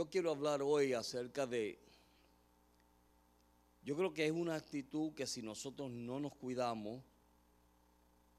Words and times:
Yo 0.00 0.08
quiero 0.08 0.30
hablar 0.30 0.62
hoy 0.62 0.94
acerca 0.94 1.46
de, 1.46 1.78
yo 3.84 3.94
creo 3.94 4.14
que 4.14 4.24
es 4.24 4.32
una 4.32 4.54
actitud 4.54 5.12
que 5.12 5.26
si 5.26 5.42
nosotros 5.42 5.90
no 5.90 6.18
nos 6.18 6.34
cuidamos, 6.36 7.02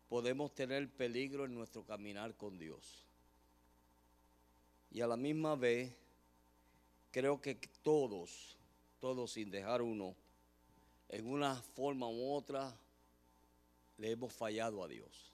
podemos 0.09 0.55
tener 0.55 0.89
peligro 0.89 1.45
en 1.45 1.53
nuestro 1.53 1.83
caminar 1.83 2.35
con 2.35 2.57
Dios. 2.57 3.05
Y 4.89 5.01
a 5.01 5.07
la 5.07 5.15
misma 5.15 5.55
vez, 5.55 5.93
creo 7.11 7.39
que 7.39 7.53
todos, 7.83 8.57
todos 8.99 9.31
sin 9.31 9.51
dejar 9.51 9.83
uno, 9.83 10.15
en 11.09 11.27
una 11.27 11.61
forma 11.61 12.09
u 12.09 12.33
otra, 12.33 12.75
le 13.99 14.09
hemos 14.09 14.33
fallado 14.33 14.83
a 14.83 14.87
Dios. 14.87 15.31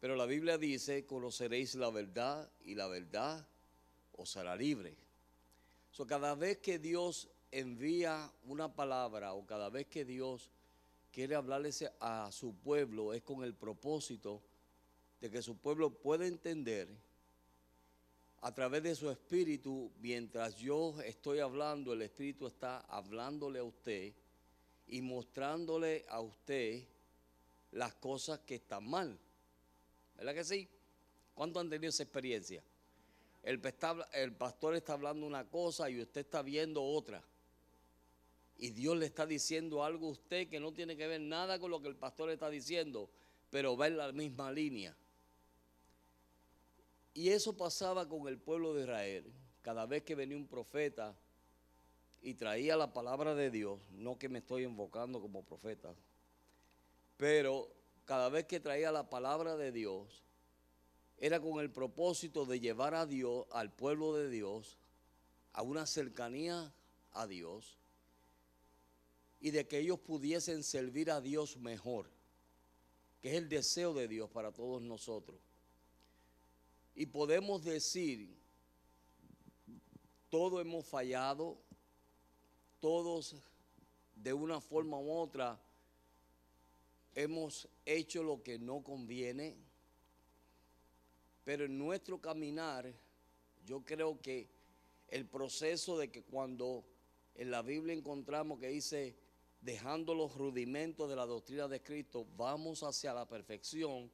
Pero 0.00 0.16
la 0.16 0.24
Biblia 0.24 0.56
dice, 0.56 1.04
conoceréis 1.04 1.74
la 1.74 1.90
verdad 1.90 2.50
y 2.64 2.74
la 2.74 2.86
verdad 2.86 3.46
os 4.16 4.36
hará 4.36 4.56
libre. 4.56 4.94
So, 5.90 6.06
cada 6.06 6.34
vez 6.34 6.58
que 6.58 6.78
Dios 6.78 7.28
envía 7.50 8.30
una 8.44 8.74
palabra 8.74 9.32
o 9.32 9.46
cada 9.46 9.70
vez 9.70 9.86
que 9.86 10.04
Dios 10.04 10.50
quiere 11.12 11.34
hablarles 11.34 11.84
a 12.00 12.30
su 12.32 12.54
pueblo 12.54 13.14
es 13.14 13.22
con 13.22 13.44
el 13.44 13.54
propósito 13.54 14.42
de 15.20 15.30
que 15.30 15.40
su 15.40 15.56
pueblo 15.56 15.90
pueda 15.90 16.26
entender 16.26 16.88
a 18.42 18.52
través 18.54 18.82
de 18.82 18.94
su 18.94 19.10
espíritu, 19.10 19.90
mientras 20.00 20.56
yo 20.58 20.94
estoy 21.02 21.40
hablando, 21.40 21.92
el 21.92 22.02
espíritu 22.02 22.46
está 22.46 22.80
hablándole 22.80 23.58
a 23.58 23.64
usted 23.64 24.12
y 24.88 25.02
mostrándole 25.02 26.04
a 26.08 26.20
usted 26.20 26.84
las 27.72 27.94
cosas 27.94 28.40
que 28.40 28.56
están 28.56 28.88
mal. 28.88 29.18
¿Verdad 30.16 30.34
que 30.34 30.44
sí? 30.44 30.68
¿Cuántos 31.34 31.60
han 31.60 31.70
tenido 31.70 31.90
esa 31.90 32.02
experiencia? 32.02 32.62
El, 33.46 33.62
el 34.12 34.32
pastor 34.32 34.74
está 34.74 34.94
hablando 34.94 35.24
una 35.24 35.48
cosa 35.48 35.88
y 35.88 36.02
usted 36.02 36.22
está 36.22 36.42
viendo 36.42 36.82
otra. 36.82 37.22
Y 38.58 38.70
Dios 38.70 38.96
le 38.96 39.06
está 39.06 39.24
diciendo 39.24 39.84
algo 39.84 40.08
a 40.08 40.10
usted 40.10 40.48
que 40.48 40.58
no 40.58 40.72
tiene 40.72 40.96
que 40.96 41.06
ver 41.06 41.20
nada 41.20 41.60
con 41.60 41.70
lo 41.70 41.80
que 41.80 41.86
el 41.86 41.94
pastor 41.94 42.28
está 42.30 42.50
diciendo, 42.50 43.08
pero 43.50 43.76
va 43.76 43.86
en 43.86 43.98
la 43.98 44.10
misma 44.10 44.50
línea. 44.50 44.96
Y 47.14 47.28
eso 47.28 47.56
pasaba 47.56 48.08
con 48.08 48.26
el 48.26 48.36
pueblo 48.36 48.74
de 48.74 48.82
Israel. 48.82 49.32
Cada 49.62 49.86
vez 49.86 50.02
que 50.02 50.16
venía 50.16 50.36
un 50.36 50.48
profeta 50.48 51.14
y 52.22 52.34
traía 52.34 52.76
la 52.76 52.92
palabra 52.92 53.36
de 53.36 53.52
Dios, 53.52 53.78
no 53.92 54.18
que 54.18 54.28
me 54.28 54.40
estoy 54.40 54.64
invocando 54.64 55.20
como 55.20 55.44
profeta, 55.44 55.94
pero 57.16 57.70
cada 58.06 58.28
vez 58.28 58.46
que 58.46 58.58
traía 58.58 58.90
la 58.90 59.08
palabra 59.08 59.56
de 59.56 59.70
Dios, 59.70 60.25
era 61.18 61.40
con 61.40 61.60
el 61.60 61.70
propósito 61.70 62.44
de 62.44 62.60
llevar 62.60 62.94
a 62.94 63.06
Dios, 63.06 63.46
al 63.50 63.72
pueblo 63.72 64.14
de 64.14 64.28
Dios, 64.28 64.76
a 65.52 65.62
una 65.62 65.86
cercanía 65.86 66.72
a 67.12 67.26
Dios 67.26 67.78
y 69.40 69.50
de 69.50 69.66
que 69.66 69.78
ellos 69.78 69.98
pudiesen 70.00 70.62
servir 70.62 71.10
a 71.10 71.20
Dios 71.20 71.56
mejor, 71.56 72.10
que 73.20 73.30
es 73.30 73.34
el 73.36 73.48
deseo 73.48 73.94
de 73.94 74.08
Dios 74.08 74.30
para 74.30 74.52
todos 74.52 74.82
nosotros. 74.82 75.38
Y 76.94 77.06
podemos 77.06 77.64
decir, 77.64 78.34
todos 80.30 80.60
hemos 80.60 80.86
fallado, 80.86 81.58
todos 82.80 83.36
de 84.14 84.32
una 84.32 84.60
forma 84.60 84.98
u 84.98 85.10
otra 85.10 85.60
hemos 87.14 87.68
hecho 87.84 88.22
lo 88.22 88.42
que 88.42 88.58
no 88.58 88.82
conviene, 88.82 89.56
pero 91.46 91.64
en 91.64 91.78
nuestro 91.78 92.20
caminar 92.20 92.92
yo 93.64 93.84
creo 93.84 94.20
que 94.20 94.48
el 95.06 95.26
proceso 95.26 95.96
de 95.96 96.10
que 96.10 96.24
cuando 96.24 96.84
en 97.36 97.52
la 97.52 97.62
Biblia 97.62 97.94
encontramos 97.94 98.58
que 98.58 98.66
dice, 98.66 99.14
dejando 99.60 100.12
los 100.12 100.34
rudimentos 100.34 101.08
de 101.08 101.14
la 101.14 101.24
doctrina 101.24 101.68
de 101.68 101.80
Cristo, 101.80 102.26
vamos 102.36 102.82
hacia 102.82 103.14
la 103.14 103.28
perfección, 103.28 104.10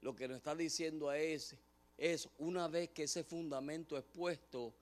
lo 0.00 0.16
que 0.16 0.26
nos 0.26 0.38
está 0.38 0.56
diciendo 0.56 1.12
es, 1.12 1.54
es 1.98 2.30
una 2.38 2.68
vez 2.68 2.88
que 2.88 3.02
ese 3.02 3.22
fundamento 3.22 3.98
es 3.98 4.04
puesto, 4.04 4.72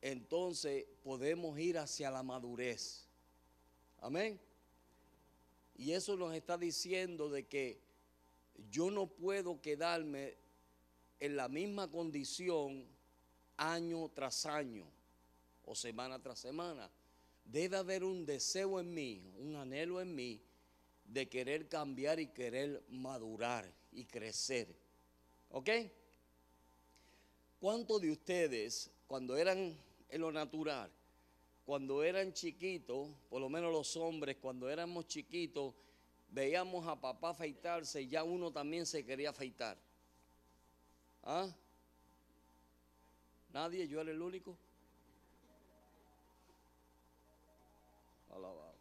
entonces 0.00 0.86
podemos 1.02 1.58
ir 1.58 1.76
hacia 1.78 2.08
la 2.08 2.22
madurez. 2.22 3.04
Amén. 3.98 4.38
Y 5.74 5.90
eso 5.90 6.16
nos 6.16 6.32
está 6.36 6.56
diciendo 6.56 7.28
de 7.28 7.48
que 7.48 7.80
yo 8.70 8.92
no 8.92 9.08
puedo 9.08 9.60
quedarme 9.60 10.45
en 11.20 11.36
la 11.36 11.48
misma 11.48 11.90
condición 11.90 12.84
año 13.56 14.10
tras 14.14 14.46
año 14.46 14.86
o 15.64 15.74
semana 15.74 16.18
tras 16.20 16.38
semana. 16.38 16.90
Debe 17.44 17.76
haber 17.76 18.04
un 18.04 18.26
deseo 18.26 18.80
en 18.80 18.92
mí, 18.92 19.22
un 19.38 19.56
anhelo 19.56 20.00
en 20.00 20.14
mí 20.14 20.40
de 21.04 21.28
querer 21.28 21.68
cambiar 21.68 22.18
y 22.18 22.28
querer 22.28 22.82
madurar 22.88 23.70
y 23.92 24.04
crecer. 24.04 24.74
¿Ok? 25.50 25.70
¿Cuántos 27.60 28.00
de 28.00 28.10
ustedes, 28.10 28.90
cuando 29.06 29.36
eran 29.36 29.76
en 30.08 30.20
lo 30.20 30.32
natural, 30.32 30.90
cuando 31.64 32.02
eran 32.02 32.32
chiquitos, 32.32 33.08
por 33.28 33.40
lo 33.40 33.48
menos 33.48 33.72
los 33.72 33.96
hombres, 33.96 34.36
cuando 34.40 34.68
éramos 34.68 35.06
chiquitos, 35.06 35.74
veíamos 36.28 36.86
a 36.86 37.00
papá 37.00 37.30
afeitarse 37.30 38.02
y 38.02 38.08
ya 38.08 38.22
uno 38.22 38.52
también 38.52 38.86
se 38.86 39.04
quería 39.04 39.30
afeitar. 39.30 39.76
¿Ah? 41.28 41.48
¿Nadie? 43.52 43.88
¿Yo 43.88 44.00
era 44.00 44.12
el 44.12 44.22
único? 44.22 44.56
Alabado. 48.30 48.76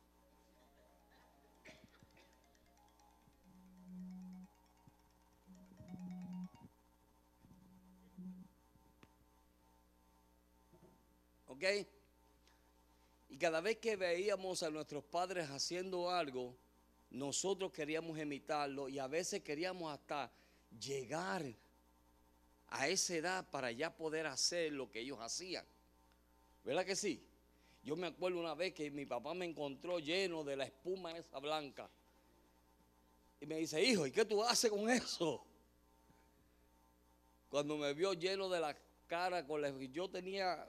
¿Ok? 11.48 11.64
Y 13.30 13.38
cada 13.40 13.62
vez 13.62 13.78
que 13.78 13.96
veíamos 13.96 14.62
a 14.62 14.70
nuestros 14.70 15.04
padres 15.04 15.50
haciendo 15.50 16.12
algo, 16.12 16.56
nosotros 17.10 17.72
queríamos 17.72 18.20
imitarlo 18.20 18.88
y 18.88 19.00
a 19.00 19.08
veces 19.08 19.42
queríamos 19.42 19.92
hasta 19.92 20.32
llegar 20.80 21.44
a 22.70 22.88
esa 22.88 23.16
edad 23.16 23.50
para 23.50 23.72
ya 23.72 23.96
poder 23.96 24.28
hacer 24.28 24.72
lo 24.74 24.90
que 24.90 25.02
ellos 25.02 25.20
hacían. 25.22 25.66
¿Verdad 26.64 26.86
que 26.86 26.96
sí? 26.96 27.24
Yo 27.84 27.96
me 27.96 28.08
acuerdo 28.08 28.40
una 28.40 28.56
vez 28.56 28.74
que 28.74 28.90
mi 28.90 29.06
papá 29.06 29.34
me 29.36 29.46
encontró 29.46 30.00
lleno 30.00 30.44
de 30.44 30.56
la 30.56 30.66
espuma 30.66 31.12
esa 31.12 31.40
blanca. 31.40 31.90
Y 33.40 33.46
me 33.46 33.58
dice, 33.58 33.84
hijo, 33.84 34.08
¿y 34.08 34.12
qué 34.12 34.26
tú 34.26 34.44
haces 34.44 34.72
con 34.72 34.90
eso? 34.90 35.46
Cuando 37.50 37.78
me 37.78 37.94
vio 37.94 38.14
lleno 38.14 38.50
de 38.50 38.60
la 38.60 38.76
cara 39.06 39.46
con 39.46 39.62
la... 39.62 39.70
Yo 39.70 40.10
tenía, 40.10 40.68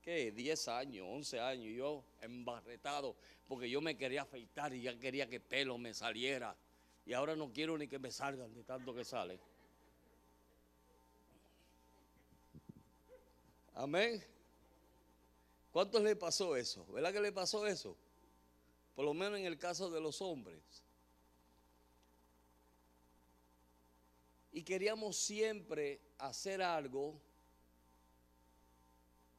¿qué? 0.00 0.32
10 0.32 0.68
años, 0.68 1.06
11 1.10 1.40
años, 1.40 1.76
yo 1.76 2.04
embarretado, 2.22 3.14
porque 3.46 3.68
yo 3.68 3.82
me 3.82 3.96
quería 3.96 4.22
afeitar 4.22 4.72
y 4.72 4.82
ya 4.82 4.98
quería 4.98 5.28
que 5.28 5.40
pelo 5.40 5.76
me 5.76 5.92
saliera. 5.92 6.56
Y 7.04 7.12
ahora 7.12 7.36
no 7.36 7.52
quiero 7.52 7.76
ni 7.76 7.86
que 7.86 7.98
me 7.98 8.10
salgan 8.10 8.54
de 8.54 8.64
tanto 8.64 8.94
que 8.94 9.04
sale. 9.04 9.38
Amén. 13.78 14.20
¿Cuántos 15.72 16.02
le 16.02 16.16
pasó 16.16 16.56
eso? 16.56 16.84
¿Verdad 16.86 17.12
que 17.12 17.20
le 17.20 17.30
pasó 17.30 17.64
eso? 17.64 17.96
Por 18.96 19.04
lo 19.04 19.14
menos 19.14 19.38
en 19.38 19.46
el 19.46 19.56
caso 19.56 19.88
de 19.88 20.00
los 20.00 20.20
hombres. 20.20 20.58
Y 24.50 24.64
queríamos 24.64 25.16
siempre 25.16 26.00
hacer 26.18 26.60
algo 26.60 27.14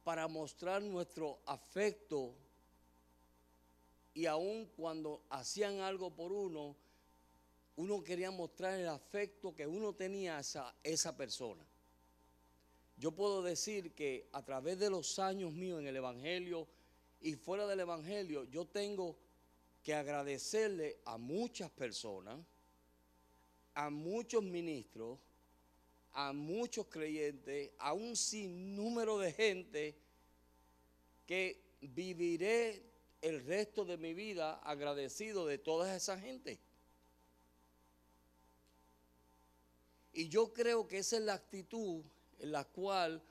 para 0.04 0.26
mostrar 0.26 0.80
nuestro 0.80 1.38
afecto 1.44 2.34
y 4.14 4.24
aun 4.24 4.64
cuando 4.74 5.20
hacían 5.28 5.80
algo 5.80 6.08
por 6.08 6.32
uno, 6.32 6.74
uno 7.76 8.02
quería 8.02 8.30
mostrar 8.30 8.80
el 8.80 8.88
afecto 8.88 9.54
que 9.54 9.66
uno 9.66 9.92
tenía 9.92 10.38
a 10.38 10.40
esa, 10.40 10.74
esa 10.82 11.14
persona. 11.14 11.69
Yo 13.00 13.12
puedo 13.12 13.42
decir 13.42 13.92
que 13.92 14.28
a 14.32 14.44
través 14.44 14.78
de 14.78 14.90
los 14.90 15.18
años 15.18 15.52
míos 15.54 15.80
en 15.80 15.86
el 15.86 15.96
Evangelio 15.96 16.68
y 17.22 17.34
fuera 17.34 17.66
del 17.66 17.80
Evangelio, 17.80 18.44
yo 18.44 18.66
tengo 18.66 19.16
que 19.82 19.94
agradecerle 19.94 20.98
a 21.06 21.16
muchas 21.16 21.70
personas, 21.70 22.38
a 23.72 23.88
muchos 23.88 24.42
ministros, 24.42 25.18
a 26.12 26.34
muchos 26.34 26.88
creyentes, 26.88 27.70
a 27.78 27.94
un 27.94 28.14
sinnúmero 28.14 29.18
de 29.18 29.32
gente 29.32 29.94
que 31.26 31.58
viviré 31.80 32.82
el 33.22 33.42
resto 33.46 33.86
de 33.86 33.96
mi 33.96 34.12
vida 34.12 34.58
agradecido 34.58 35.46
de 35.46 35.56
toda 35.56 35.96
esa 35.96 36.20
gente. 36.20 36.58
Y 40.12 40.28
yo 40.28 40.52
creo 40.52 40.86
que 40.86 40.98
esa 40.98 41.16
es 41.16 41.22
la 41.22 41.34
actitud 41.34 42.02
en 42.40 42.52
la 42.52 42.64
cual 42.64 43.22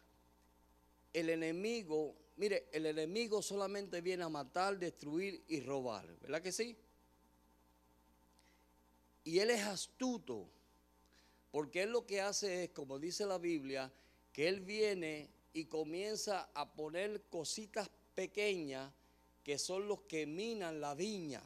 el 1.14 1.30
enemigo, 1.30 2.16
mire, 2.38 2.68
el 2.72 2.86
enemigo 2.86 3.42
solamente 3.42 4.02
viene 4.02 4.24
a 4.24 4.30
matar, 4.30 4.78
destruir 4.78 5.44
y 5.48 5.60
robar, 5.62 6.08
¿verdad 6.22 6.42
que 6.42 6.52
sí? 6.52 6.78
Y 9.24 9.40
él 9.40 9.50
es 9.50 9.62
astuto, 9.64 10.48
porque 11.52 11.84
él 11.84 11.92
lo 11.92 12.06
que 12.06 12.22
hace 12.22 12.64
es, 12.64 12.70
como 12.70 13.00
dice 13.00 13.26
la 13.26 13.38
Biblia, 13.38 13.92
que 14.32 14.48
él 14.48 14.62
viene 14.62 15.30
y 15.54 15.66
comienza 15.66 16.50
a 16.54 16.72
poner 16.72 17.22
cositas 17.24 17.90
pequeñas 18.16 18.92
que 19.44 19.58
son 19.58 19.88
los 19.88 20.02
que 20.02 20.26
minan 20.26 20.80
la 20.80 20.94
viña. 20.94 21.42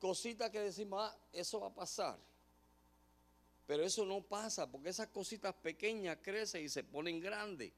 Cositas 0.00 0.50
que 0.50 0.60
decimos, 0.60 1.00
ah, 1.02 1.16
eso 1.32 1.60
va 1.60 1.68
a 1.68 1.74
pasar. 1.74 2.18
Pero 3.68 3.84
eso 3.84 4.06
no 4.06 4.22
pasa 4.22 4.70
porque 4.72 4.88
esas 4.88 5.08
cositas 5.08 5.54
pequeñas 5.54 6.16
crecen 6.22 6.64
y 6.64 6.70
se 6.70 6.82
ponen 6.84 7.20
grandes. 7.20 7.70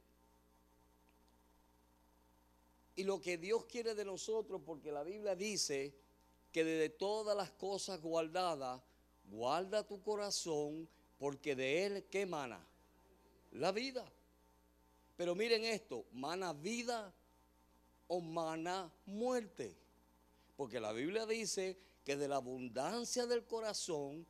Y 2.94 3.02
lo 3.02 3.20
que 3.20 3.36
Dios 3.36 3.64
quiere 3.64 3.96
de 3.96 4.04
nosotros, 4.04 4.62
porque 4.64 4.92
la 4.92 5.02
Biblia 5.02 5.34
dice 5.34 5.92
que 6.52 6.62
de 6.62 6.90
todas 6.90 7.36
las 7.36 7.50
cosas 7.50 8.00
guardadas, 8.00 8.80
guarda 9.24 9.84
tu 9.84 10.00
corazón, 10.00 10.88
porque 11.18 11.56
de 11.56 11.86
él, 11.86 12.04
¿qué 12.08 12.24
mana? 12.24 12.64
La 13.50 13.72
vida. 13.72 14.08
Pero 15.16 15.34
miren 15.34 15.64
esto, 15.64 16.04
mana 16.12 16.52
vida 16.52 17.12
o 18.06 18.20
mana 18.20 18.92
muerte. 19.06 19.76
Porque 20.56 20.78
la 20.78 20.92
Biblia 20.92 21.26
dice 21.26 21.76
que 22.04 22.16
de 22.16 22.28
la 22.28 22.36
abundancia 22.36 23.26
del 23.26 23.44
corazón 23.44 24.24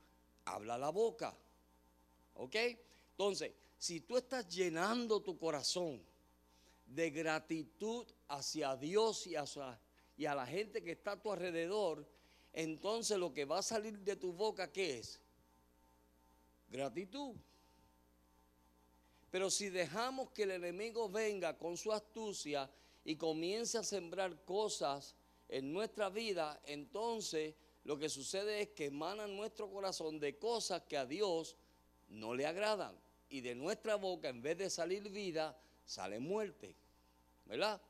habla 0.47 0.79
la 0.79 0.89
boca. 0.89 1.37
¿Ok? 2.35 2.57
Entonces, 3.13 3.53
si 3.79 4.01
tú 4.01 4.17
estás 4.17 4.49
llenando 4.49 5.21
tu 5.21 5.39
corazón 5.39 6.03
de 6.87 7.11
gratitud 7.11 8.07
hacia 8.29 8.77
Dios 8.77 9.27
y, 9.27 9.35
y 10.17 10.27
a 10.27 10.35
la 10.35 10.47
gente 10.47 10.83
que 10.83 10.93
está 10.93 11.13
a 11.13 11.23
tu 11.23 11.33
alrededor, 11.33 12.07
entonces 12.53 13.19
lo 13.19 13.33
que 13.33 13.45
va 13.45 13.59
a 13.59 13.63
salir 13.63 13.99
de 14.01 14.17
tu 14.17 14.33
boca, 14.33 14.71
¿qué 14.71 14.99
es? 14.99 15.21
Gratitud. 16.69 17.37
Pero 19.31 19.51
si 19.51 19.71
dejamos 19.71 20.31
que 20.31 20.43
el 20.43 20.51
enemigo 20.51 21.09
venga 21.09 21.57
con 21.57 21.77
su 21.77 21.93
astucia 21.93 22.69
y 23.05 23.17
comience 23.17 23.79
a 23.79 23.85
sembrar 23.85 24.45
cosas 24.45 25.15
en 25.49 25.73
nuestra 25.73 26.11
vida, 26.11 26.61
entonces 26.67 27.55
lo 27.85 27.97
que 27.97 28.09
sucede 28.09 28.63
es 28.63 28.69
que 28.71 28.87
emana 28.87 29.27
nuestro 29.27 29.71
corazón 29.71 30.19
de 30.19 30.37
cosas 30.37 30.83
que 30.83 30.97
a 30.97 31.07
Dios 31.07 31.57
no 32.11 32.35
le 32.35 32.47
agradan. 32.47 32.95
Y 33.29 33.41
de 33.41 33.55
nuestra 33.55 33.95
boca, 33.95 34.29
en 34.29 34.43
vez 34.43 34.59
de 34.59 34.69
salir 34.69 35.09
vida, 35.09 35.57
sale 35.85 36.19
muerte. 36.19 36.75
¿Verdad? 37.47 37.81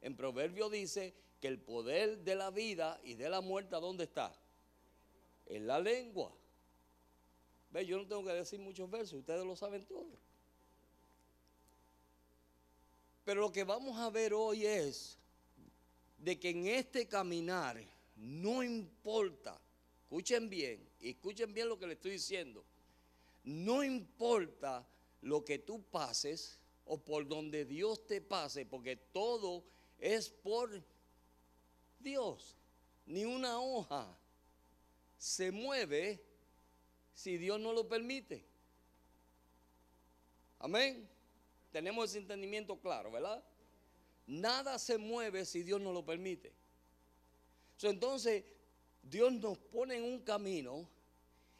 En 0.00 0.16
Proverbio 0.16 0.70
dice 0.70 1.14
que 1.40 1.48
el 1.48 1.58
poder 1.58 2.18
de 2.18 2.34
la 2.34 2.50
vida 2.50 3.00
y 3.02 3.14
de 3.14 3.28
la 3.28 3.40
muerte, 3.40 3.76
¿dónde 3.76 4.04
está? 4.04 4.32
En 5.46 5.66
la 5.66 5.80
lengua. 5.80 6.32
¿Ve? 7.70 7.84
Yo 7.84 7.98
no 7.98 8.06
tengo 8.06 8.24
que 8.24 8.32
decir 8.32 8.60
muchos 8.60 8.88
versos, 8.90 9.14
ustedes 9.14 9.44
lo 9.44 9.56
saben 9.56 9.84
todo. 9.84 10.18
Pero 13.24 13.40
lo 13.40 13.52
que 13.52 13.64
vamos 13.64 13.98
a 13.98 14.08
ver 14.10 14.32
hoy 14.32 14.64
es 14.64 15.18
de 16.18 16.38
que 16.38 16.50
en 16.50 16.68
este 16.68 17.08
caminar 17.08 17.82
no 18.14 18.62
importa, 18.62 19.60
escuchen 20.04 20.48
bien, 20.48 20.88
escuchen 21.00 21.52
bien 21.52 21.68
lo 21.68 21.78
que 21.78 21.86
le 21.86 21.94
estoy 21.94 22.12
diciendo 22.12 22.64
no 23.46 23.84
importa 23.84 24.84
lo 25.22 25.44
que 25.44 25.58
tú 25.60 25.82
pases 25.84 26.58
o 26.84 26.98
por 26.98 27.26
donde 27.26 27.64
Dios 27.64 28.04
te 28.06 28.20
pase, 28.20 28.66
porque 28.66 28.96
todo 28.96 29.64
es 29.98 30.28
por 30.28 30.82
Dios. 32.00 32.58
Ni 33.06 33.24
una 33.24 33.60
hoja 33.60 34.18
se 35.16 35.52
mueve 35.52 36.20
si 37.14 37.38
Dios 37.38 37.60
no 37.60 37.72
lo 37.72 37.88
permite. 37.88 38.44
Amén. 40.58 41.08
Tenemos 41.70 42.10
ese 42.10 42.18
entendimiento 42.18 42.80
claro, 42.80 43.12
¿verdad? 43.12 43.44
Nada 44.26 44.76
se 44.80 44.98
mueve 44.98 45.44
si 45.44 45.62
Dios 45.62 45.80
no 45.80 45.92
lo 45.92 46.04
permite. 46.04 46.52
Entonces, 47.80 48.44
Dios 49.04 49.32
nos 49.34 49.56
pone 49.58 49.96
en 49.96 50.02
un 50.02 50.20
camino 50.22 50.88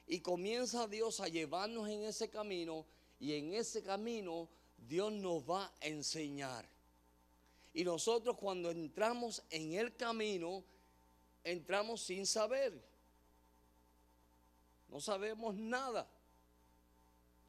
y 0.07 0.21
comienza 0.21 0.87
Dios 0.87 1.21
a 1.21 1.29
llevarnos 1.29 1.89
en 1.89 2.03
ese 2.05 2.31
camino 2.31 2.87
y 3.19 3.33
en 3.35 3.55
ese 3.55 3.83
camino 3.83 4.49
Dios 4.89 5.13
nos 5.13 5.43
va 5.49 5.67
a 5.81 5.87
enseñar. 5.87 6.69
Y 7.75 7.85
nosotros 7.85 8.37
cuando 8.37 8.71
entramos 8.71 9.43
en 9.51 9.75
el 9.75 9.95
camino, 9.97 10.65
entramos 11.45 12.03
sin 12.03 12.25
saber. 12.25 12.73
No 14.89 15.01
sabemos 15.01 15.55
nada. 15.55 16.09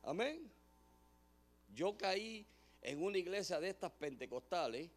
Amén. 0.03 0.51
Yo 1.73 1.95
caí 1.97 2.45
en 2.81 3.03
una 3.03 3.17
iglesia 3.17 3.59
de 3.59 3.69
estas 3.69 3.91
pentecostales 3.91 4.89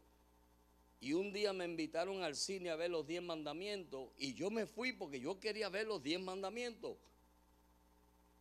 y 1.01 1.13
un 1.13 1.33
día 1.33 1.53
me 1.53 1.65
invitaron 1.65 2.23
al 2.23 2.37
cine 2.37 2.71
a 2.71 2.77
ver 2.77 2.91
los 2.91 3.07
diez 3.07 3.23
mandamientos 3.23 4.09
y 4.17 4.35
yo 4.35 4.51
me 4.51 4.67
fui 4.67 4.93
porque 4.93 5.21
yo 5.21 5.39
quería 5.39 5.69
ver 5.69 5.87
los 5.87 6.03
diez 6.03 6.21
mandamientos 6.21 6.97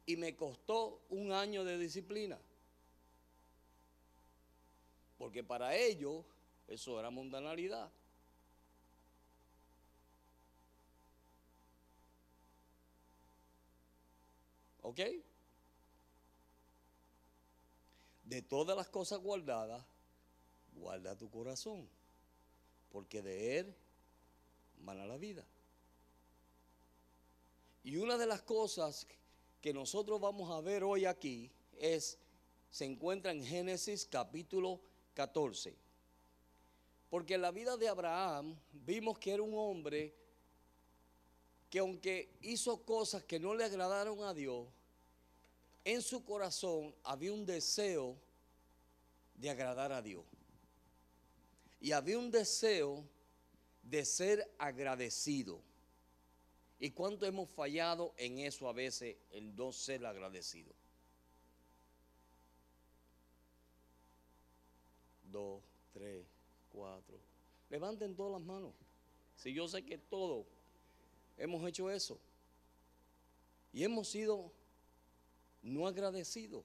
y 0.09 0.17
me 0.17 0.35
costó 0.35 0.99
un 1.11 1.31
año 1.31 1.63
de 1.63 1.77
disciplina. 1.77 2.35
Porque 5.19 5.43
para 5.43 5.75
ellos 5.75 6.25
eso 6.67 6.99
era 6.99 7.11
mundanalidad. 7.11 7.87
¿Ok? 14.81 14.99
De 18.23 18.41
todas 18.41 18.75
las 18.75 18.89
cosas 18.89 19.19
guardadas, 19.19 19.85
guarda 20.73 21.15
tu 21.15 21.29
corazón, 21.29 21.87
porque 22.91 23.21
de 23.21 23.59
él 23.59 23.75
mana 24.81 25.05
la 25.05 25.17
vida. 25.17 25.45
Y 27.83 27.97
una 27.97 28.17
de 28.17 28.25
las 28.25 28.41
cosas 28.41 29.05
que 29.61 29.73
nosotros 29.73 30.19
vamos 30.19 30.49
a 30.51 30.61
ver 30.61 30.83
hoy 30.83 31.05
aquí 31.05 31.51
es, 31.77 32.17
se 32.69 32.85
encuentra 32.85 33.31
en 33.31 33.43
Génesis 33.43 34.05
capítulo 34.05 34.79
14. 35.13 35.75
Porque 37.09 37.35
en 37.35 37.41
la 37.41 37.51
vida 37.51 37.75
de 37.75 37.87
Abraham 37.87 38.55
vimos 38.71 39.17
que 39.17 39.33
era 39.33 39.43
un 39.43 39.53
hombre 39.55 40.13
que 41.69 41.79
aunque 41.79 42.37
hizo 42.41 42.83
cosas 42.83 43.23
que 43.23 43.39
no 43.39 43.53
le 43.53 43.63
agradaron 43.63 44.23
a 44.23 44.33
Dios, 44.33 44.67
en 45.83 46.01
su 46.01 46.23
corazón 46.23 46.93
había 47.03 47.33
un 47.33 47.45
deseo 47.45 48.17
de 49.35 49.49
agradar 49.49 49.91
a 49.91 50.01
Dios. 50.01 50.23
Y 51.79 51.91
había 51.91 52.17
un 52.17 52.31
deseo 52.31 53.05
de 53.83 54.03
ser 54.03 54.51
agradecido. 54.57 55.61
¿Y 56.79 56.91
cuánto 56.91 57.25
hemos 57.25 57.49
fallado 57.49 58.13
en 58.17 58.39
eso 58.39 58.69
a 58.69 58.73
veces, 58.73 59.17
en 59.31 59.55
no 59.55 59.73
ser 59.73 60.05
agradecido? 60.05 60.71
Dos, 65.29 65.61
tres, 65.93 66.25
cuatro. 66.71 67.17
Levanten 67.69 68.15
todas 68.15 68.39
las 68.39 68.41
manos. 68.41 68.73
Si 69.35 69.53
yo 69.53 69.67
sé 69.67 69.83
que 69.83 69.97
todos 69.97 70.45
hemos 71.37 71.67
hecho 71.67 71.89
eso. 71.89 72.17
Y 73.73 73.83
hemos 73.83 74.07
sido 74.07 74.51
no 75.61 75.85
agradecidos. 75.85 76.63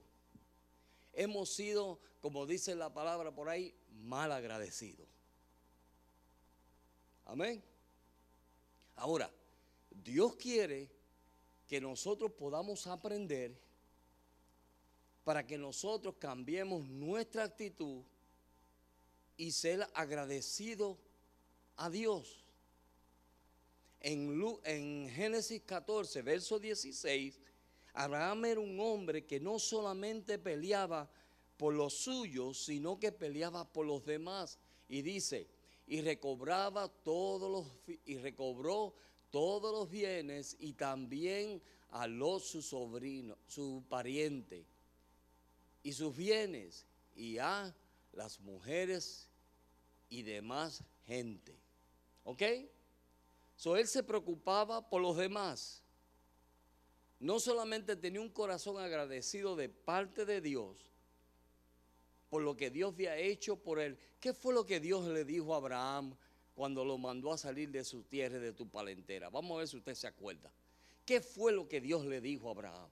Hemos 1.13 1.49
sido, 1.49 1.99
como 2.21 2.45
dice 2.45 2.73
la 2.75 2.93
palabra 2.93 3.31
por 3.31 3.49
ahí, 3.49 3.73
mal 4.03 4.31
agradecidos. 4.31 5.07
Amén. 7.25 7.63
Ahora, 8.95 9.29
Dios 10.05 10.35
quiere 10.35 10.87
que 11.67 11.81
nosotros 11.81 12.31
podamos 12.31 12.85
aprender 12.85 13.59
para 15.23 15.47
que 15.47 15.57
nosotros 15.57 16.13
cambiemos 16.19 16.87
nuestra 16.87 17.43
actitud 17.43 18.03
y 19.35 19.51
ser 19.51 19.85
agradecidos 19.95 20.99
a 21.77 21.89
Dios. 21.89 22.45
En, 23.99 24.39
en, 24.63 25.09
Génesis 25.09 25.63
14, 25.63 26.21
verso 26.21 26.59
16, 26.59 27.39
Abraham 27.93 28.45
era 28.45 28.59
un 28.59 28.79
hombre 28.79 29.25
que 29.25 29.39
no 29.39 29.57
solamente 29.57 30.37
peleaba 30.37 31.09
por 31.57 31.73
los 31.73 31.95
suyos, 31.95 32.63
sino 32.63 32.99
que 32.99 33.11
peleaba 33.11 33.67
por 33.67 33.87
los 33.87 34.05
demás. 34.05 34.59
Y 34.87 35.01
dice, 35.01 35.47
y 35.87 36.01
recobraba 36.01 36.89
todos 36.89 37.51
los 37.51 37.97
y 38.05 38.19
recobró 38.19 38.93
todos 39.31 39.71
los 39.73 39.89
bienes 39.89 40.55
y 40.59 40.73
también 40.73 41.61
a 41.89 42.07
los 42.07 42.45
su 42.45 42.61
sobrino, 42.61 43.37
su 43.47 43.83
pariente 43.87 44.65
y 45.83 45.93
sus 45.93 46.15
bienes 46.15 46.85
y 47.15 47.37
a 47.37 47.75
las 48.13 48.39
mujeres 48.39 49.29
y 50.09 50.23
demás 50.23 50.83
gente. 51.05 51.57
¿Ok? 52.23 52.41
So 53.55 53.77
él 53.77 53.87
se 53.87 54.03
preocupaba 54.03 54.89
por 54.89 55.01
los 55.01 55.15
demás. 55.17 55.83
No 57.19 57.39
solamente 57.39 57.95
tenía 57.95 58.21
un 58.21 58.29
corazón 58.29 58.77
agradecido 58.77 59.55
de 59.55 59.69
parte 59.69 60.25
de 60.25 60.41
Dios 60.41 60.91
por 62.29 62.41
lo 62.41 62.57
que 62.57 62.69
Dios 62.69 62.93
había 62.93 63.17
hecho 63.17 63.55
por 63.55 63.79
él. 63.79 63.97
¿Qué 64.19 64.33
fue 64.33 64.53
lo 64.53 64.65
que 64.65 64.81
Dios 64.81 65.07
le 65.07 65.23
dijo 65.23 65.53
a 65.53 65.57
Abraham 65.57 66.17
cuando 66.55 66.85
lo 66.85 66.97
mandó 66.97 67.31
a 67.31 67.37
salir 67.37 67.69
de 67.69 67.83
su 67.83 68.03
tierra 68.03 68.37
y 68.37 68.41
de 68.41 68.53
tu 68.53 68.67
palentera? 68.67 69.29
Vamos 69.29 69.55
a 69.55 69.59
ver 69.59 69.67
si 69.67 69.77
usted 69.77 69.93
se 69.93 70.07
acuerda. 70.07 70.51
¿Qué 71.05 71.21
fue 71.21 71.51
lo 71.51 71.67
que 71.67 71.81
Dios 71.81 72.05
le 72.05 72.21
dijo 72.21 72.47
a 72.47 72.51
Abraham? 72.51 72.89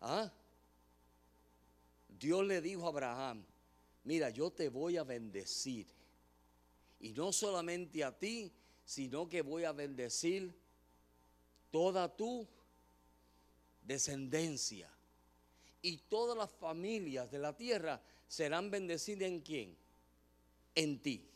¿Ah? 0.00 0.32
Dios 2.08 2.44
le 2.46 2.60
dijo 2.60 2.86
a 2.86 2.88
Abraham, 2.88 3.44
mira, 4.04 4.30
yo 4.30 4.50
te 4.50 4.68
voy 4.68 4.96
a 4.96 5.04
bendecir. 5.04 5.86
Y 6.98 7.12
no 7.12 7.32
solamente 7.32 8.02
a 8.02 8.18
ti, 8.18 8.50
sino 8.84 9.28
que 9.28 9.42
voy 9.42 9.64
a 9.64 9.72
bendecir 9.72 10.54
toda 11.70 12.08
tu 12.08 12.48
descendencia. 13.82 14.90
Y 15.82 15.98
todas 15.98 16.36
las 16.36 16.50
familias 16.50 17.30
de 17.30 17.38
la 17.38 17.54
tierra 17.56 18.00
serán 18.26 18.70
bendecidas 18.70 19.28
en 19.28 19.40
quién? 19.40 19.76
En 20.74 21.00
ti. 21.00 21.28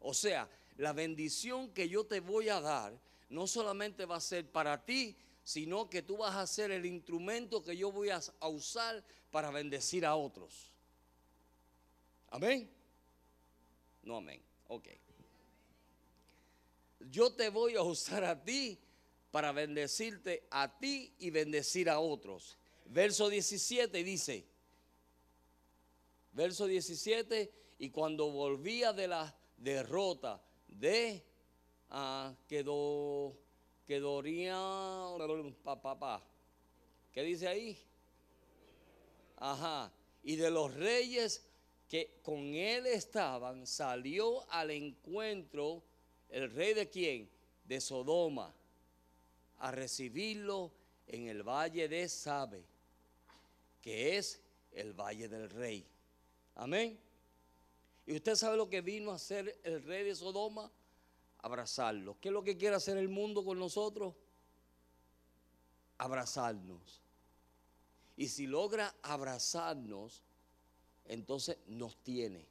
O 0.00 0.14
sea, 0.14 0.48
la 0.76 0.92
bendición 0.92 1.72
que 1.72 1.88
yo 1.88 2.04
te 2.04 2.20
voy 2.20 2.48
a 2.48 2.60
dar 2.60 2.98
no 3.28 3.46
solamente 3.46 4.04
va 4.04 4.16
a 4.16 4.20
ser 4.20 4.50
para 4.50 4.84
ti, 4.84 5.16
sino 5.42 5.88
que 5.88 6.02
tú 6.02 6.18
vas 6.18 6.34
a 6.34 6.46
ser 6.46 6.70
el 6.70 6.84
instrumento 6.86 7.62
que 7.62 7.76
yo 7.76 7.92
voy 7.92 8.10
a, 8.10 8.20
usar 8.48 9.02
para 9.30 9.50
bendecir 9.50 10.04
a 10.04 10.16
otros. 10.16 10.72
Amén. 12.30 12.68
No, 14.02 14.16
amén. 14.16 14.42
Ok. 14.68 14.88
Yo 17.10 17.32
te 17.32 17.48
voy 17.48 17.76
a 17.76 17.82
usar 17.82 18.24
a 18.24 18.42
ti 18.42 18.78
para 19.30 19.52
bendecirte 19.52 20.46
a 20.50 20.78
ti 20.78 21.14
y 21.18 21.30
bendecir 21.30 21.88
a 21.88 22.00
otros. 22.00 22.56
Verso 22.86 23.28
17 23.28 24.02
dice, 24.02 24.46
verso 26.32 26.66
17, 26.66 27.52
y 27.78 27.90
cuando 27.90 28.30
volvía 28.30 28.92
de 28.92 29.08
la 29.08 29.36
derrota 29.56 30.40
de, 30.68 31.22
ah, 31.90 32.34
quedó 32.48 33.36
que 33.86 34.00
Dorian, 34.00 35.54
papá, 35.62 36.22
¿qué 37.12 37.22
dice 37.22 37.48
ahí? 37.48 37.78
Ajá, 39.36 39.92
y 40.22 40.36
de 40.36 40.50
los 40.50 40.74
reyes 40.74 41.46
que 41.88 42.18
con 42.22 42.54
él 42.54 42.86
estaban, 42.86 43.66
salió 43.66 44.50
al 44.50 44.70
encuentro 44.70 45.82
el 46.28 46.50
rey 46.50 46.74
de 46.74 46.88
quién? 46.88 47.30
De 47.64 47.80
Sodoma, 47.80 48.52
a 49.58 49.70
recibirlo 49.70 50.72
en 51.06 51.28
el 51.28 51.42
valle 51.42 51.88
de 51.88 52.08
Sabe, 52.08 52.64
que 53.80 54.16
es 54.16 54.40
el 54.72 54.92
valle 54.92 55.28
del 55.28 55.48
rey. 55.48 55.86
Amén. 56.56 57.05
¿Y 58.06 58.16
usted 58.16 58.36
sabe 58.36 58.56
lo 58.56 58.70
que 58.70 58.80
vino 58.80 59.10
a 59.10 59.16
hacer 59.16 59.60
el 59.64 59.82
rey 59.82 60.04
de 60.04 60.14
Sodoma? 60.14 60.70
abrazarlo. 61.46 62.16
¿Qué 62.20 62.28
es 62.28 62.32
lo 62.32 62.42
que 62.42 62.56
quiere 62.56 62.74
hacer 62.74 62.96
el 62.98 63.08
mundo 63.08 63.44
con 63.44 63.58
nosotros? 63.58 64.14
Abrazarnos. 65.96 67.00
Y 68.16 68.28
si 68.28 68.46
logra 68.48 68.94
abrazarnos, 69.02 70.22
entonces 71.04 71.56
nos 71.68 71.96
tiene. 72.02 72.44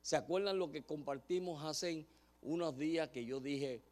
¿Se 0.00 0.16
acuerdan 0.16 0.58
lo 0.58 0.70
que 0.70 0.82
compartimos 0.82 1.62
hace 1.62 2.06
unos 2.40 2.76
días 2.78 3.10
que 3.10 3.24
yo 3.24 3.38
dije, 3.38 3.82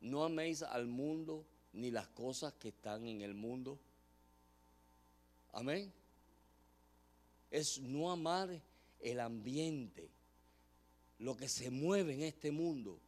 no 0.00 0.24
améis 0.24 0.62
al 0.62 0.86
mundo 0.86 1.44
ni 1.74 1.90
las 1.90 2.08
cosas 2.08 2.54
que 2.54 2.68
están 2.68 3.06
en 3.06 3.20
el 3.20 3.34
mundo? 3.34 3.78
Amén. 5.52 5.92
Es 7.50 7.80
no 7.80 8.10
amar 8.10 8.62
el 9.00 9.20
ambiente, 9.20 10.08
lo 11.20 11.36
que 11.36 11.48
se 11.48 11.70
mueve 11.70 12.14
en 12.14 12.22
este 12.22 12.50
mundo 12.50 13.00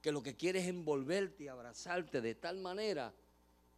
que 0.00 0.12
lo 0.12 0.22
que 0.22 0.36
quiere 0.36 0.60
es 0.60 0.68
envolverte 0.68 1.44
y 1.44 1.48
abrazarte 1.48 2.20
de 2.20 2.34
tal 2.34 2.58
manera 2.58 3.12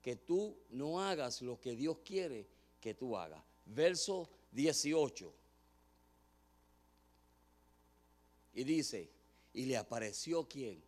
que 0.02 0.16
tú 0.16 0.56
no 0.70 1.02
hagas 1.02 1.42
lo 1.42 1.60
que 1.60 1.74
Dios 1.74 1.98
quiere 2.04 2.46
que 2.80 2.94
tú 2.94 3.16
hagas. 3.16 3.42
Verso 3.66 4.28
18. 4.52 5.34
Y 8.54 8.64
dice, 8.64 9.10
y 9.54 9.66
le 9.66 9.76
apareció 9.76 10.46
quién? 10.48 10.82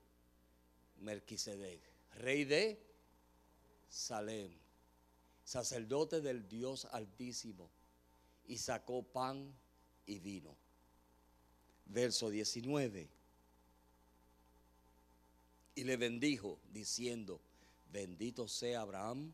Melquisedec, 0.98 1.80
rey 2.16 2.44
de 2.44 2.78
Salem, 3.88 4.52
sacerdote 5.44 6.20
del 6.20 6.48
Dios 6.48 6.86
Altísimo, 6.86 7.70
y 8.46 8.58
sacó 8.58 9.02
pan 9.02 9.52
y 10.06 10.18
vino. 10.18 10.61
Verso 11.86 12.30
19 12.30 13.22
y 15.74 15.84
le 15.84 15.96
bendijo 15.96 16.58
diciendo, 16.72 17.40
bendito 17.92 18.46
sea 18.46 18.82
Abraham 18.82 19.32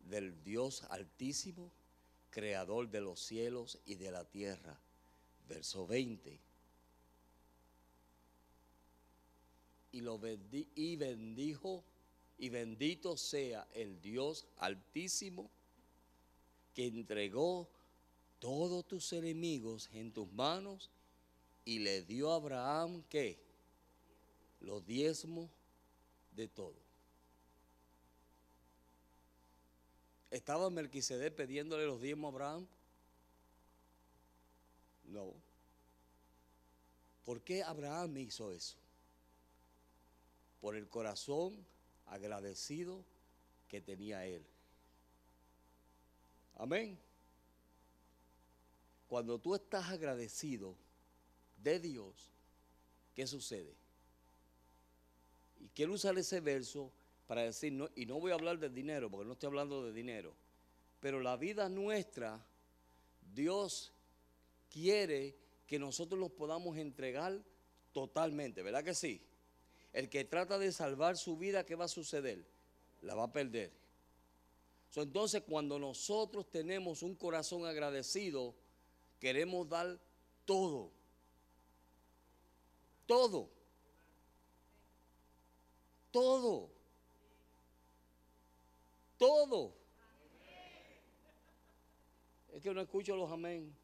del 0.00 0.42
Dios 0.44 0.84
altísimo, 0.90 1.70
creador 2.30 2.88
de 2.90 3.00
los 3.00 3.20
cielos 3.20 3.78
y 3.84 3.96
de 3.96 4.10
la 4.10 4.24
tierra. 4.24 4.78
Verso 5.48 5.86
20. 5.86 6.38
Y, 9.92 10.00
lo 10.00 10.20
y 10.74 10.96
bendijo 10.96 11.84
y 12.38 12.48
bendito 12.48 13.16
sea 13.16 13.66
el 13.74 14.00
Dios 14.00 14.46
altísimo 14.58 15.50
que 16.74 16.86
entregó 16.86 17.68
todos 18.40 18.86
tus 18.86 19.12
enemigos 19.12 19.88
en 19.92 20.12
tus 20.12 20.30
manos 20.32 20.90
y 21.64 21.78
le 21.78 22.02
dio 22.02 22.32
a 22.32 22.36
Abraham 22.36 23.02
que 23.08 23.38
los 24.60 24.84
diezmos 24.86 25.50
de 26.32 26.48
todo. 26.48 26.74
¿Estaba 30.30 30.68
Melquisedec 30.68 31.34
pidiéndole 31.34 31.86
los 31.86 32.00
diezmos 32.00 32.28
a 32.28 32.34
Abraham? 32.34 32.66
No. 35.04 35.32
¿Por 37.24 37.40
qué 37.42 37.62
Abraham 37.62 38.18
hizo 38.18 38.50
eso? 38.52 38.76
Por 40.60 40.76
el 40.76 40.88
corazón 40.88 41.64
agradecido 42.06 43.04
que 43.68 43.80
tenía 43.80 44.26
él. 44.26 44.44
Amén. 46.56 46.98
Cuando 49.08 49.38
tú 49.38 49.54
estás 49.54 49.88
agradecido 49.90 50.74
de 51.64 51.80
Dios, 51.80 52.30
¿qué 53.14 53.26
sucede? 53.26 53.74
Y 55.58 55.68
quiero 55.70 55.94
usar 55.94 56.16
ese 56.18 56.40
verso 56.40 56.92
para 57.26 57.42
decir, 57.42 57.72
no, 57.72 57.88
y 57.96 58.04
no 58.04 58.20
voy 58.20 58.30
a 58.30 58.34
hablar 58.34 58.58
del 58.58 58.74
dinero, 58.74 59.10
porque 59.10 59.26
no 59.26 59.32
estoy 59.32 59.46
hablando 59.48 59.82
de 59.82 59.92
dinero, 59.92 60.34
pero 61.00 61.20
la 61.20 61.36
vida 61.36 61.68
nuestra, 61.68 62.44
Dios 63.34 63.92
quiere 64.70 65.34
que 65.66 65.78
nosotros 65.78 66.20
los 66.20 66.30
podamos 66.30 66.76
entregar 66.76 67.42
totalmente, 67.92 68.62
¿verdad 68.62 68.84
que 68.84 68.94
sí? 68.94 69.22
El 69.92 70.10
que 70.10 70.24
trata 70.24 70.58
de 70.58 70.70
salvar 70.70 71.16
su 71.16 71.38
vida, 71.38 71.64
¿qué 71.64 71.76
va 71.76 71.86
a 71.86 71.88
suceder? 71.88 72.44
La 73.00 73.14
va 73.14 73.24
a 73.24 73.32
perder. 73.32 73.72
entonces, 74.96 75.42
cuando 75.48 75.78
nosotros 75.78 76.50
tenemos 76.50 77.02
un 77.02 77.14
corazón 77.14 77.64
agradecido, 77.64 78.54
queremos 79.18 79.68
dar 79.68 79.98
todo. 80.44 80.90
Todo 83.06 83.54
todo. 86.14 86.70
Todo. 89.18 89.74
Es 92.52 92.62
que 92.62 92.72
no 92.72 92.80
escucho 92.80 93.16
los 93.16 93.32
amén. 93.32 93.74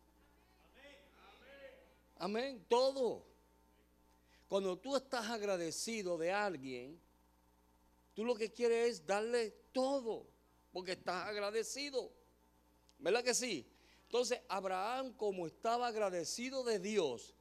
Amén, 2.18 2.64
todo. 2.68 3.24
Cuando 4.46 4.78
tú 4.78 4.94
estás 4.94 5.26
agradecido 5.26 6.16
de 6.16 6.30
alguien, 6.30 7.00
tú 8.14 8.24
lo 8.24 8.36
que 8.36 8.52
quieres 8.52 8.90
es 8.90 9.06
darle 9.06 9.50
todo, 9.72 10.24
porque 10.72 10.92
estás 10.92 11.26
agradecido. 11.26 12.12
¿Verdad 13.00 13.24
que 13.24 13.34
sí? 13.34 13.66
Entonces, 14.04 14.40
Abraham, 14.48 15.14
como 15.14 15.48
estaba 15.48 15.88
agradecido 15.88 16.62
de 16.62 16.78
Dios, 16.78 17.34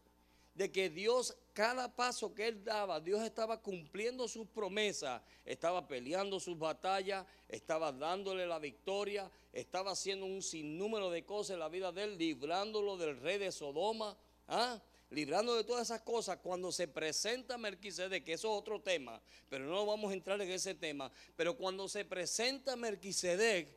de 0.56 0.72
que 0.72 0.90
Dios, 0.90 1.38
cada 1.60 1.94
paso 1.94 2.34
que 2.34 2.48
él 2.48 2.64
daba, 2.64 3.02
Dios 3.02 3.22
estaba 3.22 3.62
cumpliendo 3.62 4.30
sus 4.30 4.48
promesas, 4.48 5.22
estaba 5.44 5.86
peleando 5.86 6.40
sus 6.40 6.58
batallas, 6.58 7.26
estaba 7.50 7.92
dándole 7.92 8.48
la 8.48 8.60
victoria, 8.60 9.30
estaba 9.52 9.92
haciendo 9.92 10.26
un 10.26 10.42
sinnúmero 10.42 11.10
de 11.10 11.26
cosas 11.26 11.56
en 11.56 11.60
la 11.60 11.68
vida 11.68 11.92
de 11.92 12.04
él, 12.04 12.18
librándolo 12.18 12.96
del 12.96 13.20
rey 13.20 13.40
de 13.40 13.52
Sodoma, 13.52 14.18
¿ah? 14.48 14.82
de 15.10 15.26
todas 15.66 15.88
esas 15.88 16.00
cosas, 16.00 16.38
cuando 16.38 16.72
se 16.72 16.88
presenta 16.88 17.58
Melquisedec, 17.58 18.24
que 18.24 18.34
eso 18.34 18.54
es 18.54 18.58
otro 18.58 18.80
tema, 18.80 19.22
pero 19.50 19.66
no 19.66 19.86
vamos 19.86 20.12
a 20.12 20.14
entrar 20.14 20.42
en 20.42 20.50
ese 20.50 20.76
tema, 20.76 21.12
pero 21.36 21.58
cuando 21.58 21.90
se 21.90 22.06
presenta 22.06 22.78
Melquisedec, 22.78 23.68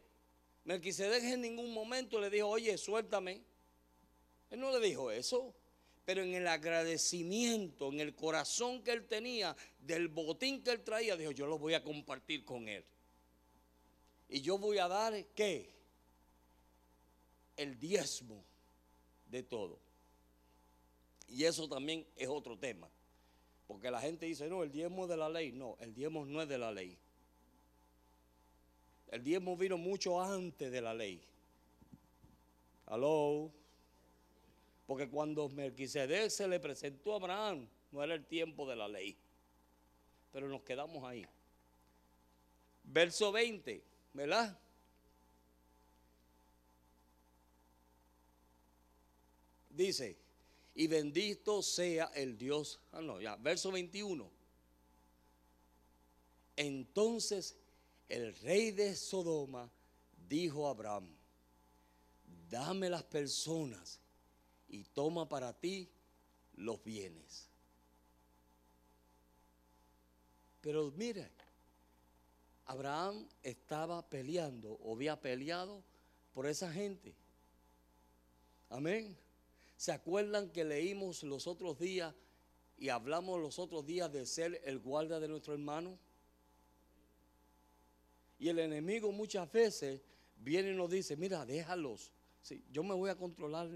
Melquisedec 0.62 1.24
en 1.24 1.40
ningún 1.40 1.74
momento 1.74 2.20
le 2.20 2.30
dijo, 2.30 2.46
oye, 2.46 2.78
suéltame. 2.78 3.42
Él 4.50 4.60
no 4.60 4.70
le 4.70 4.86
dijo 4.86 5.10
eso, 5.10 5.52
pero 6.04 6.22
en 6.22 6.34
el 6.34 6.48
agradecimiento, 6.48 7.92
en 7.92 8.00
el 8.00 8.14
corazón 8.14 8.82
que 8.82 8.92
él 8.92 9.06
tenía, 9.06 9.56
del 9.80 10.08
botín 10.08 10.62
que 10.62 10.70
él 10.70 10.82
traía, 10.82 11.16
dijo, 11.16 11.30
yo 11.30 11.46
lo 11.46 11.58
voy 11.58 11.74
a 11.74 11.82
compartir 11.84 12.44
con 12.44 12.68
él. 12.68 12.84
Y 14.28 14.40
yo 14.40 14.58
voy 14.58 14.78
a 14.78 14.88
dar, 14.88 15.14
¿qué? 15.34 15.70
El 17.56 17.78
diezmo 17.78 18.42
de 19.26 19.42
todo. 19.42 19.78
Y 21.28 21.44
eso 21.44 21.68
también 21.68 22.06
es 22.16 22.28
otro 22.28 22.58
tema. 22.58 22.88
Porque 23.66 23.90
la 23.90 24.00
gente 24.00 24.26
dice, 24.26 24.48
no, 24.48 24.62
el 24.62 24.70
diezmo 24.70 25.06
de 25.06 25.16
la 25.16 25.28
ley. 25.28 25.52
No, 25.52 25.76
el 25.80 25.94
diezmo 25.94 26.26
no 26.26 26.42
es 26.42 26.48
de 26.48 26.58
la 26.58 26.72
ley. 26.72 26.98
El 29.08 29.22
diezmo 29.22 29.56
vino 29.56 29.78
mucho 29.78 30.20
antes 30.20 30.72
de 30.72 30.80
la 30.80 30.94
ley. 30.94 31.22
Aló. 32.86 33.50
Porque 34.92 35.08
cuando 35.08 35.48
Melquisedec 35.48 36.28
se 36.28 36.46
le 36.46 36.60
presentó 36.60 37.14
a 37.14 37.16
Abraham, 37.16 37.66
no 37.92 38.04
era 38.04 38.12
el 38.12 38.26
tiempo 38.26 38.68
de 38.68 38.76
la 38.76 38.86
ley. 38.86 39.16
Pero 40.30 40.50
nos 40.50 40.60
quedamos 40.64 41.02
ahí. 41.02 41.26
Verso 42.84 43.32
20, 43.32 43.82
¿verdad? 44.12 44.54
Dice, 49.70 50.18
y 50.74 50.86
bendito 50.88 51.62
sea 51.62 52.10
el 52.14 52.36
Dios. 52.36 52.78
Ah, 52.92 53.00
no, 53.00 53.18
ya, 53.18 53.36
verso 53.36 53.72
21. 53.72 54.30
Entonces 56.54 57.56
el 58.10 58.34
rey 58.40 58.72
de 58.72 58.94
Sodoma 58.94 59.70
dijo 60.28 60.68
a 60.68 60.72
Abraham, 60.72 61.08
dame 62.50 62.90
las 62.90 63.04
personas 63.04 64.01
y 64.72 64.82
toma 64.84 65.28
para 65.28 65.52
ti 65.52 65.88
los 66.56 66.82
bienes. 66.82 67.48
Pero 70.60 70.90
mire, 70.96 71.30
Abraham 72.66 73.28
estaba 73.42 74.08
peleando 74.08 74.72
o 74.82 74.94
había 74.94 75.20
peleado 75.20 75.84
por 76.32 76.46
esa 76.46 76.72
gente. 76.72 77.14
Amén. 78.70 79.16
¿Se 79.76 79.92
acuerdan 79.92 80.48
que 80.50 80.64
leímos 80.64 81.22
los 81.22 81.46
otros 81.46 81.78
días 81.78 82.14
y 82.78 82.88
hablamos 82.88 83.40
los 83.40 83.58
otros 83.58 83.84
días 83.84 84.10
de 84.10 84.24
ser 84.24 84.60
el 84.64 84.78
guarda 84.78 85.20
de 85.20 85.28
nuestro 85.28 85.52
hermano? 85.52 85.98
Y 88.38 88.48
el 88.48 88.58
enemigo 88.58 89.12
muchas 89.12 89.50
veces 89.52 90.00
viene 90.36 90.70
y 90.70 90.74
nos 90.74 90.90
dice, 90.90 91.16
mira, 91.16 91.44
déjalos. 91.44 92.10
yo 92.70 92.82
me 92.82 92.94
voy 92.94 93.10
a 93.10 93.16
controlar, 93.16 93.68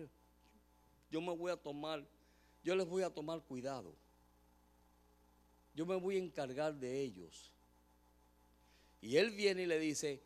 yo 1.16 1.22
me 1.22 1.35
voy 1.35 1.50
a 1.50 1.57
tomar, 1.57 2.07
yo 2.62 2.76
les 2.76 2.87
voy 2.87 3.02
a 3.02 3.09
tomar 3.09 3.40
cuidado. 3.40 3.96
Yo 5.74 5.87
me 5.87 5.96
voy 5.96 6.16
a 6.16 6.18
encargar 6.18 6.74
de 6.74 7.00
ellos. 7.00 7.50
Y 9.00 9.16
él 9.16 9.31
viene 9.31 9.62
y 9.62 9.66
le 9.66 9.79
dice, 9.79 10.22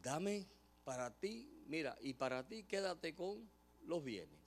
dame 0.00 0.46
para 0.84 1.10
ti, 1.10 1.50
mira, 1.66 1.98
y 2.00 2.14
para 2.14 2.46
ti 2.46 2.62
quédate 2.62 3.16
con 3.16 3.50
los 3.86 4.04
bienes. 4.04 4.38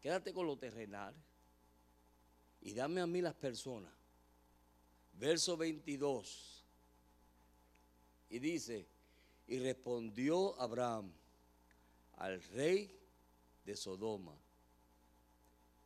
Quédate 0.00 0.32
con 0.32 0.46
lo 0.46 0.56
terrenal 0.56 1.12
y 2.60 2.72
dame 2.72 3.00
a 3.00 3.06
mí 3.08 3.20
las 3.20 3.34
personas. 3.34 3.92
Verso 5.14 5.56
22. 5.56 6.64
Y 8.28 8.38
dice, 8.38 8.86
y 9.48 9.58
respondió 9.58 10.54
Abraham 10.60 11.12
al 12.12 12.40
rey 12.54 12.99
de 13.70 13.76
Sodoma, 13.76 14.36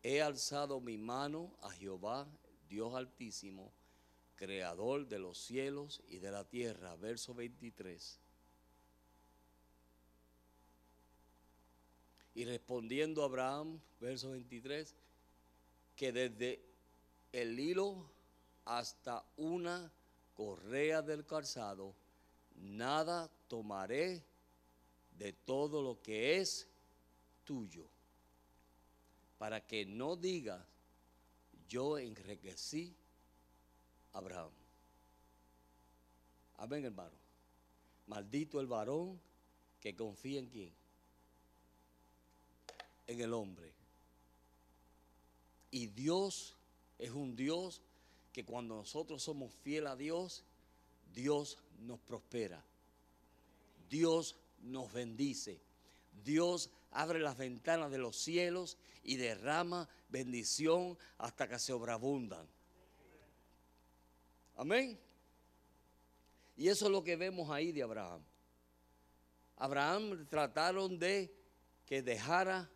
he 0.02 0.22
alzado 0.22 0.80
mi 0.80 0.96
mano 0.96 1.54
a 1.60 1.70
Jehová, 1.70 2.26
Dios 2.66 2.94
altísimo, 2.94 3.70
creador 4.36 5.06
de 5.06 5.18
los 5.18 5.36
cielos 5.36 6.02
y 6.08 6.18
de 6.18 6.30
la 6.30 6.44
tierra. 6.44 6.96
Verso 6.96 7.34
23 7.34 8.20
Y 12.36 12.44
respondiendo 12.46 13.22
Abraham, 13.22 13.78
verso 14.00 14.30
23, 14.30 14.94
que 15.94 16.10
desde 16.10 16.64
el 17.32 17.60
hilo 17.60 18.10
hasta 18.64 19.24
una 19.36 19.92
correa 20.32 21.02
del 21.02 21.26
calzado, 21.26 21.94
nada 22.56 23.30
tomaré 23.46 24.24
de 25.18 25.34
todo 25.34 25.82
lo 25.82 26.00
que 26.00 26.38
es 26.38 26.66
tuyo, 27.44 27.86
para 29.38 29.66
que 29.66 29.84
no 29.84 30.16
digas, 30.16 30.64
yo 31.68 31.98
enriquecí 31.98 32.94
a 34.12 34.18
Abraham. 34.18 34.50
Amén, 36.56 36.84
hermano. 36.84 37.16
Maldito 38.06 38.60
el 38.60 38.66
varón 38.66 39.20
que 39.80 39.94
confía 39.94 40.38
en 40.38 40.46
quién 40.46 40.84
en 43.06 43.20
el 43.20 43.32
hombre. 43.32 43.72
Y 45.70 45.86
Dios 45.88 46.54
es 46.98 47.10
un 47.10 47.34
Dios 47.34 47.80
que 48.32 48.44
cuando 48.44 48.76
nosotros 48.76 49.22
somos 49.22 49.52
fieles 49.62 49.90
a 49.90 49.96
Dios, 49.96 50.44
Dios 51.12 51.58
nos 51.80 52.00
prospera. 52.00 52.62
Dios 53.88 54.36
nos 54.62 54.92
bendice. 54.92 55.60
Dios 56.22 56.70
abre 56.90 57.18
las 57.18 57.36
ventanas 57.36 57.90
de 57.90 57.98
los 57.98 58.16
cielos 58.16 58.78
y 59.02 59.16
derrama 59.16 59.88
bendición 60.08 60.96
hasta 61.18 61.48
que 61.48 61.58
se 61.58 61.72
obrabundan. 61.72 62.46
Amén. 64.56 64.98
Y 66.56 66.68
eso 66.68 66.86
es 66.86 66.92
lo 66.92 67.02
que 67.02 67.16
vemos 67.16 67.50
ahí 67.50 67.72
de 67.72 67.82
Abraham. 67.82 68.22
Abraham 69.56 70.26
trataron 70.28 70.98
de 70.98 71.34
que 71.86 72.02
dejara 72.02 72.70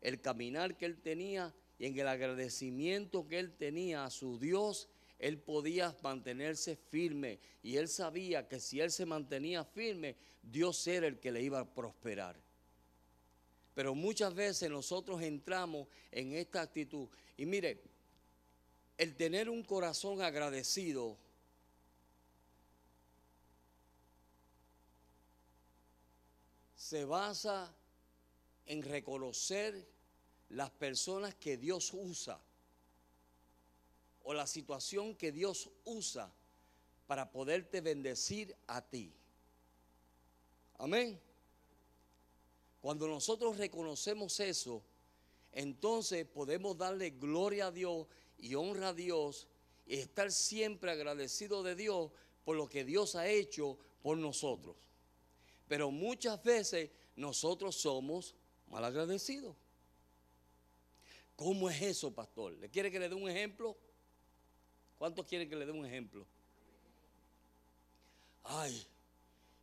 el 0.00 0.20
caminar 0.20 0.76
que 0.76 0.86
él 0.86 1.00
tenía 1.00 1.54
y 1.78 1.86
en 1.86 1.98
el 1.98 2.08
agradecimiento 2.08 3.26
que 3.26 3.38
él 3.38 3.52
tenía 3.56 4.04
a 4.04 4.10
su 4.10 4.38
Dios, 4.38 4.88
él 5.18 5.38
podía 5.38 5.96
mantenerse 6.02 6.76
firme. 6.76 7.40
Y 7.62 7.76
él 7.76 7.88
sabía 7.88 8.46
que 8.46 8.60
si 8.60 8.80
él 8.80 8.90
se 8.90 9.06
mantenía 9.06 9.64
firme, 9.64 10.16
Dios 10.42 10.86
era 10.86 11.06
el 11.06 11.18
que 11.18 11.32
le 11.32 11.42
iba 11.42 11.60
a 11.60 11.74
prosperar. 11.74 12.43
Pero 13.74 13.94
muchas 13.94 14.34
veces 14.34 14.70
nosotros 14.70 15.20
entramos 15.22 15.88
en 16.12 16.34
esta 16.34 16.62
actitud. 16.62 17.08
Y 17.36 17.46
mire, 17.46 17.82
el 18.96 19.16
tener 19.16 19.50
un 19.50 19.64
corazón 19.64 20.22
agradecido 20.22 21.16
se 26.76 27.04
basa 27.04 27.74
en 28.66 28.82
reconocer 28.82 29.86
las 30.50 30.70
personas 30.70 31.34
que 31.34 31.56
Dios 31.56 31.92
usa 31.92 32.38
o 34.22 34.32
la 34.32 34.46
situación 34.46 35.16
que 35.16 35.32
Dios 35.32 35.68
usa 35.84 36.30
para 37.06 37.30
poderte 37.30 37.80
bendecir 37.80 38.54
a 38.66 38.80
ti. 38.80 39.12
Amén. 40.78 41.20
Cuando 42.84 43.08
nosotros 43.08 43.56
reconocemos 43.56 44.38
eso, 44.40 44.84
entonces 45.52 46.26
podemos 46.26 46.76
darle 46.76 47.12
gloria 47.12 47.68
a 47.68 47.72
Dios 47.72 48.06
y 48.36 48.54
honra 48.56 48.88
a 48.88 48.92
Dios 48.92 49.48
y 49.86 49.94
estar 49.94 50.30
siempre 50.30 50.90
agradecido 50.90 51.62
de 51.62 51.76
Dios 51.76 52.10
por 52.44 52.56
lo 52.56 52.68
que 52.68 52.84
Dios 52.84 53.14
ha 53.14 53.26
hecho 53.26 53.78
por 54.02 54.18
nosotros. 54.18 54.76
Pero 55.66 55.90
muchas 55.90 56.42
veces 56.42 56.90
nosotros 57.16 57.74
somos 57.74 58.34
malagradecidos. 58.66 59.56
¿Cómo 61.36 61.70
es 61.70 61.80
eso, 61.80 62.14
pastor? 62.14 62.52
¿Le 62.52 62.68
quiere 62.68 62.90
que 62.90 63.00
le 63.00 63.08
dé 63.08 63.14
un 63.14 63.30
ejemplo? 63.30 63.78
¿Cuántos 64.98 65.24
quieren 65.24 65.48
que 65.48 65.56
le 65.56 65.64
dé 65.64 65.72
un 65.72 65.86
ejemplo? 65.86 66.26
Ay, 68.42 68.86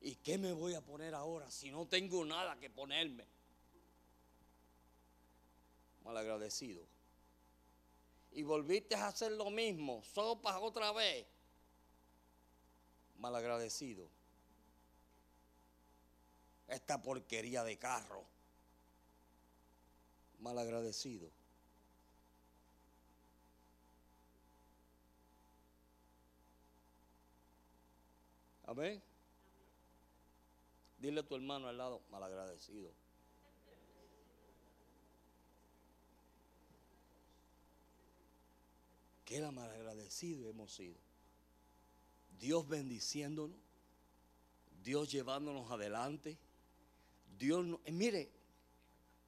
¿y 0.01 0.15
qué 0.15 0.37
me 0.37 0.51
voy 0.51 0.73
a 0.73 0.81
poner 0.81 1.13
ahora 1.13 1.49
si 1.51 1.69
no 1.69 1.87
tengo 1.87 2.25
nada 2.25 2.59
que 2.59 2.69
ponerme? 2.69 3.25
Malagradecido. 6.03 6.85
Y 8.31 8.43
volviste 8.43 8.95
a 8.95 9.07
hacer 9.07 9.31
lo 9.33 9.49
mismo, 9.49 10.01
sopas 10.03 10.57
otra 10.59 10.91
vez. 10.91 11.27
Malagradecido. 13.17 14.09
Esta 16.67 17.01
porquería 17.01 17.63
de 17.63 17.77
carro. 17.77 18.25
Malagradecido. 20.39 21.29
Amén. 28.63 29.10
Dile 31.01 31.21
a 31.21 31.23
tu 31.23 31.35
hermano 31.35 31.67
al 31.67 31.77
lado, 31.77 32.03
malagradecido. 32.11 32.93
Que 39.25 39.37
era 39.37 39.51
malagradecido 39.51 40.47
hemos 40.47 40.71
sido. 40.71 40.95
Dios 42.39 42.67
bendiciéndonos, 42.67 43.57
Dios 44.83 45.11
llevándonos 45.11 45.71
adelante. 45.71 46.37
Dios, 47.35 47.65
no, 47.65 47.81
eh, 47.83 47.91
mire, 47.91 48.29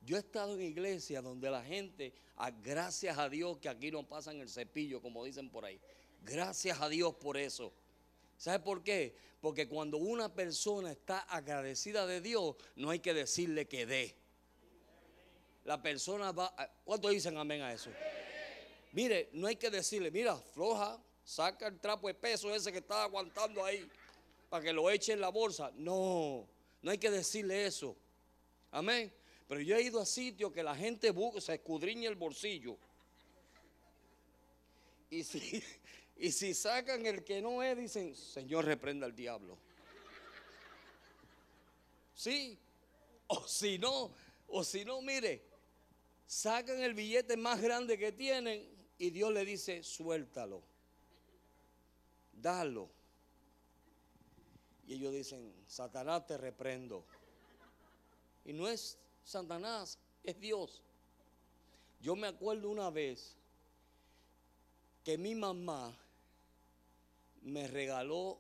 yo 0.02 0.18
he 0.18 0.20
estado 0.20 0.54
en 0.54 0.62
iglesia 0.62 1.24
donde 1.24 1.50
la 1.50 1.64
gente, 1.64 2.14
ah, 2.36 2.52
gracias 2.52 3.18
a 3.18 3.30
Dios 3.30 3.58
que 3.58 3.70
aquí 3.70 3.90
no 3.90 4.08
pasan 4.08 4.40
el 4.40 4.50
cepillo, 4.50 5.02
como 5.02 5.24
dicen 5.26 5.50
por 5.50 5.66
ahí. 5.66 5.82
Gracias 6.22 6.80
a 6.80 6.88
Dios 6.88 7.16
por 7.16 7.36
eso. 7.36 7.74
¿Sabe 8.43 8.60
por 8.60 8.84
qué? 8.84 9.15
Porque 9.39 9.69
cuando 9.69 9.97
una 9.97 10.27
persona 10.27 10.91
está 10.91 11.19
agradecida 11.19 12.06
de 12.06 12.19
Dios, 12.19 12.58
no 12.75 12.89
hay 12.89 12.99
que 12.99 13.13
decirle 13.13 13.69
que 13.69 13.86
dé. 13.86 14.13
La 15.63 15.82
persona 15.82 16.34
va... 16.34 16.53
¿Cuántos 16.84 17.12
dicen 17.12 17.38
amén 17.38 17.62
a 17.62 17.71
eso? 17.71 17.89
Mire, 18.91 19.29
no 19.32 19.47
hay 19.47 19.56
que 19.56 19.69
decirle, 19.69 20.12
mira, 20.12 20.36
floja, 20.36 21.01
saca 21.23 21.67
el 21.67 21.79
trapo 21.79 22.10
de 22.10 22.15
peso 22.15 22.53
ese 22.53 22.69
que 22.73 22.79
está 22.79 23.06
aguantando 23.06 23.63
ahí 23.63 23.89
para 24.49 24.62
que 24.62 24.73
lo 24.73 24.89
eche 24.89 25.13
en 25.13 25.21
la 25.21 25.29
bolsa. 25.29 25.71
No, 25.75 26.45
no 26.82 26.91
hay 26.91 26.97
que 26.97 27.12
decirle 27.12 27.65
eso. 27.65 27.95
Amén. 28.71 29.10
Pero 29.47 29.62
yo 29.62 29.77
he 29.77 29.84
ido 29.84 30.01
a 30.01 30.06
sitios 30.06 30.51
que 30.51 30.63
la 30.63 30.75
gente 30.75 31.13
se 31.39 31.53
escudriña 31.53 32.10
el 32.10 32.15
bolsillo. 32.15 32.75
Y 35.10 35.23
si, 35.23 35.63
y 36.15 36.32
si 36.32 36.54
sacan 36.54 37.06
el 37.06 37.23
que 37.23 37.41
no 37.41 37.63
es, 37.63 37.78
dicen, 37.78 38.15
Señor, 38.15 38.65
reprenda 38.65 39.06
al 39.06 39.15
diablo. 39.15 39.58
Sí. 42.13 42.58
O 43.28 43.47
si 43.47 43.80
no, 43.80 44.12
o 44.47 44.63
si 44.63 44.86
no, 44.86 45.02
mire, 45.02 45.43
sacan 46.28 46.82
el 46.82 46.93
billete 46.93 47.36
más 47.36 47.62
grande 47.62 47.97
que 47.97 48.12
tienen 48.12 48.69
y 48.97 49.10
Dios 49.10 49.34
le 49.34 49.43
dice, 49.43 49.84
suéltalo. 49.84 50.62
Dalo. 52.34 52.89
Y 54.86 54.95
ellos 54.95 55.13
dicen, 55.13 55.54
Satanás 55.67 56.28
te 56.28 56.38
reprendo. 56.38 57.06
Y 58.45 58.54
no 58.54 58.67
es 58.67 58.97
Satanás, 59.23 59.97
es 60.23 60.39
Dios. 60.39 60.84
Yo 62.02 62.15
me 62.15 62.28
acuerdo 62.28 62.69
una 62.69 62.89
vez 62.89 63.36
que 65.04 65.17
mi 65.17 65.36
mamá 65.36 65.97
me 67.43 67.67
regaló 67.67 68.39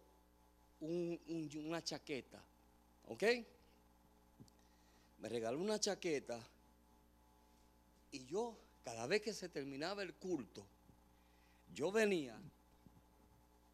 una 0.79 1.83
chaqueta, 1.83 2.41
¿ok? 3.07 3.23
Me 5.19 5.29
regaló 5.29 5.59
una 5.59 5.79
chaqueta 5.79 6.39
y 8.11 8.25
yo, 8.25 8.57
cada 8.83 9.07
vez 9.07 9.21
que 9.21 9.33
se 9.33 9.49
terminaba 9.49 10.03
el 10.03 10.13
culto, 10.15 10.65
yo 11.73 11.91
venía 11.91 12.39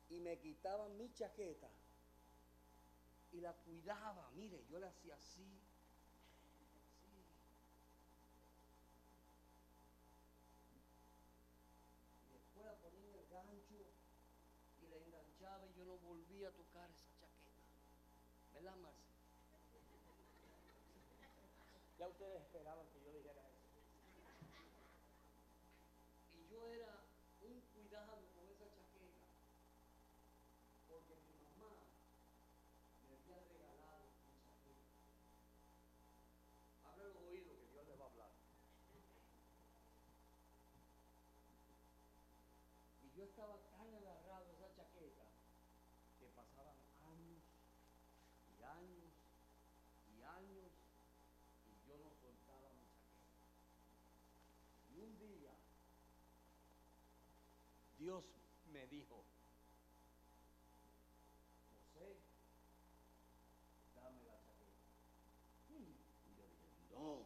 y 0.09 0.19
me 0.19 0.37
quitaba 0.39 0.87
mi 0.89 1.11
chaqueta 1.13 1.69
y 3.33 3.41
la 3.41 3.53
cuidaba. 3.53 4.29
Mire, 4.35 4.63
yo 4.69 4.79
le 4.79 4.87
hacía 4.87 5.15
así, 5.15 5.59
a 16.45 16.51
tocar 16.51 16.89
esa 16.89 17.11
chaqueta. 17.19 17.59
¿Verdad, 18.53 18.75
Marcia? 18.77 19.03
Ya 21.97 22.07
ustedes 22.07 22.41
esperaban 22.41 22.87
que 22.87 23.03
yo 23.03 23.11
dijera 23.11 23.43
eso. 23.43 23.67
Y 26.33 26.47
yo 26.49 26.69
era 26.71 27.03
un 27.41 27.59
cuidado 27.75 28.23
con 28.33 28.47
esa 28.47 28.71
chaqueta. 28.71 29.27
Porque 30.87 31.15
mi 31.27 31.35
mamá 31.43 31.75
me 33.03 33.15
había 33.19 33.43
regalado 33.51 34.07
mi 34.23 34.39
chaqueta. 34.39 34.95
Abre 36.87 37.03
los 37.13 37.23
oídos 37.27 37.51
que 37.59 37.67
Dios 37.67 37.85
le 37.85 37.95
va 37.95 38.05
a 38.05 38.09
hablar. 38.09 38.31
Y 43.03 43.11
yo 43.11 43.23
estaba 43.25 43.59
tan 43.75 43.93
agarrado 43.93 44.47
a 44.47 44.53
esa 44.53 44.71
chaqueta 44.71 45.29
pasaban 46.39 46.79
años 47.11 47.43
y 48.47 48.63
años 48.63 49.11
y 50.07 50.23
años 50.23 50.71
y 51.67 51.71
yo 51.87 51.97
no 51.99 52.11
soltaba 52.15 52.71
mi 52.79 52.87
chaqueta. 52.95 53.35
Y 54.95 54.98
día 55.17 55.51
Dios 57.99 58.23
me 58.71 58.87
dijo, 58.87 59.25
José, 61.73 62.15
dame 63.93 64.23
la 64.23 64.39
chaqueta. 64.41 64.87
Y 65.67 66.35
yo 66.37 66.47
dije, 66.47 66.69
no, 66.91 67.25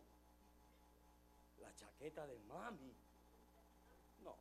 la 1.62 1.76
chaqueta 1.76 2.26
de 2.26 2.40
mami. 2.40 2.92
No. 4.24 4.36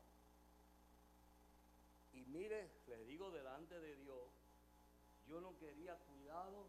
Y 2.15 2.25
mire, 2.25 2.71
le 2.87 3.05
digo 3.05 3.31
delante 3.31 3.79
de 3.79 3.97
Dios, 3.97 4.31
yo 5.29 5.39
no 5.43 5.59
quería 5.59 5.97
cuidado 5.97 6.67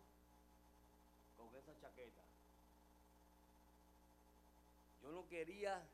con 1.38 1.56
esa 1.56 1.74
chaqueta. 1.80 2.22
Yo 5.02 5.12
no 5.12 5.28
quería 5.30 5.86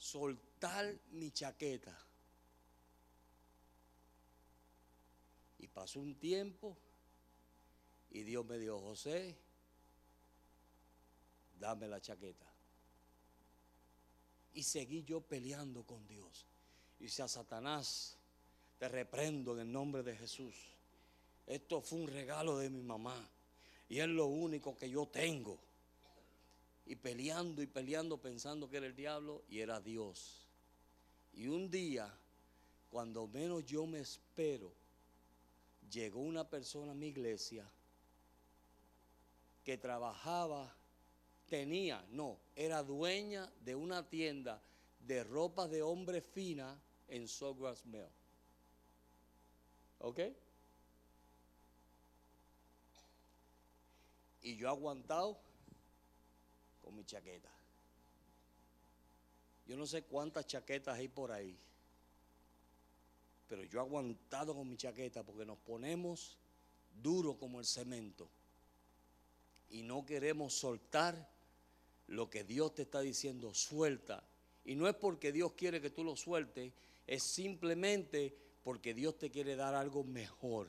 soltar 0.00 0.98
mi 1.12 1.30
chaqueta. 1.30 1.96
Y 5.58 5.68
pasó 5.68 6.00
un 6.00 6.14
tiempo 6.14 6.76
y 8.10 8.22
Dios 8.22 8.46
me 8.46 8.58
dijo, 8.58 8.80
José, 8.80 9.36
dame 11.58 11.86
la 11.86 12.00
chaqueta. 12.00 12.46
Y 14.54 14.62
seguí 14.62 15.04
yo 15.04 15.20
peleando 15.20 15.84
con 15.84 16.08
Dios. 16.08 16.46
Y 16.98 17.04
dice 17.04 17.22
a 17.22 17.28
Satanás, 17.28 18.16
te 18.78 18.88
reprendo 18.88 19.52
en 19.52 19.60
el 19.60 19.72
nombre 19.72 20.02
de 20.02 20.16
Jesús. 20.16 20.54
Esto 21.46 21.82
fue 21.82 22.00
un 22.00 22.08
regalo 22.08 22.56
de 22.56 22.70
mi 22.70 22.82
mamá. 22.82 23.28
Y 23.90 23.98
es 23.98 24.08
lo 24.08 24.26
único 24.26 24.76
que 24.76 24.88
yo 24.88 25.06
tengo. 25.06 25.58
Y 26.90 26.96
peleando 26.96 27.62
y 27.62 27.68
peleando 27.68 28.20
pensando 28.20 28.68
que 28.68 28.78
era 28.78 28.86
el 28.86 28.96
diablo 28.96 29.44
y 29.48 29.60
era 29.60 29.78
Dios. 29.78 30.44
Y 31.32 31.46
un 31.46 31.70
día, 31.70 32.12
cuando 32.90 33.28
menos 33.28 33.64
yo 33.64 33.86
me 33.86 34.00
espero, 34.00 34.72
llegó 35.88 36.18
una 36.18 36.50
persona 36.50 36.90
a 36.90 36.96
mi 36.96 37.06
iglesia 37.06 37.64
que 39.62 39.78
trabajaba, 39.78 40.74
tenía, 41.48 42.04
no, 42.10 42.40
era 42.56 42.82
dueña 42.82 43.48
de 43.64 43.76
una 43.76 44.08
tienda 44.08 44.60
de 44.98 45.22
ropa 45.22 45.68
de 45.68 45.82
hombre 45.82 46.20
fina 46.20 46.76
en 47.06 47.28
Sawgrass 47.28 47.86
Mill. 47.86 48.08
¿Ok? 50.00 50.18
Y 54.42 54.56
yo 54.56 54.66
he 54.66 54.70
aguantado 54.70 55.38
con 56.82 56.94
mi 56.94 57.04
chaqueta. 57.04 57.50
Yo 59.66 59.76
no 59.76 59.86
sé 59.86 60.02
cuántas 60.02 60.46
chaquetas 60.46 60.98
hay 60.98 61.08
por 61.08 61.30
ahí. 61.30 61.56
Pero 63.48 63.64
yo 63.64 63.78
he 63.78 63.82
aguantado 63.82 64.54
con 64.54 64.68
mi 64.68 64.76
chaqueta 64.76 65.22
porque 65.22 65.44
nos 65.44 65.58
ponemos 65.58 66.36
duro 67.02 67.38
como 67.38 67.60
el 67.60 67.66
cemento. 67.66 68.28
y 69.70 69.82
no 69.82 70.04
queremos 70.04 70.52
soltar 70.54 71.30
lo 72.08 72.28
que 72.28 72.42
Dios 72.42 72.74
te 72.74 72.82
está 72.82 73.00
diciendo, 73.00 73.54
suelta. 73.54 74.22
Y 74.64 74.74
no 74.74 74.88
es 74.88 74.96
porque 74.96 75.30
Dios 75.32 75.52
quiere 75.52 75.80
que 75.80 75.90
tú 75.90 76.02
lo 76.02 76.16
sueltes, 76.16 76.72
es 77.06 77.22
simplemente 77.22 78.36
porque 78.64 78.94
Dios 78.94 79.16
te 79.18 79.30
quiere 79.30 79.56
dar 79.56 79.74
algo 79.74 80.04
mejor. 80.04 80.68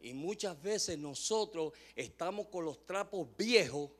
Y 0.00 0.14
muchas 0.14 0.60
veces 0.62 0.98
nosotros 0.98 1.72
estamos 1.94 2.48
con 2.48 2.64
los 2.64 2.84
trapos 2.86 3.28
viejos 3.36 3.90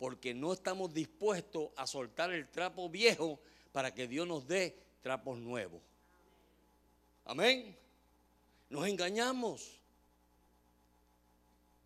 porque 0.00 0.32
no 0.32 0.54
estamos 0.54 0.94
dispuestos 0.94 1.68
a 1.76 1.86
soltar 1.86 2.32
el 2.32 2.48
trapo 2.48 2.88
viejo 2.88 3.38
para 3.70 3.92
que 3.92 4.08
Dios 4.08 4.26
nos 4.26 4.48
dé 4.48 4.74
trapos 5.02 5.38
nuevos. 5.38 5.82
Amén. 7.26 7.76
Nos 8.70 8.88
engañamos. 8.88 9.78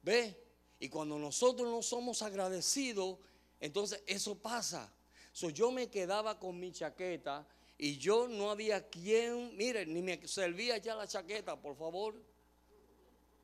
¿Ve? 0.00 0.40
Y 0.78 0.88
cuando 0.88 1.18
nosotros 1.18 1.68
no 1.68 1.82
somos 1.82 2.22
agradecidos, 2.22 3.18
entonces 3.58 4.00
eso 4.06 4.38
pasa. 4.38 4.94
So, 5.32 5.50
yo 5.50 5.72
me 5.72 5.90
quedaba 5.90 6.38
con 6.38 6.60
mi 6.60 6.70
chaqueta 6.70 7.44
y 7.76 7.98
yo 7.98 8.28
no 8.28 8.52
había 8.52 8.88
quien, 8.88 9.56
mire, 9.56 9.86
ni 9.86 10.02
me 10.02 10.24
servía 10.28 10.78
ya 10.78 10.94
la 10.94 11.08
chaqueta, 11.08 11.60
por 11.60 11.74
favor. 11.76 12.14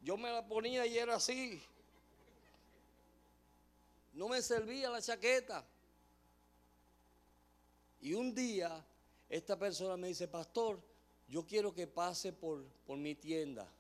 Yo 0.00 0.16
me 0.16 0.30
la 0.30 0.46
ponía 0.46 0.86
y 0.86 0.96
era 0.96 1.16
así. 1.16 1.60
No 4.12 4.28
me 4.28 4.42
servía 4.42 4.90
la 4.90 5.00
chaqueta. 5.00 5.64
Y 8.00 8.14
un 8.14 8.34
día 8.34 8.84
esta 9.28 9.58
persona 9.58 9.96
me 9.96 10.08
dice, 10.08 10.26
pastor, 10.26 10.80
yo 11.28 11.46
quiero 11.46 11.72
que 11.72 11.86
pase 11.86 12.32
por, 12.32 12.64
por 12.86 12.98
mi 12.98 13.14
tienda. 13.14 13.70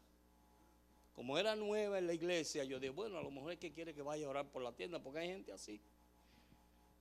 Como 1.14 1.36
era 1.36 1.56
nueva 1.56 1.98
en 1.98 2.06
la 2.06 2.14
iglesia, 2.14 2.64
yo 2.64 2.78
dije, 2.78 2.92
bueno, 2.92 3.18
a 3.18 3.22
lo 3.22 3.30
mejor 3.30 3.52
es 3.52 3.58
que 3.58 3.72
quiere 3.72 3.94
que 3.94 4.02
vaya 4.02 4.26
a 4.26 4.30
orar 4.30 4.50
por 4.50 4.62
la 4.62 4.72
tienda, 4.72 5.02
porque 5.02 5.18
hay 5.20 5.28
gente 5.28 5.52
así. 5.52 5.80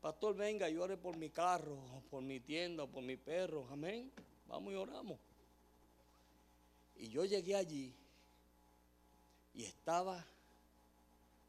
Pastor, 0.02 0.36
venga 0.36 0.70
y 0.70 0.78
ore 0.78 0.98
por 0.98 1.18
mi 1.18 1.30
carro, 1.30 1.78
por 2.10 2.24
mi 2.24 2.40
tienda, 2.40 2.88
por 2.88 3.04
mi 3.04 3.18
perro. 3.18 3.68
Amén. 3.70 4.12
Vamos 4.48 4.74
y 4.74 4.76
oramos. 4.76 5.20
Y 6.96 7.10
yo 7.10 7.26
llegué 7.26 7.56
allí 7.56 7.94
y 9.54 9.64
estaba 9.64 10.26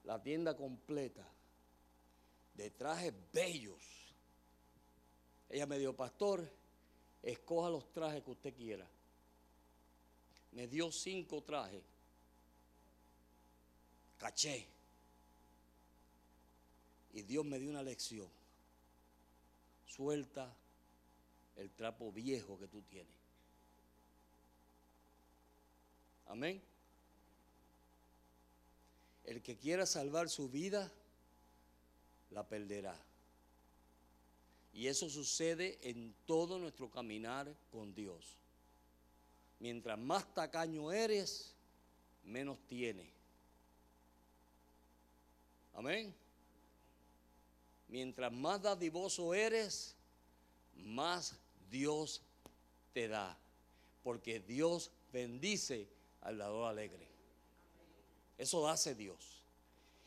la 0.05 0.21
tienda 0.23 0.57
completa 0.57 1.27
de 2.55 2.71
trajes 2.71 3.13
bellos. 3.33 3.83
Ella 5.49 5.67
me 5.67 5.79
dijo, 5.79 5.93
pastor, 5.93 6.49
escoja 7.23 7.71
los 7.71 7.93
trajes 7.93 8.23
que 8.23 8.31
usted 8.31 8.55
quiera. 8.55 8.87
Me 10.53 10.67
dio 10.67 10.91
cinco 10.93 11.43
trajes. 11.43 11.83
Caché. 14.19 14.67
Y 17.13 17.23
Dios 17.23 17.45
me 17.45 17.59
dio 17.59 17.71
una 17.71 17.83
lección. 17.83 18.29
Suelta 19.87 20.53
el 21.57 21.71
trapo 21.71 22.13
viejo 22.13 22.59
que 22.59 22.69
tú 22.69 22.81
tienes. 22.83 23.13
Amén. 26.27 26.63
El 29.25 29.43
que 29.43 29.57
quiera 29.57 29.85
salvar 29.85 30.29
su 30.29 30.49
vida, 30.49 30.91
la 32.31 32.47
perderá. 32.47 32.97
Y 34.73 34.87
eso 34.87 35.11
sucede 35.11 35.79
en 35.83 36.15
todo 36.27 36.59
nuestro 36.59 36.91
caminar 36.91 37.53
con 37.73 37.95
Dios. 37.95 38.37
Mientras 39.59 39.99
más 39.99 40.33
tacaño 40.33 40.93
eres, 40.93 41.53
menos 42.25 42.59
tienes. 42.67 43.09
Amén. 45.75 46.15
Mientras 47.89 48.33
más 48.33 48.63
dadivoso 48.63 49.35
eres, 49.35 49.95
más 50.77 51.35
Dios 51.71 52.23
te 52.93 53.09
da. 53.09 53.37
Porque 54.03 54.41
Dios 54.41 54.91
bendice 55.13 55.89
al 56.21 56.39
dador 56.39 56.69
alegre. 56.69 57.09
Eso 58.39 58.69
hace 58.69 58.95
Dios. 58.95 59.40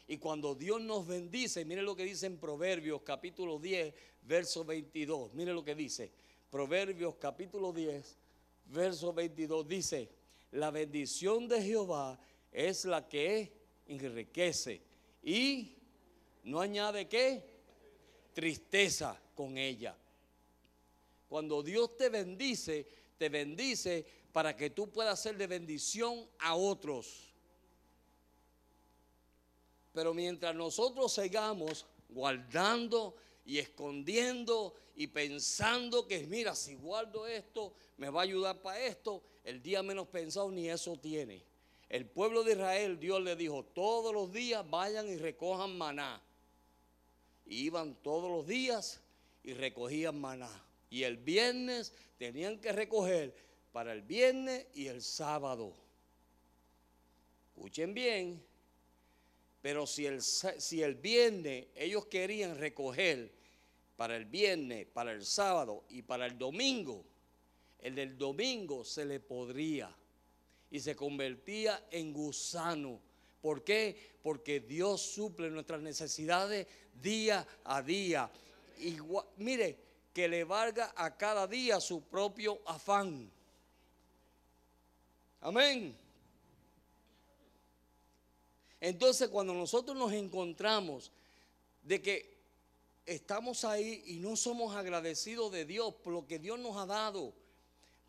Y 0.07 0.17
cuando 0.17 0.53
Dios 0.53 0.81
nos 0.81 1.07
bendice, 1.07 1.63
mire 1.65 1.81
lo 1.81 1.95
que 1.95 2.03
dice 2.03 2.25
en 2.25 2.37
Proverbios 2.37 3.01
capítulo 3.03 3.59
10, 3.59 3.93
verso 4.23 4.65
22. 4.65 5.33
Mire 5.33 5.53
lo 5.53 5.63
que 5.63 5.75
dice. 5.75 6.11
Proverbios 6.49 7.15
capítulo 7.15 7.71
10, 7.71 8.17
verso 8.65 9.13
22 9.13 9.67
dice, 9.67 10.09
la 10.51 10.69
bendición 10.69 11.47
de 11.47 11.61
Jehová 11.61 12.19
es 12.51 12.85
la 12.85 13.07
que 13.07 13.51
enriquece 13.87 14.81
y 15.23 15.75
no 16.43 16.59
añade 16.59 17.07
qué? 17.07 17.41
Tristeza 18.33 19.19
con 19.33 19.57
ella. 19.57 19.95
Cuando 21.27 21.63
Dios 21.63 21.97
te 21.97 22.09
bendice, 22.09 22.85
te 23.17 23.29
bendice 23.29 24.05
para 24.31 24.55
que 24.55 24.69
tú 24.69 24.91
puedas 24.91 25.21
ser 25.21 25.37
de 25.37 25.47
bendición 25.47 26.27
a 26.39 26.55
otros. 26.55 27.32
Pero 29.93 30.13
mientras 30.13 30.55
nosotros 30.55 31.13
sigamos 31.13 31.85
guardando 32.09 33.15
y 33.45 33.59
escondiendo 33.59 34.73
y 34.95 35.07
pensando 35.07 36.07
que, 36.07 36.25
mira, 36.27 36.55
si 36.55 36.75
guardo 36.75 37.27
esto, 37.27 37.73
me 37.97 38.09
va 38.09 38.21
a 38.21 38.23
ayudar 38.23 38.61
para 38.61 38.79
esto, 38.79 39.23
el 39.43 39.61
día 39.61 39.83
menos 39.83 40.07
pensado 40.07 40.51
ni 40.51 40.69
eso 40.69 40.97
tiene. 40.97 41.43
El 41.89 42.07
pueblo 42.07 42.43
de 42.43 42.53
Israel, 42.53 42.99
Dios 42.99 43.21
le 43.21 43.35
dijo, 43.35 43.63
todos 43.65 44.13
los 44.13 44.31
días 44.31 44.67
vayan 44.67 45.07
y 45.07 45.17
recojan 45.17 45.77
maná. 45.77 46.21
Iban 47.45 47.95
todos 47.95 48.31
los 48.31 48.47
días 48.47 49.01
y 49.43 49.53
recogían 49.53 50.19
maná. 50.19 50.49
Y 50.89 51.03
el 51.03 51.17
viernes 51.17 51.93
tenían 52.17 52.59
que 52.59 52.71
recoger 52.71 53.35
para 53.71 53.93
el 53.93 54.01
viernes 54.01 54.65
y 54.73 54.87
el 54.87 55.01
sábado. 55.01 55.73
Escuchen 57.47 57.93
bien, 57.93 58.43
pero 59.63 59.87
si 59.87 60.05
el, 60.05 60.21
si 60.21 60.83
el 60.83 60.95
viernes 60.95 61.67
ellos 61.73 62.07
querían 62.07 62.57
recoger 62.57 63.31
para 63.95 64.17
el 64.17 64.25
viernes, 64.25 64.85
para 64.87 65.13
el 65.13 65.25
sábado 65.25 65.85
y 65.87 66.01
para 66.01 66.25
el 66.25 66.37
domingo, 66.37 67.05
el 67.79 67.95
del 67.95 68.17
domingo 68.17 68.83
se 68.83 69.05
le 69.05 69.21
podría 69.21 69.89
y 70.69 70.81
se 70.81 70.97
convertía 70.97 71.87
en 71.91 72.11
gusano. 72.11 72.99
¿Por 73.41 73.63
qué? 73.63 74.17
Porque 74.21 74.59
Dios 74.59 75.01
suple 75.01 75.49
nuestras 75.49 75.79
necesidades 75.79 76.67
día 77.01 77.47
a 77.63 77.81
día. 77.81 78.29
Mire, 79.37 79.77
que 80.13 80.27
le 80.27 80.43
valga 80.43 80.91
a 80.93 81.15
cada 81.15 81.47
día 81.47 81.79
su 81.79 82.01
propio 82.01 82.61
afán. 82.65 83.31
Amén. 85.39 86.02
Entonces 88.83 89.29
cuando 89.29 89.53
nosotros 89.53 89.95
nos 89.95 90.11
encontramos 90.11 91.09
de 91.83 92.01
que 92.01 92.37
estamos 93.05 93.63
ahí 93.63 94.03
y 94.07 94.19
no 94.19 94.35
somos 94.35 94.75
agradecidos 94.75 95.53
de 95.53 95.63
Dios 95.63 95.93
por 96.03 96.11
lo 96.11 96.27
que 96.27 96.37
Dios 96.37 96.59
nos 96.59 96.75
ha 96.75 96.85
dado, 96.85 97.33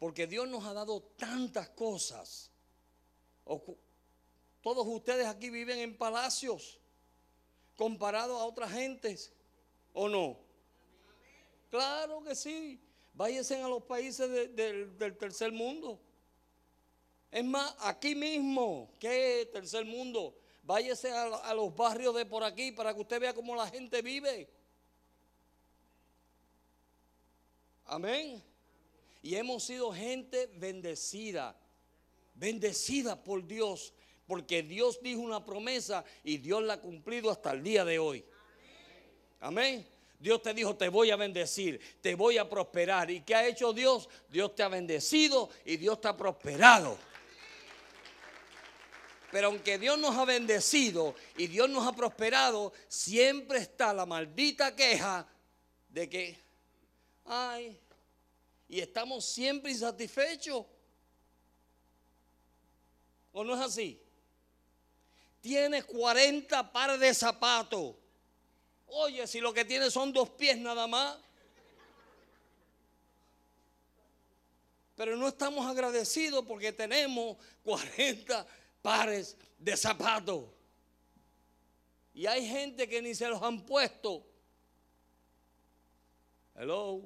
porque 0.01 0.27
Dios 0.27 0.49
nos 0.49 0.65
ha 0.65 0.73
dado 0.73 1.01
tantas 1.17 1.69
cosas. 1.69 2.51
Todos 4.63 4.85
ustedes 4.89 5.29
aquí 5.29 5.49
viven 5.49 5.79
en 5.79 5.97
palacios 5.97 6.81
comparados 7.77 8.41
a 8.41 8.45
otras 8.45 8.73
gentes, 8.73 9.33
¿o 9.93 10.09
no? 10.09 10.37
Claro 11.71 12.21
que 12.25 12.35
sí. 12.35 12.81
Váyanse 13.13 13.63
a 13.63 13.69
los 13.69 13.85
países 13.85 14.29
del 14.57 15.17
tercer 15.21 15.53
mundo. 15.53 16.01
Es 17.31 17.45
más, 17.45 17.77
aquí 17.79 18.17
mismo, 18.17 18.91
¿qué 18.99 19.49
tercer 19.53 19.85
mundo? 19.85 20.41
Váyase 20.65 21.11
a, 21.11 21.53
los 21.53 21.77
barrios 21.77 22.15
de 22.15 22.25
por 22.25 22.43
aquí 22.43 22.73
para 22.73 22.95
que 22.95 23.01
usted 23.01 23.21
vea 23.21 23.35
cómo 23.35 23.55
la 23.55 23.69
gente 23.69 24.01
vive. 24.01 24.49
Amén. 27.85 28.43
Y 29.23 29.35
hemos 29.37 29.65
sido 29.65 29.93
gente 29.93 30.47
bendecida, 30.57 31.55
bendecida 32.35 33.23
por 33.23 33.47
Dios, 33.47 33.93
porque 34.27 34.63
Dios 34.63 35.01
dijo 35.03 35.21
una 35.21 35.45
promesa 35.45 36.03
y 36.23 36.39
Dios 36.39 36.63
la 36.63 36.75
ha 36.75 36.81
cumplido 36.81 37.31
hasta 37.31 37.53
el 37.53 37.63
día 37.63 37.85
de 37.85 37.99
hoy. 37.99 38.25
Amén. 39.41 39.87
Dios 40.19 40.41
te 40.41 40.55
dijo, 40.55 40.75
te 40.75 40.89
voy 40.89 41.11
a 41.11 41.17
bendecir, 41.17 41.79
te 42.01 42.15
voy 42.15 42.39
a 42.39 42.49
prosperar. 42.49 43.11
¿Y 43.11 43.21
qué 43.21 43.35
ha 43.35 43.47
hecho 43.47 43.75
Dios? 43.75 44.09
Dios 44.31 44.55
te 44.55 44.63
ha 44.63 44.69
bendecido 44.69 45.51
y 45.67 45.77
Dios 45.77 46.01
te 46.01 46.09
ha 46.09 46.17
prosperado. 46.17 46.97
Pero 49.35 49.49
aunque 49.49 49.81
Dios 49.81 49.99
nos 49.99 50.15
ha 50.15 50.25
bendecido 50.25 51.13
y 51.37 51.49
Dios 51.49 51.69
nos 51.69 51.85
ha 51.85 51.93
prosperado, 51.93 52.73
siempre 52.87 53.59
está 53.59 53.93
la 53.93 54.07
maldita 54.07 54.77
queja 54.77 55.27
de 55.89 56.09
que, 56.09 56.39
ay, 57.25 57.77
y 58.69 58.79
estamos 58.79 59.25
siempre 59.25 59.73
insatisfechos. 59.73 60.65
¿O 63.33 63.43
no 63.43 63.57
es 63.57 63.61
así? 63.61 64.01
tienes 65.41 65.85
40 65.85 66.71
pares 66.71 67.01
de 67.01 67.13
zapatos. 67.13 67.97
Oye, 68.87 69.27
si 69.27 69.41
lo 69.41 69.53
que 69.53 69.65
tienes 69.65 69.93
son 69.93 70.13
dos 70.13 70.31
pies 70.31 70.59
nada 70.59 70.87
más. 70.87 71.19
Pero 74.95 75.17
no 75.17 75.27
estamos 75.27 75.67
agradecidos 75.67 76.45
porque 76.47 76.73
tenemos 76.73 77.37
40 77.65 78.47
pares 78.85 79.35
de 79.59 79.75
zapatos. 79.79 80.45
Y 82.13 82.27
hay 82.27 82.47
gente 82.47 82.87
que 82.87 83.01
ni 83.01 83.15
se 83.15 83.27
los 83.27 83.43
han 83.43 83.65
puesto. 83.65 84.23
Hello. 86.55 87.01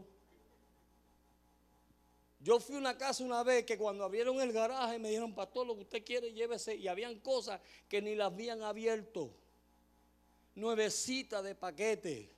Yo 2.40 2.58
fui 2.58 2.74
a 2.74 2.78
una 2.78 2.98
casa 2.98 3.22
una 3.22 3.44
vez 3.44 3.64
que 3.64 3.78
cuando 3.78 4.02
abrieron 4.02 4.40
el 4.40 4.52
garaje 4.52 4.98
me 4.98 5.08
dijeron, 5.08 5.32
pastor, 5.32 5.68
lo 5.68 5.76
que 5.76 5.82
usted 5.82 6.04
quiere, 6.04 6.32
llévese. 6.32 6.74
Y 6.74 6.88
habían 6.88 7.20
cosas 7.20 7.60
que 7.88 8.02
ni 8.02 8.16
las 8.16 8.32
habían 8.32 8.60
abierto. 8.64 9.30
Nuevecita 10.56 11.42
de 11.42 11.54
paquete. 11.54 12.28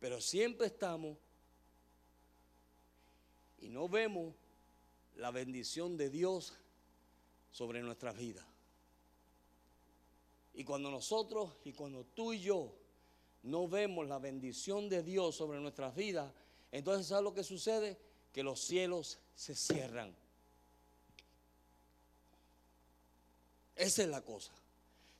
Pero 0.00 0.18
siempre 0.18 0.68
estamos 0.68 1.18
y 3.60 3.68
no 3.68 3.86
vemos 3.86 4.32
la 5.18 5.30
bendición 5.32 5.96
de 5.96 6.10
Dios 6.10 6.54
sobre 7.50 7.82
nuestras 7.82 8.16
vidas. 8.16 8.44
Y 10.54 10.64
cuando 10.64 10.90
nosotros 10.90 11.52
y 11.64 11.72
cuando 11.72 12.04
tú 12.04 12.32
y 12.32 12.40
yo 12.40 12.72
no 13.42 13.68
vemos 13.68 14.08
la 14.08 14.18
bendición 14.18 14.88
de 14.88 15.02
Dios 15.02 15.36
sobre 15.36 15.60
nuestras 15.60 15.94
vidas, 15.94 16.32
entonces 16.72 17.08
¿sabes 17.08 17.24
lo 17.24 17.34
que 17.34 17.44
sucede? 17.44 17.98
Que 18.32 18.42
los 18.42 18.60
cielos 18.60 19.18
se 19.34 19.54
cierran. 19.54 20.14
Esa 23.74 24.02
es 24.02 24.08
la 24.08 24.22
cosa. 24.24 24.52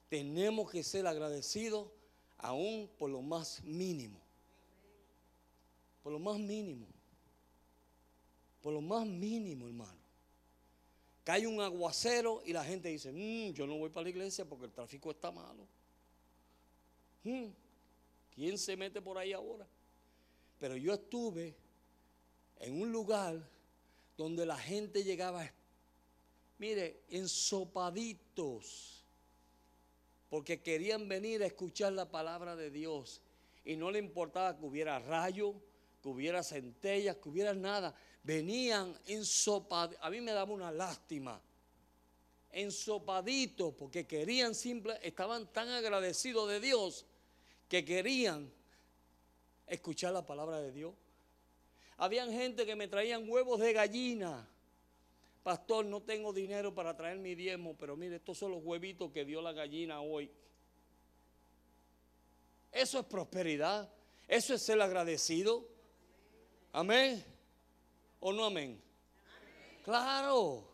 Tenemos 0.08 0.70
que 0.70 0.82
ser 0.82 1.06
agradecidos 1.06 1.88
aún 2.38 2.88
por 2.98 3.10
lo 3.10 3.20
más 3.20 3.62
mínimo. 3.64 4.20
Por 6.02 6.12
lo 6.12 6.18
más 6.18 6.38
mínimo. 6.38 6.86
Por 8.68 8.74
lo 8.74 8.82
más 8.82 9.06
mínimo, 9.06 9.66
hermano. 9.66 9.96
Cae 11.24 11.46
un 11.46 11.58
aguacero 11.58 12.42
y 12.44 12.52
la 12.52 12.62
gente 12.62 12.90
dice, 12.90 13.10
mm, 13.10 13.54
yo 13.54 13.66
no 13.66 13.78
voy 13.78 13.88
para 13.88 14.04
la 14.04 14.10
iglesia 14.10 14.44
porque 14.44 14.66
el 14.66 14.72
tráfico 14.72 15.10
está 15.10 15.30
malo. 15.30 15.66
Mm, 17.24 17.46
¿Quién 18.34 18.58
se 18.58 18.76
mete 18.76 19.00
por 19.00 19.16
ahí 19.16 19.32
ahora? 19.32 19.66
Pero 20.60 20.76
yo 20.76 20.92
estuve 20.92 21.56
en 22.60 22.78
un 22.78 22.92
lugar 22.92 23.40
donde 24.18 24.44
la 24.44 24.58
gente 24.58 25.02
llegaba, 25.02 25.50
mire, 26.58 27.00
ensopaditos, 27.08 29.02
porque 30.28 30.60
querían 30.60 31.08
venir 31.08 31.42
a 31.42 31.46
escuchar 31.46 31.94
la 31.94 32.10
palabra 32.10 32.54
de 32.54 32.70
Dios. 32.70 33.22
Y 33.64 33.76
no 33.76 33.90
le 33.90 33.98
importaba 33.98 34.58
que 34.58 34.66
hubiera 34.66 34.98
rayo, 34.98 35.54
que 36.02 36.08
hubiera 36.10 36.42
centellas, 36.42 37.16
que 37.16 37.30
hubiera 37.30 37.54
nada. 37.54 37.94
Venían 38.28 38.94
ensopaditos. 39.06 40.04
A 40.04 40.10
mí 40.10 40.20
me 40.20 40.32
daba 40.32 40.52
una 40.52 40.70
lástima. 40.70 41.40
Ensopaditos, 42.52 43.72
porque 43.72 44.06
querían 44.06 44.54
simple, 44.54 44.98
estaban 45.02 45.50
tan 45.50 45.70
agradecidos 45.70 46.46
de 46.50 46.60
Dios 46.60 47.06
que 47.70 47.86
querían 47.86 48.52
escuchar 49.66 50.12
la 50.12 50.26
palabra 50.26 50.60
de 50.60 50.72
Dios. 50.72 50.92
Habían 51.96 52.30
gente 52.30 52.66
que 52.66 52.76
me 52.76 52.86
traían 52.86 53.26
huevos 53.26 53.60
de 53.60 53.72
gallina. 53.72 54.46
Pastor, 55.42 55.86
no 55.86 56.02
tengo 56.02 56.30
dinero 56.34 56.74
para 56.74 56.94
traer 56.94 57.18
mi 57.18 57.34
diezmo, 57.34 57.76
pero 57.78 57.96
mire, 57.96 58.16
estos 58.16 58.36
son 58.36 58.50
los 58.50 58.62
huevitos 58.62 59.10
que 59.10 59.24
dio 59.24 59.40
la 59.40 59.54
gallina 59.54 60.02
hoy. 60.02 60.30
Eso 62.70 62.98
es 62.98 63.06
prosperidad. 63.06 63.90
Eso 64.26 64.52
es 64.52 64.60
ser 64.60 64.82
agradecido. 64.82 65.66
Amén. 66.74 67.37
¿O 68.20 68.32
no 68.32 68.44
amén? 68.44 68.80
Claro. 69.84 70.64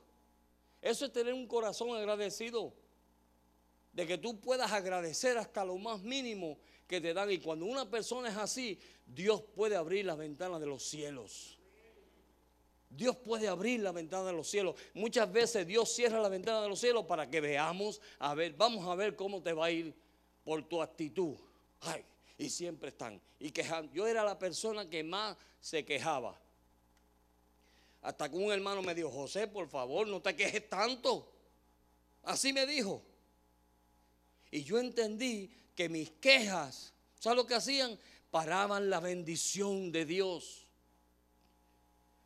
Eso 0.81 1.07
es 1.07 1.13
tener 1.13 1.33
un 1.33 1.47
corazón 1.47 1.97
agradecido. 1.97 2.73
De 3.93 4.07
que 4.07 4.19
tú 4.19 4.41
puedas 4.41 4.73
agradecer 4.73 5.39
hasta 5.39 5.65
lo 5.65 5.79
más 5.79 6.03
mínimo 6.03 6.59
que 6.87 7.01
te 7.01 7.15
dan. 7.15 7.31
Y 7.31 7.39
cuando 7.39 7.67
una 7.67 7.89
persona 7.89 8.29
es 8.29 8.37
así, 8.37 8.79
Dios 9.07 9.43
puede 9.55 9.77
abrir 9.77 10.05
las 10.05 10.19
ventanas 10.19 10.61
de 10.61 10.67
los 10.67 10.83
cielos. 10.85 11.59
Dios 12.91 13.17
puede 13.17 13.49
abrir 13.49 13.81
la 13.81 13.93
ventana 13.93 14.25
de 14.27 14.33
los 14.33 14.49
cielos. 14.49 14.77
Muchas 14.95 15.31
veces 15.33 15.67
Dios 15.67 15.93
cierra 15.93 16.21
la 16.21 16.29
ventana 16.29 16.63
de 16.63 16.69
los 16.69 16.79
cielos 16.79 17.05
para 17.07 17.29
que 17.29 17.41
veamos, 17.41 18.01
a 18.19 18.35
ver, 18.35 18.55
vamos 18.55 18.87
a 18.87 18.95
ver 18.95 19.17
cómo 19.17 19.43
te 19.43 19.53
va 19.53 19.67
a 19.67 19.71
ir 19.71 19.95
por 20.45 20.63
tu 20.69 20.81
actitud. 20.81 21.35
Ay, 21.81 22.05
y 22.39 22.49
siempre 22.49 22.91
están 22.91 23.21
y 23.39 23.51
quejando. 23.51 23.93
Yo 23.93 24.07
era 24.07 24.25
la 24.25 24.39
persona 24.39 24.89
que 24.89 25.03
más 25.03 25.37
se 25.61 25.85
quejaba. 25.85 26.39
Hasta 28.05 28.31
que 28.31 28.37
un 28.37 28.53
hermano 28.53 28.83
me 28.83 28.95
dijo, 28.95 29.11
José, 29.11 29.49
por 29.49 29.67
favor, 29.67 30.07
no 30.07 30.21
te 30.21 30.37
quejes 30.37 30.69
tanto. 30.69 31.27
Así 32.23 32.53
me 32.53 32.67
dijo. 32.67 33.03
Y 34.51 34.63
yo 34.63 34.79
entendí 34.79 35.51
que 35.75 35.89
mis 35.89 36.11
quejas, 36.11 36.93
¿sabes 37.19 37.39
lo 37.39 37.47
que 37.47 37.55
hacían? 37.55 37.99
Paraban 38.31 38.91
la 38.91 39.01
bendición 39.01 39.91
de 39.91 40.05
Dios. 40.05 40.67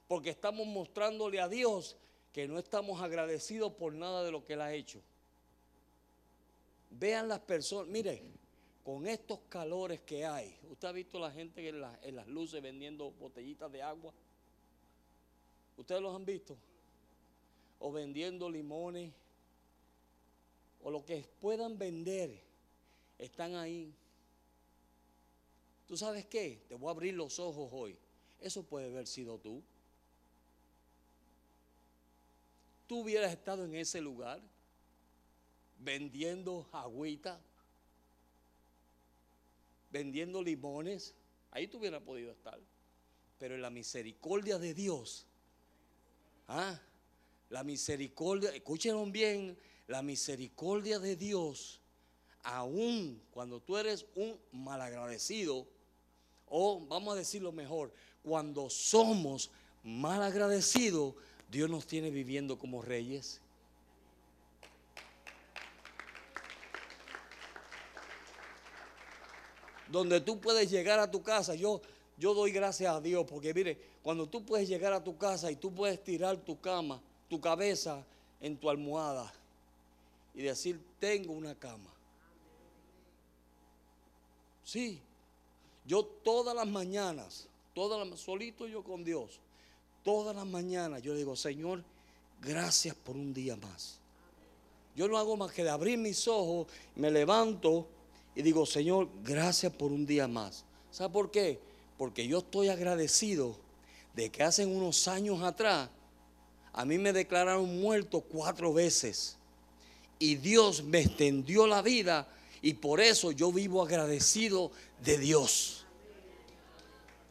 Porque 0.09 0.31
estamos 0.31 0.67
mostrándole 0.67 1.41
a 1.41 1.47
Dios 1.47 1.97
que 2.33 2.49
no 2.49 2.59
estamos 2.59 3.01
agradecidos 3.01 3.73
por 3.75 3.93
nada 3.93 4.25
de 4.25 4.33
lo 4.33 4.45
que 4.45 4.55
Él 4.55 4.63
ha 4.63 4.75
hecho. 4.75 5.01
Vean 6.91 7.29
las 7.29 7.39
personas, 7.39 7.87
mire, 7.87 8.25
con 8.83 9.07
estos 9.07 9.39
calores 9.49 10.01
que 10.01 10.27
hay, 10.27 10.59
¿usted 10.69 10.89
ha 10.89 10.93
visto 10.93 11.21
la 11.21 11.31
gente 11.31 11.69
en, 11.69 11.85
en 12.03 12.17
las 12.17 12.27
luces 12.27 12.61
vendiendo 12.61 13.13
botellitas 13.13 13.71
de 13.71 13.81
agua? 13.81 14.13
¿Ustedes 15.79 16.03
los 16.03 16.15
han 16.15 16.27
visto? 16.27 16.59
O 17.79 17.93
vendiendo 17.93 18.51
limones, 18.51 19.13
o 20.83 20.91
lo 20.91 21.05
que 21.05 21.25
puedan 21.41 21.79
vender 21.79 22.43
están 23.17 23.55
ahí. 23.55 23.95
¿Tú 25.87 25.97
sabes 25.97 26.27
qué? 26.27 26.65
Te 26.69 26.75
voy 26.75 26.89
a 26.89 26.91
abrir 26.91 27.15
los 27.15 27.39
ojos 27.39 27.71
hoy. 27.73 27.97
Eso 28.41 28.65
puede 28.65 28.87
haber 28.87 29.07
sido 29.07 29.39
tú. 29.39 29.63
Tú 32.89 33.01
hubieras 33.01 33.33
estado 33.33 33.65
en 33.65 33.75
ese 33.75 34.01
lugar 34.01 34.43
vendiendo 35.79 36.69
agüita, 36.73 37.41
vendiendo 39.91 40.43
limones. 40.43 41.15
Ahí 41.53 41.69
tú 41.69 41.79
hubieras 41.79 42.03
podido 42.03 42.33
estar. 42.33 42.59
Pero 43.39 43.55
en 43.55 43.63
la 43.63 43.71
misericordia 43.71 44.59
de 44.59 44.75
Dios, 44.75 45.28
¿ah? 46.49 46.81
la 47.51 47.63
misericordia, 47.65 48.51
escuchen 48.51 49.13
bien, 49.13 49.57
la 49.87 50.03
misericordia 50.03 50.99
de 50.99 51.17
Dios 51.17 51.81
aún 52.43 53.21
cuando 53.31 53.61
tú 53.61 53.77
eres 53.77 54.07
un 54.15 54.39
malagradecido, 54.53 55.67
o 56.47 56.81
vamos 56.87 57.15
a 57.15 57.19
decirlo 57.19 57.53
mejor, 57.53 57.93
cuando 58.23 58.71
somos 58.71 59.51
malagradecidos, 59.83 61.15
Dios 61.51 61.69
nos 61.69 61.87
tiene 61.87 62.11
viviendo 62.11 62.59
como 62.59 62.83
reyes. 62.83 63.41
Donde 69.89 70.21
tú 70.21 70.41
puedes 70.41 70.71
llegar 70.71 70.99
a 70.99 71.11
tu 71.11 71.23
casa, 71.23 71.55
yo, 71.55 71.81
yo 72.19 72.35
doy 72.35 72.51
gracias 72.51 72.95
a 72.95 73.01
Dios, 73.01 73.25
porque 73.27 73.55
mire, 73.55 73.79
cuando 74.09 74.27
tú 74.27 74.43
puedes 74.43 74.67
llegar 74.67 74.95
a 74.95 75.05
tu 75.05 75.19
casa 75.19 75.51
y 75.51 75.57
tú 75.57 75.71
puedes 75.71 76.03
tirar 76.03 76.39
tu 76.39 76.59
cama, 76.59 76.99
tu 77.29 77.39
cabeza 77.43 78.03
en 78.41 78.57
tu 78.57 78.71
almohada 78.71 79.31
y 80.35 80.41
decir, 80.41 80.81
tengo 80.99 81.35
una 81.35 81.55
cama. 81.55 81.91
Sí, 84.65 84.99
yo 85.85 86.07
todas 86.07 86.57
las 86.57 86.67
mañanas, 86.67 87.49
todas 87.75 88.19
solito 88.19 88.67
yo 88.67 88.83
con 88.83 89.05
Dios, 89.05 89.41
todas 90.03 90.35
las 90.35 90.47
mañanas 90.47 91.03
yo 91.03 91.15
digo, 91.15 91.37
Señor, 91.37 91.85
gracias 92.41 92.95
por 92.95 93.15
un 93.15 93.35
día 93.35 93.57
más. 93.57 93.99
Yo 94.97 95.07
no 95.07 95.19
hago 95.19 95.37
más 95.37 95.53
que 95.53 95.65
de 95.65 95.69
abrir 95.69 95.99
mis 95.99 96.27
ojos, 96.29 96.67
me 96.97 97.11
levanto 97.11 97.87
y 98.35 98.41
digo, 98.41 98.65
Señor, 98.65 99.11
gracias 99.23 99.71
por 99.71 99.93
un 99.93 100.07
día 100.07 100.27
más. 100.27 100.65
¿Sabe 100.91 101.13
por 101.13 101.31
qué? 101.31 101.61
Porque 101.99 102.27
yo 102.27 102.39
estoy 102.39 102.71
agradecido 102.71 103.68
de 104.19 104.31
que 104.31 104.43
hace 104.43 104.67
unos 104.67 105.07
años 105.07 105.45
atrás 105.45 105.89
a 106.73 106.85
mí 106.85 106.99
me 106.99 107.13
declararon 107.13 107.81
muerto 107.81 108.21
cuatro 108.21 108.73
veces 108.73 109.37
y 110.19 110.35
Dios 110.35 110.83
me 110.83 111.03
extendió 111.03 111.69
la 111.69 111.83
vida 111.83 112.27
y 112.61 112.75
por 112.75 113.01
eso 113.01 113.31
yo 113.31 113.53
vivo 113.53 113.81
agradecido 113.81 114.73
de 115.05 115.19
Dios. 115.19 115.87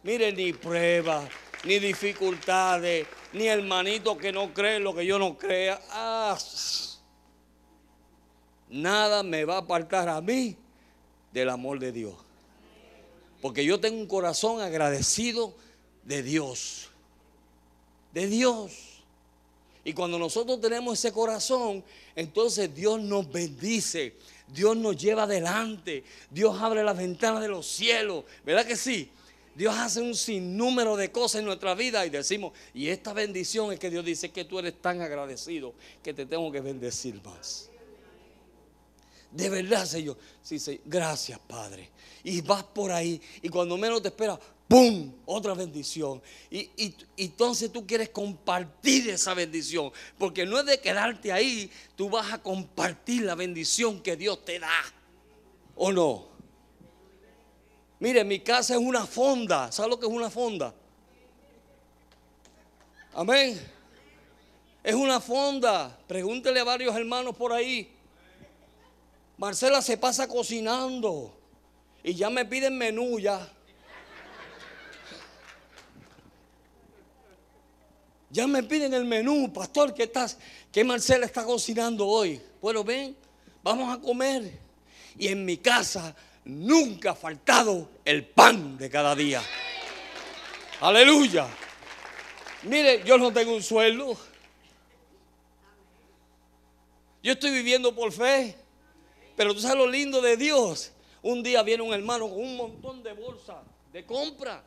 Miren, 0.03 0.37
ni 0.37 0.53
pruebas, 0.53 1.29
ni 1.65 1.77
dificultades, 1.79 3.05
ni 3.33 3.47
hermanito 3.47 4.17
que 4.17 4.31
no 4.31 4.53
cree 4.53 4.79
lo 4.79 4.95
que 4.95 5.05
yo 5.05 5.19
no 5.19 5.37
crea. 5.37 5.81
Ah, 5.89 6.37
nada 8.69 9.23
me 9.23 9.43
va 9.43 9.55
a 9.55 9.59
apartar 9.59 10.07
a 10.07 10.21
mí 10.21 10.55
del 11.33 11.49
amor 11.49 11.79
de 11.79 11.91
Dios. 11.91 12.15
Porque 13.41 13.65
yo 13.65 13.77
tengo 13.77 13.99
un 13.99 14.07
corazón 14.07 14.61
agradecido 14.61 15.66
de 16.07 16.23
Dios. 16.23 16.89
De 18.13 18.27
Dios. 18.27 18.71
Y 19.83 19.93
cuando 19.93 20.17
nosotros 20.17 20.59
tenemos 20.59 20.97
ese 20.97 21.11
corazón, 21.11 21.83
entonces 22.15 22.73
Dios 22.73 22.99
nos 22.99 23.31
bendice. 23.31 24.15
Dios 24.47 24.75
nos 24.75 24.97
lleva 24.97 25.23
adelante. 25.23 26.03
Dios 26.31 26.57
abre 26.59 26.83
las 26.83 26.97
ventanas 26.97 27.41
de 27.41 27.49
los 27.49 27.67
cielos. 27.67 28.23
¿Verdad 28.45 28.65
que 28.65 28.75
sí? 28.75 29.11
Dios 29.53 29.75
hace 29.75 30.01
un 30.01 30.15
sinnúmero 30.15 30.95
de 30.95 31.11
cosas 31.11 31.39
en 31.39 31.45
nuestra 31.45 31.73
vida 31.73 32.05
y 32.05 32.09
decimos, 32.09 32.53
y 32.73 32.89
esta 32.89 33.11
bendición 33.11 33.73
es 33.73 33.79
que 33.79 33.89
Dios 33.89 34.05
dice 34.05 34.31
que 34.31 34.45
tú 34.45 34.59
eres 34.59 34.79
tan 34.81 35.01
agradecido 35.01 35.73
que 36.03 36.13
te 36.13 36.25
tengo 36.25 36.51
que 36.51 36.61
bendecir 36.61 37.21
más. 37.23 37.69
De 39.31 39.49
verdad, 39.49 39.85
Señor. 39.85 40.17
Sí, 40.41 40.79
gracias, 40.85 41.39
Padre. 41.39 41.89
Y 42.23 42.41
vas 42.41 42.63
por 42.63 42.91
ahí 42.91 43.21
y 43.41 43.49
cuando 43.49 43.77
menos 43.77 44.01
te 44.01 44.09
esperas, 44.09 44.39
¡pum! 44.67 45.13
Otra 45.25 45.53
bendición. 45.53 46.21
Y, 46.49 46.69
y, 46.77 46.95
entonces 47.17 47.71
tú 47.71 47.85
quieres 47.85 48.09
compartir 48.09 49.09
esa 49.09 49.33
bendición. 49.33 49.91
Porque 50.17 50.45
no 50.45 50.59
es 50.59 50.65
de 50.65 50.79
quedarte 50.79 51.31
ahí, 51.31 51.71
tú 51.95 52.09
vas 52.09 52.31
a 52.33 52.41
compartir 52.41 53.23
la 53.23 53.35
bendición 53.35 54.01
que 54.01 54.15
Dios 54.15 54.43
te 54.45 54.59
da. 54.59 54.69
¿O 55.75 55.91
no? 55.91 56.27
Mire, 57.99 58.23
mi 58.23 58.39
casa 58.39 58.75
es 58.75 58.79
una 58.79 59.05
fonda. 59.05 59.71
¿Sabe 59.71 59.89
lo 59.89 59.99
que 59.99 60.05
es 60.05 60.11
una 60.11 60.29
fonda? 60.29 60.73
Amén. 63.13 63.59
Es 64.83 64.95
una 64.95 65.19
fonda. 65.19 65.97
Pregúntele 66.07 66.59
a 66.59 66.63
varios 66.63 66.95
hermanos 66.95 67.35
por 67.35 67.51
ahí. 67.51 67.91
Marcela 69.37 69.81
se 69.81 69.97
pasa 69.97 70.27
cocinando 70.27 71.37
y 72.03 72.15
ya 72.15 72.29
me 72.29 72.45
piden 72.45 72.77
menú 72.77 73.19
ya. 73.19 73.51
Ya 78.29 78.45
me 78.45 78.63
piden 78.63 78.93
el 78.93 79.05
menú, 79.05 79.51
pastor, 79.53 79.93
¿qué 79.93 80.03
estás? 80.03 80.37
¿Qué 80.71 80.83
Marcela 80.83 81.25
está 81.25 81.45
cocinando 81.45 82.05
hoy? 82.05 82.41
Bueno, 82.61 82.83
ven, 82.83 83.15
vamos 83.63 83.95
a 83.95 84.01
comer. 84.01 84.59
Y 85.17 85.27
en 85.27 85.45
mi 85.45 85.57
casa 85.57 86.15
nunca 86.43 87.11
ha 87.11 87.15
faltado 87.15 87.89
el 88.03 88.25
pan 88.25 88.77
de 88.77 88.89
cada 88.89 89.15
día. 89.15 89.41
Aleluya. 90.81 91.47
Mire, 92.63 93.03
yo 93.05 93.17
no 93.17 93.31
tengo 93.31 93.55
un 93.55 93.63
sueldo. 93.63 94.17
Yo 97.23 97.33
estoy 97.33 97.51
viviendo 97.51 97.95
por 97.95 98.11
fe. 98.11 98.57
Pero 99.37 99.53
tú 99.53 99.61
sabes 99.61 99.77
lo 99.77 99.87
lindo 99.87 100.21
de 100.21 100.35
Dios. 100.35 100.91
Un 101.21 101.43
día 101.43 101.63
viene 101.63 101.83
un 101.83 101.93
hermano 101.93 102.27
con 102.27 102.39
un 102.39 102.57
montón 102.57 103.03
de 103.03 103.13
bolsas 103.13 103.57
de 103.93 104.05
compra. 104.05 104.63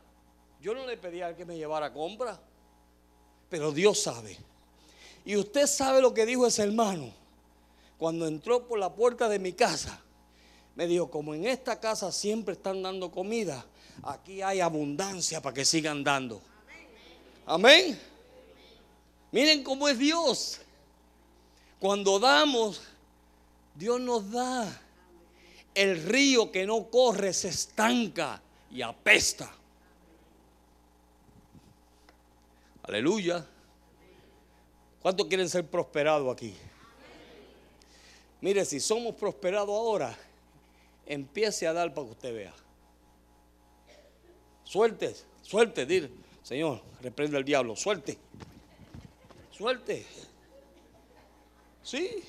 Yo 0.60 0.74
no 0.74 0.86
le 0.86 0.96
pedí 0.96 1.20
a 1.20 1.36
que 1.36 1.44
me 1.44 1.56
llevara 1.56 1.92
compra. 1.92 2.40
Pero 3.50 3.72
Dios 3.72 4.00
sabe. 4.00 4.38
Y 5.24 5.36
usted 5.36 5.66
sabe 5.66 6.00
lo 6.00 6.14
que 6.14 6.24
dijo 6.24 6.46
ese 6.46 6.62
hermano. 6.62 7.12
Cuando 7.98 8.26
entró 8.26 8.66
por 8.66 8.78
la 8.78 8.94
puerta 8.94 9.28
de 9.28 9.38
mi 9.38 9.52
casa, 9.52 10.00
me 10.74 10.86
dijo, 10.86 11.10
como 11.10 11.34
en 11.34 11.44
esta 11.44 11.78
casa 11.78 12.10
siempre 12.10 12.54
están 12.54 12.82
dando 12.82 13.10
comida, 13.10 13.66
aquí 14.02 14.40
hay 14.40 14.60
abundancia 14.60 15.42
para 15.42 15.52
que 15.52 15.66
sigan 15.66 16.02
dando. 16.02 16.40
Amén. 17.44 18.00
Miren 19.32 19.62
cómo 19.62 19.88
es 19.88 19.98
Dios. 19.98 20.60
Cuando 21.78 22.18
damos, 22.18 22.80
Dios 23.74 24.00
nos 24.00 24.30
da. 24.30 24.80
El 25.74 26.02
río 26.04 26.50
que 26.50 26.66
no 26.66 26.90
corre 26.90 27.32
se 27.32 27.48
estanca 27.48 28.40
y 28.70 28.82
apesta. 28.82 29.52
Aleluya. 32.90 33.46
¿Cuántos 35.00 35.28
quieren 35.28 35.48
ser 35.48 35.64
prosperados 35.64 36.34
aquí? 36.34 36.52
Mire, 38.40 38.64
si 38.64 38.80
somos 38.80 39.14
prosperados 39.14 39.68
ahora, 39.68 40.18
empiece 41.06 41.68
a 41.68 41.72
dar 41.72 41.94
para 41.94 42.08
que 42.08 42.12
usted 42.14 42.34
vea. 42.34 42.54
Suelte, 44.64 45.14
suelte, 45.40 45.86
dile, 45.86 46.10
Señor, 46.42 46.82
reprende 47.00 47.36
al 47.36 47.44
diablo, 47.44 47.76
suelte. 47.76 48.18
Suelte. 49.52 50.04
Sí. 51.84 52.24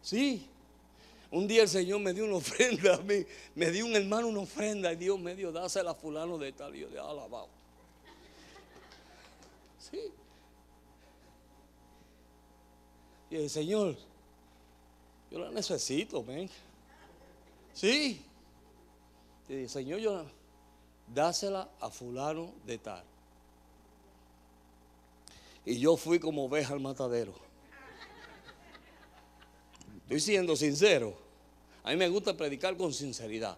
Sí. 0.00 0.48
Un 1.32 1.48
día 1.48 1.62
el 1.62 1.68
Señor 1.68 1.98
me 2.00 2.12
dio 2.12 2.26
una 2.26 2.36
ofrenda 2.36 2.94
a 2.94 2.98
mí, 2.98 3.24
me 3.54 3.70
dio 3.70 3.86
un 3.86 3.96
hermano 3.96 4.28
una 4.28 4.40
ofrenda 4.40 4.92
y 4.92 4.96
Dios 4.96 5.18
me 5.18 5.34
dio, 5.34 5.50
dásela 5.50 5.92
a 5.92 5.94
fulano 5.94 6.36
de 6.36 6.52
tal 6.52 6.76
y 6.76 6.80
yo 6.80 6.90
de 6.90 7.00
alabado. 7.00 7.48
Sí. 9.78 10.12
Y 13.30 13.36
el 13.36 13.48
Señor, 13.48 13.96
yo 15.30 15.38
la 15.38 15.50
necesito, 15.50 16.22
ven. 16.22 16.50
Sí. 17.72 18.22
Y 19.48 19.54
el 19.54 19.70
Señor, 19.70 20.00
yo 20.00 20.26
dásela 21.06 21.66
a 21.80 21.88
fulano 21.88 22.52
de 22.66 22.76
tal. 22.76 23.04
Y 25.64 25.78
yo 25.78 25.96
fui 25.96 26.18
como 26.18 26.44
oveja 26.44 26.74
al 26.74 26.80
matadero. 26.80 27.32
Estoy 30.02 30.20
siendo 30.20 30.56
sincero. 30.56 31.16
A 31.84 31.90
mí 31.90 31.96
me 31.96 32.08
gusta 32.08 32.36
predicar 32.36 32.76
con 32.76 32.92
sinceridad. 32.92 33.56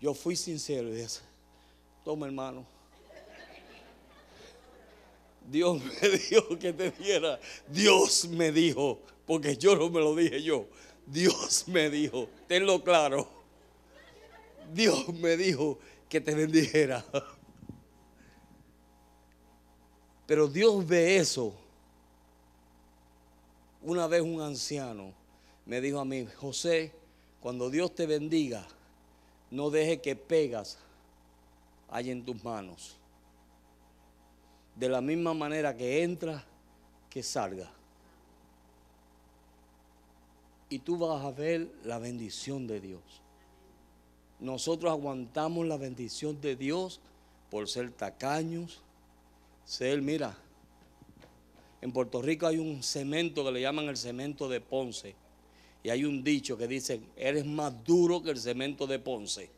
Yo 0.00 0.14
fui 0.14 0.36
sincero 0.36 0.94
y 0.96 1.04
toma 2.04 2.26
hermano. 2.26 2.66
Dios 5.50 5.80
me 5.82 6.08
dijo 6.30 6.58
que 6.58 6.72
te 6.72 6.90
diera. 6.90 7.40
Dios 7.68 8.28
me 8.28 8.52
dijo, 8.52 9.00
porque 9.26 9.56
yo 9.56 9.76
no 9.76 9.88
me 9.90 10.00
lo 10.00 10.14
dije 10.14 10.42
yo. 10.42 10.66
Dios 11.06 11.64
me 11.68 11.88
dijo, 11.88 12.28
tenlo 12.46 12.82
claro. 12.82 13.28
Dios 14.72 15.08
me 15.14 15.36
dijo 15.36 15.78
que 16.08 16.20
te 16.20 16.34
bendijera. 16.34 17.04
Pero 20.26 20.48
Dios 20.48 20.86
ve 20.86 21.16
eso 21.16 21.65
una 23.86 24.08
vez 24.08 24.20
un 24.20 24.40
anciano 24.40 25.12
me 25.64 25.80
dijo 25.80 26.00
a 26.00 26.04
mí, 26.04 26.26
José, 26.36 26.92
cuando 27.40 27.70
Dios 27.70 27.94
te 27.94 28.06
bendiga, 28.06 28.66
no 29.50 29.70
deje 29.70 30.00
que 30.00 30.16
pegas 30.16 30.78
hay 31.88 32.10
en 32.10 32.24
tus 32.24 32.42
manos. 32.42 32.96
De 34.74 34.88
la 34.88 35.00
misma 35.00 35.34
manera 35.34 35.76
que 35.76 36.02
entra, 36.02 36.44
que 37.08 37.22
salga. 37.22 37.70
Y 40.68 40.80
tú 40.80 40.98
vas 40.98 41.24
a 41.24 41.30
ver 41.30 41.70
la 41.84 41.98
bendición 41.98 42.66
de 42.66 42.80
Dios. 42.80 43.02
Nosotros 44.40 44.90
aguantamos 44.90 45.64
la 45.64 45.76
bendición 45.76 46.40
de 46.40 46.56
Dios 46.56 47.00
por 47.50 47.68
ser 47.68 47.92
tacaños, 47.92 48.80
ser, 49.64 50.02
mira, 50.02 50.36
en 51.80 51.92
Puerto 51.92 52.22
Rico 52.22 52.46
hay 52.46 52.58
un 52.58 52.82
cemento 52.82 53.44
que 53.44 53.52
le 53.52 53.60
llaman 53.60 53.88
el 53.88 53.96
cemento 53.96 54.48
de 54.48 54.60
Ponce. 54.60 55.14
Y 55.82 55.90
hay 55.90 56.04
un 56.04 56.24
dicho 56.24 56.56
que 56.56 56.66
dice, 56.66 57.00
eres 57.16 57.44
más 57.44 57.84
duro 57.84 58.22
que 58.22 58.30
el 58.30 58.38
cemento 58.38 58.86
de 58.86 58.98
Ponce. 58.98 59.50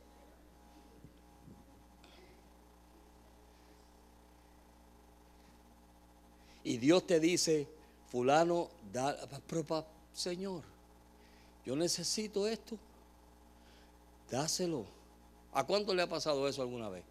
Y 6.65 6.77
Dios 6.77 7.07
te 7.07 7.19
dice, 7.19 7.67
fulano, 8.11 8.69
da, 8.93 9.17
Señor, 10.13 10.63
yo 11.65 11.77
necesito 11.77 12.47
esto. 12.47 12.77
Dáselo. 14.31 14.85
¿A 15.55 15.65
cuánto 15.65 15.95
le 15.95 16.03
ha 16.03 16.09
pasado 16.09 16.47
eso 16.47 16.61
alguna 16.61 16.91
vez? 16.91 17.05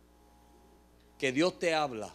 Que 1.18 1.32
Dios 1.32 1.58
te 1.58 1.74
habla 1.74 2.14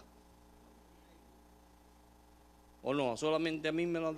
¿O 2.82 2.92
no? 2.94 3.16
Solamente 3.16 3.68
a 3.68 3.72
mí 3.72 3.86
me 3.86 4.00
lo. 4.00 4.10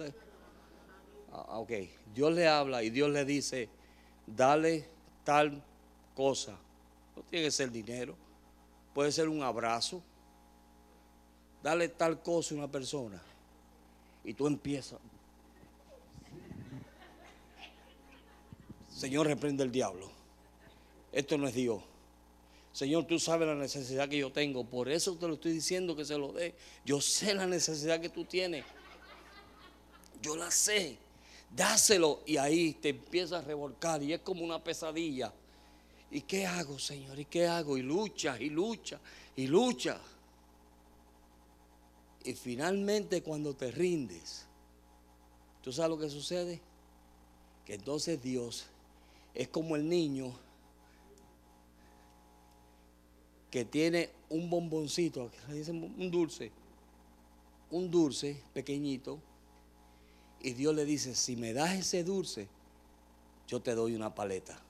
Ah, 1.33 1.47
ah, 1.49 1.59
ok. 1.59 1.73
Dios 2.15 2.33
le 2.33 2.49
habla 2.49 2.83
y 2.83 2.91
Dios 2.91 3.11
le 3.11 3.25
dice, 3.25 3.69
dale 4.27 4.89
tal 5.25 5.63
cosa. 6.15 6.57
No 7.17 7.23
tiene 7.23 7.47
que 7.47 7.51
ser 7.51 7.71
dinero. 7.71 8.17
Puede 8.95 9.13
ser 9.13 9.29
un 9.29 9.43
abrazo. 9.43 10.03
Dale 11.63 11.89
tal 11.89 12.23
cosa 12.23 12.55
a 12.55 12.59
una 12.59 12.69
persona. 12.69 13.21
Y 14.25 14.35
tú 14.35 14.47
empiezas. 14.47 14.99
Señor, 18.91 19.27
reprende 19.27 19.65
el 19.65 19.73
diablo. 19.73 20.09
Esto 21.13 21.37
no 21.37 21.49
es 21.49 21.55
Dios. 21.55 21.83
Señor, 22.75 23.05
tú 23.05 23.21
sabes 23.21 23.47
la 23.47 23.55
necesidad 23.55 24.09
que 24.09 24.19
yo 24.19 24.33
tengo. 24.33 24.65
Por 24.65 24.89
eso 24.89 25.15
te 25.15 25.29
lo 25.29 25.35
estoy 25.35 25.53
diciendo 25.53 25.95
que 25.95 26.05
se 26.05 26.19
lo 26.19 26.33
dé. 26.33 26.57
Yo 26.85 27.01
sé 27.01 27.33
la 27.33 27.47
necesidad 27.47 28.01
que 28.01 28.09
tú 28.09 28.25
tienes. 28.25 28.65
Yo 30.21 30.35
la 30.37 30.51
sé. 30.51 30.99
Dáselo 31.55 32.23
y 32.27 32.37
ahí 32.37 32.73
te 32.73 32.89
empieza 32.89 33.39
a 33.39 33.43
revolcar 33.43 34.03
y 34.03 34.13
es 34.13 34.21
como 34.23 34.45
una 34.45 34.63
pesadilla. 34.63 35.33
¿Y 36.11 36.23
qué 36.23 36.47
hago, 36.47 36.77
Señor? 36.81 37.17
¿Y 37.17 37.27
qué 37.27 37.47
hago? 37.47 37.79
Y 37.79 37.83
lucha, 37.83 38.37
y 38.41 38.51
lucha, 38.51 38.99
y 39.37 39.47
lucha. 39.47 40.01
Y 42.25 42.33
finalmente 42.33 43.23
cuando 43.23 43.55
te 43.55 43.71
rindes, 43.71 44.47
¿tú 45.63 45.73
sabes 45.73 45.91
lo 45.91 45.99
que 45.99 46.11
sucede? 46.11 46.61
Que 47.65 47.75
entonces 47.75 48.21
Dios 48.21 48.67
es 49.33 49.47
como 49.47 49.77
el 49.77 49.89
niño 49.89 50.44
que 53.55 53.65
tiene 53.65 54.11
un 54.31 54.51
bomboncito, 54.51 55.31
un 55.49 56.11
dulce, 56.11 56.51
un 57.71 57.89
dulce 57.89 58.43
pequeñito, 58.53 59.21
y 60.41 60.55
Dios 60.55 60.75
le 60.75 60.85
dice, 60.85 61.15
si 61.15 61.37
me 61.37 61.53
das 61.53 61.75
ese 61.75 62.03
dulce, 62.03 62.49
yo 63.47 63.63
te 63.63 63.77
doy 63.77 63.95
una 63.95 64.13
paleta. 64.13 64.61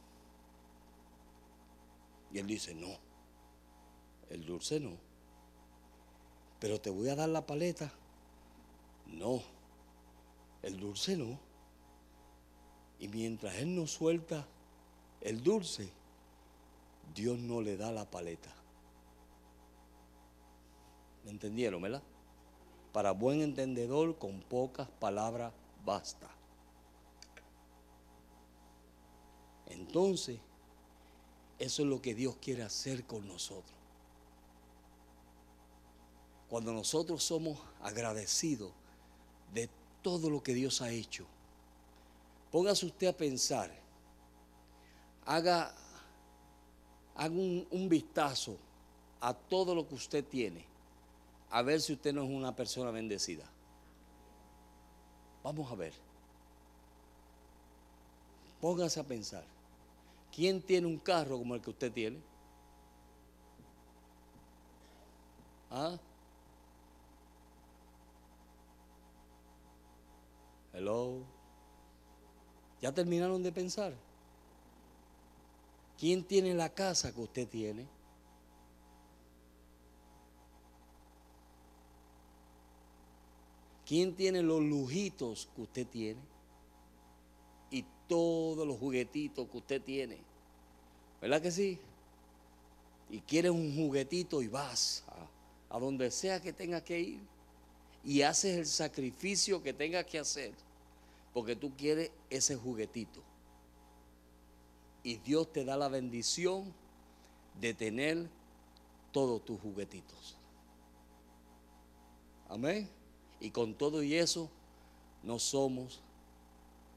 Y 2.31 2.41
él 2.41 2.47
dice, 2.47 2.75
no, 2.75 2.91
el 4.29 4.45
dulce 4.45 4.79
no. 4.81 4.99
Pero 6.61 6.79
te 6.79 6.91
voy 6.91 7.09
a 7.09 7.17
dar 7.17 7.31
la 7.31 7.47
paleta. 7.47 7.91
No, 9.07 9.43
el 10.61 10.79
dulce 10.79 11.17
no. 11.17 11.39
Y 13.01 13.09
mientras 13.09 13.55
él 13.55 13.75
no 13.75 13.87
suelta 13.87 14.47
el 15.23 15.43
dulce, 15.43 15.89
Dios 17.15 17.39
no 17.39 17.63
le 17.63 17.79
da 17.79 17.91
la 17.91 18.11
paleta. 18.11 18.55
¿Me 21.25 21.31
entendieron, 21.31 21.81
verdad? 21.81 22.03
Para 22.93 23.13
buen 23.13 23.41
entendedor, 23.41 24.19
con 24.19 24.41
pocas 24.43 24.89
palabras 24.89 25.53
basta. 25.85 26.29
Entonces, 29.67 30.39
eso 31.59 31.83
es 31.83 31.89
lo 31.89 32.03
que 32.03 32.15
Dios 32.15 32.37
quiere 32.41 32.63
hacer 32.63 33.05
con 33.05 33.27
nosotros. 33.27 33.75
Cuando 36.49 36.73
nosotros 36.73 37.25
somos 37.25 37.59
agradecidos 37.81 38.73
de 39.53 39.69
todo 40.03 40.31
lo 40.31 40.43
que 40.43 40.53
Dios 40.53 40.83
ha 40.83 40.91
hecho, 40.91 41.27
póngase 42.53 42.87
usted 42.87 43.09
a 43.09 43.17
pensar, 43.17 43.73
haga, 45.25 45.75
haga 47.15 47.35
un, 47.35 47.67
un 47.71 47.89
vistazo 47.89 48.57
a 49.21 49.33
todo 49.33 49.75
lo 49.75 49.89
que 49.89 49.95
usted 49.95 50.25
tiene, 50.25 50.74
a 51.55 51.63
ver 51.63 51.81
si 51.81 51.93
usted 51.93 52.13
no 52.13 52.25
es 52.25 52.29
una 52.29 52.57
persona 52.57 52.91
bendecida. 52.91 53.45
Vamos 55.45 55.71
a 55.71 55.77
ver. 55.77 55.93
Póngase 58.61 58.99
a 58.99 59.05
pensar. 59.05 59.45
¿Quién 60.35 60.61
tiene 60.61 60.89
un 60.89 60.99
carro 60.99 61.39
como 61.39 61.55
el 61.55 61.63
que 61.63 61.71
usted 61.71 61.93
tiene? 61.93 62.19
¿Ah? 65.71 65.97
Hello. 70.73 71.21
¿Ya 72.83 72.91
terminaron 72.91 73.45
de 73.45 73.53
pensar? 73.53 73.95
¿Quién 76.01 76.25
tiene 76.25 76.53
la 76.53 76.69
casa 76.69 77.13
que 77.13 77.21
usted 77.21 77.47
tiene? 77.47 77.87
¿Quién 83.87 84.15
tiene 84.15 84.43
los 84.43 84.63
lujitos 84.63 85.49
que 85.55 85.63
usted 85.63 85.87
tiene? 85.87 86.21
Y 87.71 87.85
todos 88.09 88.67
los 88.67 88.79
juguetitos 88.79 89.49
que 89.49 89.59
usted 89.59 89.83
tiene. 89.83 90.19
¿Verdad 91.21 91.43
que 91.43 91.51
sí? 91.51 91.79
Y 93.11 93.21
quieres 93.21 93.51
un 93.51 93.77
juguetito 93.77 94.43
y 94.43 94.49
vas 94.49 95.05
a, 95.71 95.79
donde 95.79 96.11
sea 96.11 96.41
que 96.41 96.53
tengas 96.53 96.83
que 96.83 97.01
ir. 97.01 97.21
Y 98.05 98.23
haces 98.23 98.57
el 98.57 98.67
sacrificio 98.67 99.63
que 99.63 99.73
tengas 99.73 100.05
que 100.07 100.19
hacer. 100.19 100.53
Porque 101.33 101.57
tú 101.57 101.73
quieres 101.77 102.11
ese 102.31 102.57
juguetito. 102.57 103.23
Y 105.03 105.17
Dios 105.17 105.53
te 105.53 105.65
da 105.65 105.77
la 105.77 105.89
bendición 105.89 106.73
de 107.61 107.75
tener 107.75 108.29
todos 109.13 109.45
tus 109.45 109.61
juguetitos. 109.61 110.37
Amén. 112.49 112.89
Y 113.45 113.51
con 113.51 113.75
todo 113.75 114.03
y 114.03 114.15
eso, 114.15 114.49
no 115.23 115.39
somos, 115.39 116.01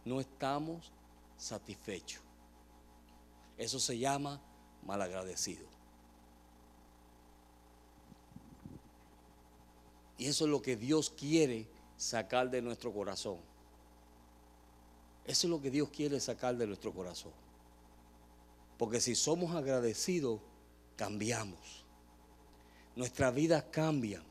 no 0.05 0.21
estamos 0.21 0.93
satisfechos. 1.37 2.21
Eso 3.57 3.81
se 3.81 3.99
llama 3.99 4.39
malagradecido. 4.85 5.65
Y 10.17 10.27
eso 10.27 10.45
es 10.45 10.51
lo 10.51 10.61
que 10.61 10.77
Dios 10.77 11.09
quiere 11.09 11.67
sacar 11.97 12.49
de 12.49 12.61
nuestro 12.61 12.93
corazón. 12.93 13.39
Eso 15.25 15.47
es 15.47 15.51
lo 15.51 15.61
que 15.61 15.69
Dios 15.69 15.89
quiere 15.89 16.17
sacar 16.21 16.55
de 16.55 16.65
nuestro 16.65 16.93
corazón. 16.93 17.33
Porque 18.77 19.01
si 19.01 19.15
somos 19.15 19.53
agradecidos, 19.53 20.39
cambiamos. 20.95 21.83
Nuestra 22.95 23.31
vida 23.31 23.69
cambia 23.69 24.23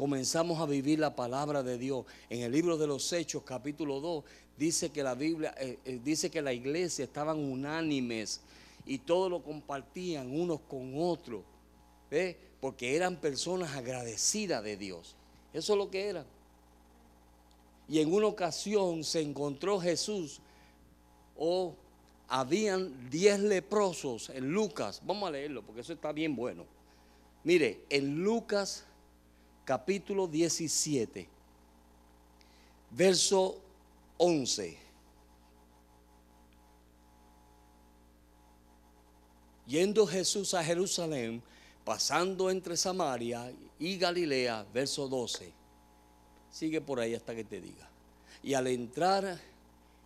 comenzamos 0.00 0.58
a 0.60 0.64
vivir 0.64 0.98
la 0.98 1.14
palabra 1.14 1.62
de 1.62 1.76
Dios. 1.76 2.06
En 2.30 2.40
el 2.40 2.52
libro 2.52 2.78
de 2.78 2.86
los 2.86 3.12
Hechos, 3.12 3.42
capítulo 3.42 4.00
2, 4.00 4.24
dice 4.56 4.88
que 4.88 5.02
la 5.02 5.14
Biblia, 5.14 5.54
eh, 5.58 5.78
eh, 5.84 6.00
dice 6.02 6.30
que 6.30 6.40
la 6.40 6.54
iglesia 6.54 7.04
estaban 7.04 7.36
unánimes 7.36 8.40
y 8.86 8.96
todos 8.96 9.30
lo 9.30 9.42
compartían 9.42 10.32
unos 10.32 10.60
con 10.62 10.94
otros, 10.96 11.42
porque 12.62 12.96
eran 12.96 13.16
personas 13.16 13.76
agradecidas 13.76 14.64
de 14.64 14.78
Dios. 14.78 15.16
Eso 15.52 15.74
es 15.74 15.78
lo 15.78 15.90
que 15.90 16.08
eran. 16.08 16.24
Y 17.86 17.98
en 17.98 18.10
una 18.10 18.28
ocasión 18.28 19.04
se 19.04 19.20
encontró 19.20 19.78
Jesús, 19.78 20.40
o 21.36 21.74
habían 22.26 23.10
diez 23.10 23.38
leprosos 23.38 24.30
en 24.30 24.50
Lucas. 24.50 25.02
Vamos 25.04 25.28
a 25.28 25.32
leerlo, 25.32 25.62
porque 25.62 25.82
eso 25.82 25.92
está 25.92 26.10
bien 26.10 26.34
bueno. 26.34 26.64
Mire, 27.44 27.82
en 27.90 28.24
Lucas 28.24 28.86
capítulo 29.70 30.26
17, 30.26 31.28
verso 32.90 33.56
11. 34.18 34.76
Yendo 39.68 40.08
Jesús 40.08 40.54
a 40.54 40.64
Jerusalén, 40.64 41.40
pasando 41.84 42.50
entre 42.50 42.76
Samaria 42.76 43.52
y 43.78 43.96
Galilea, 43.96 44.66
verso 44.74 45.06
12. 45.06 45.52
Sigue 46.50 46.80
por 46.80 46.98
ahí 46.98 47.14
hasta 47.14 47.32
que 47.32 47.44
te 47.44 47.60
diga. 47.60 47.88
Y 48.42 48.54
al 48.54 48.66
entrar 48.66 49.38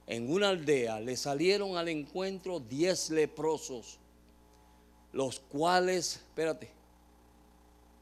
en 0.07 0.31
una 0.31 0.51
aldea, 0.51 1.01
le 1.01 1.17
salieron 1.17 1.79
al 1.79 1.89
encuentro 1.89 2.61
diez 2.61 3.09
leprosos, 3.09 3.97
los 5.15 5.41
cuales, 5.41 6.17
espérate, 6.17 6.84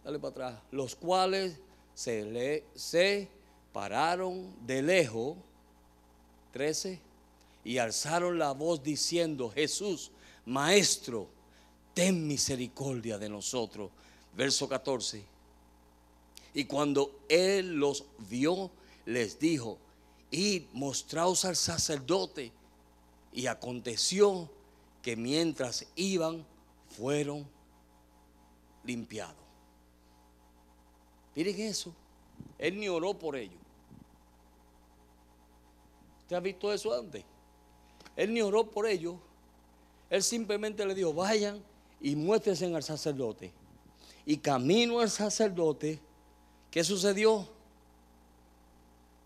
dale 0.04 0.18
para 0.18 0.30
atrás, 0.30 0.62
los 0.70 0.94
cuales 0.94 1.56
se, 1.94 3.28
pararon 3.72 4.54
de 4.66 4.82
lejos, 4.82 5.36
13, 6.52 7.00
y 7.64 7.78
alzaron 7.78 8.38
la 8.38 8.52
voz 8.52 8.82
diciendo, 8.82 9.50
Jesús, 9.50 10.10
Maestro, 10.46 11.28
ten 11.94 12.26
misericordia 12.26 13.18
de 13.18 13.28
nosotros. 13.28 13.90
Verso 14.36 14.68
14. 14.68 15.24
Y 16.54 16.64
cuando 16.64 17.20
él 17.28 17.74
los 17.74 18.04
vio, 18.28 18.70
les 19.06 19.38
dijo, 19.38 19.78
y 20.30 20.66
mostraos 20.72 21.44
al 21.44 21.56
sacerdote. 21.56 22.50
Y 23.32 23.46
aconteció 23.46 24.50
que 25.02 25.16
mientras 25.16 25.86
iban, 25.94 26.44
fueron 26.88 27.46
limpiados. 28.84 29.41
Miren 31.34 31.60
eso. 31.60 31.92
Él 32.58 32.78
ni 32.78 32.88
oró 32.88 33.14
por 33.14 33.36
ellos. 33.36 33.60
¿Usted 36.22 36.36
ha 36.36 36.40
visto 36.40 36.72
eso 36.72 36.94
antes? 36.94 37.24
Él 38.16 38.32
ni 38.32 38.42
oró 38.42 38.64
por 38.64 38.86
ellos. 38.86 39.16
Él 40.10 40.22
simplemente 40.22 40.84
le 40.84 40.94
dijo, 40.94 41.12
vayan 41.12 41.62
y 42.00 42.14
muéstrense 42.16 42.66
al 42.74 42.82
sacerdote. 42.82 43.52
Y 44.26 44.36
camino 44.36 45.00
al 45.00 45.10
sacerdote, 45.10 45.98
¿qué 46.70 46.84
sucedió? 46.84 47.48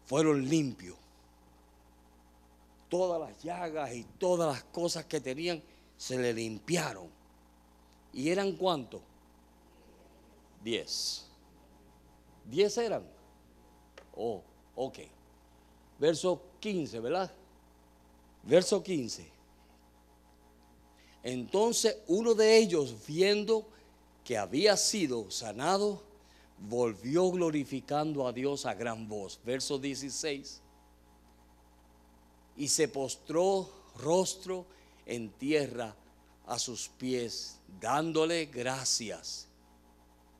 Fueron 0.07 0.48
limpios. 0.48 0.96
Todas 2.88 3.20
las 3.20 3.42
llagas 3.42 3.92
y 3.94 4.04
todas 4.18 4.54
las 4.54 4.64
cosas 4.64 5.04
que 5.07 5.20
tenían 5.20 5.61
se 5.96 6.16
le 6.16 6.32
limpiaron. 6.32 7.09
¿Y 8.12 8.30
eran 8.30 8.52
cuántos? 8.52 9.00
Diez. 10.62 11.26
Diez 12.51 12.76
eran. 12.78 13.05
Oh, 14.14 14.42
ok. 14.74 14.99
Verso 15.99 16.40
15, 16.61 17.01
¿verdad? 17.01 17.32
Verso 18.42 18.82
15. 18.82 19.26
Entonces 21.22 21.97
uno 22.07 22.34
de 22.34 22.57
ellos, 22.57 22.94
viendo 23.07 23.66
que 24.24 24.38
había 24.38 24.76
sido 24.76 25.30
sanado, 25.30 26.03
volvió 26.68 27.30
glorificando 27.30 28.26
a 28.26 28.32
Dios 28.32 28.64
a 28.66 28.74
gran 28.74 29.09
voz. 29.09 29.40
Verso 29.44 29.78
16. 29.78 30.61
Y 32.57 32.68
se 32.68 32.88
postró 32.88 33.68
rostro 33.99 34.66
en 35.05 35.30
tierra 35.30 35.94
a 36.47 36.59
sus 36.59 36.88
pies, 36.88 37.59
dándole 37.80 38.47
gracias. 38.47 39.47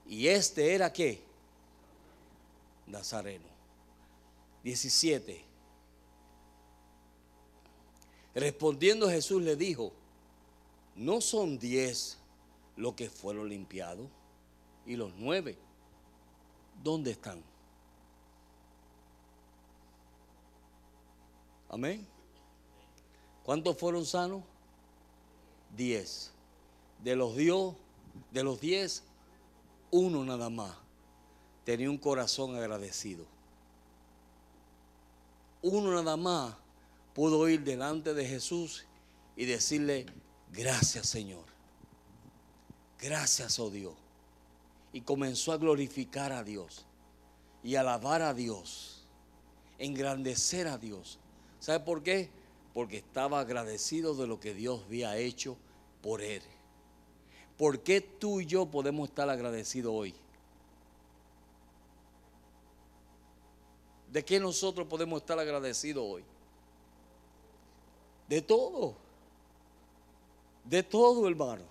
Y 0.07 0.29
este 0.29 0.75
era 0.75 0.93
qué? 0.93 1.26
Nazareno. 2.87 3.49
17. 4.63 5.45
Respondiendo 8.35 9.09
Jesús 9.09 9.43
le 9.43 9.57
dijo, 9.57 9.93
¿no 10.95 11.21
son 11.21 11.59
diez 11.59 12.19
los 12.77 12.95
que 12.95 13.09
fueron 13.09 13.49
limpiados? 13.49 14.09
¿Y 14.85 14.97
los 14.97 15.13
nueve? 15.17 15.57
¿Dónde 16.83 17.13
están? 17.13 17.43
Amén. 21.69 22.07
¿Cuántos 23.43 23.77
fueron 23.79 24.05
sanos? 24.05 24.43
Diez. 25.77 26.31
De 27.03 27.17
los 27.17 27.37
dios, 27.37 27.75
de 28.33 28.43
los 28.43 28.61
diez, 28.61 29.03
uno 29.91 30.25
nada 30.25 30.51
más 30.51 30.86
tenía 31.67 31.91
un 31.91 31.99
corazón 31.99 32.55
agradecido. 32.57 33.27
Uno 35.63 35.93
nada 35.93 36.17
más 36.17 36.55
pudo 37.13 37.49
ir 37.49 37.65
delante 37.65 38.15
de 38.15 38.25
Jesús 38.25 38.87
y 39.37 39.47
decirle, 39.47 40.07
gracias 40.53 41.09
Señor. 41.09 41.45
Gracias, 43.01 43.59
oh 43.59 43.69
Dios. 43.69 43.95
Y 44.93 45.01
comenzó 45.01 45.53
a 45.53 45.59
glorificar 45.59 46.31
a 46.31 46.45
Dios 46.45 46.87
y 47.65 47.75
alabar 47.75 48.23
a 48.23 48.33
Dios, 48.33 49.05
engrandecer 49.79 50.69
a 50.69 50.79
Dios. 50.79 51.19
¿Sabe 51.59 51.81
por 51.81 52.05
qué? 52.05 52.31
Porque 52.75 52.99
estaba 52.99 53.41
agradecido 53.41 54.15
de 54.15 54.29
lo 54.29 54.39
que 54.39 54.55
Dios 54.55 54.85
había 54.87 55.17
hecho 55.17 55.57
por 56.01 56.23
él. 56.23 56.43
¿Por 57.59 57.81
qué 57.81 58.01
tú 58.01 58.41
y 58.41 58.47
yo 58.47 58.67
podemos 58.67 59.09
estar 59.09 59.29
agradecidos 59.29 59.93
hoy? 59.93 60.15
¿De 64.13 64.25
qué 64.25 64.39
nosotros 64.41 64.87
podemos 64.87 65.21
estar 65.21 65.39
agradecidos 65.39 66.05
hoy? 66.07 66.25
De 68.29 68.41
todo. 68.41 68.95
De 70.65 70.83
todo, 70.83 71.29
hermano. 71.29 71.63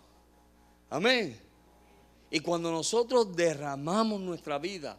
Amén. 0.89 1.39
Y 2.29 2.39
cuando 2.39 2.71
nosotros 2.71 3.35
derramamos 3.35 4.19
nuestra 4.21 4.57
vida, 4.57 4.97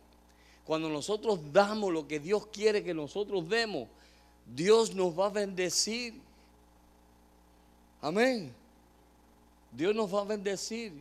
cuando 0.65 0.89
nosotros 0.89 1.41
damos 1.53 1.93
lo 1.93 2.09
que 2.09 2.19
Dios 2.19 2.47
quiere 2.47 2.83
que 2.83 2.95
nosotros 2.95 3.49
demos, 3.49 3.89
Dios 4.55 4.95
nos 4.95 5.19
va 5.19 5.27
a 5.27 5.31
bendecir. 5.31 6.15
Amén. 8.01 8.53
Dios 9.73 9.95
nos 9.95 10.13
va 10.13 10.23
a 10.23 10.25
bendecir. 10.25 10.93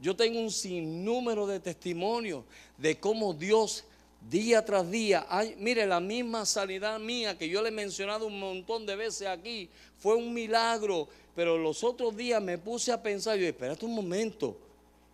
Yo 0.00 0.14
tengo 0.14 0.40
un 0.40 0.50
sinnúmero 0.50 1.46
de 1.46 1.60
testimonios 1.60 2.44
de 2.76 2.98
cómo 2.98 3.32
Dios 3.32 3.84
día 4.28 4.64
tras 4.64 4.90
día, 4.90 5.26
mire, 5.58 5.86
la 5.86 6.00
misma 6.00 6.46
sanidad 6.46 6.98
mía 6.98 7.36
que 7.36 7.48
yo 7.48 7.62
le 7.62 7.68
he 7.68 7.72
mencionado 7.72 8.26
un 8.26 8.38
montón 8.38 8.86
de 8.86 8.96
veces 8.96 9.28
aquí, 9.28 9.68
fue 9.98 10.14
un 10.14 10.32
milagro, 10.32 11.08
pero 11.34 11.58
los 11.58 11.84
otros 11.84 12.16
días 12.16 12.42
me 12.42 12.58
puse 12.58 12.92
a 12.92 13.02
pensar, 13.02 13.36
yo, 13.36 13.46
espérate 13.46 13.84
un 13.84 13.94
momento, 13.94 14.56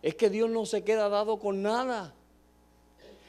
es 0.01 0.15
que 0.15 0.29
Dios 0.29 0.49
no 0.49 0.65
se 0.65 0.83
queda 0.83 1.09
dado 1.09 1.37
con 1.37 1.61
nada. 1.61 2.13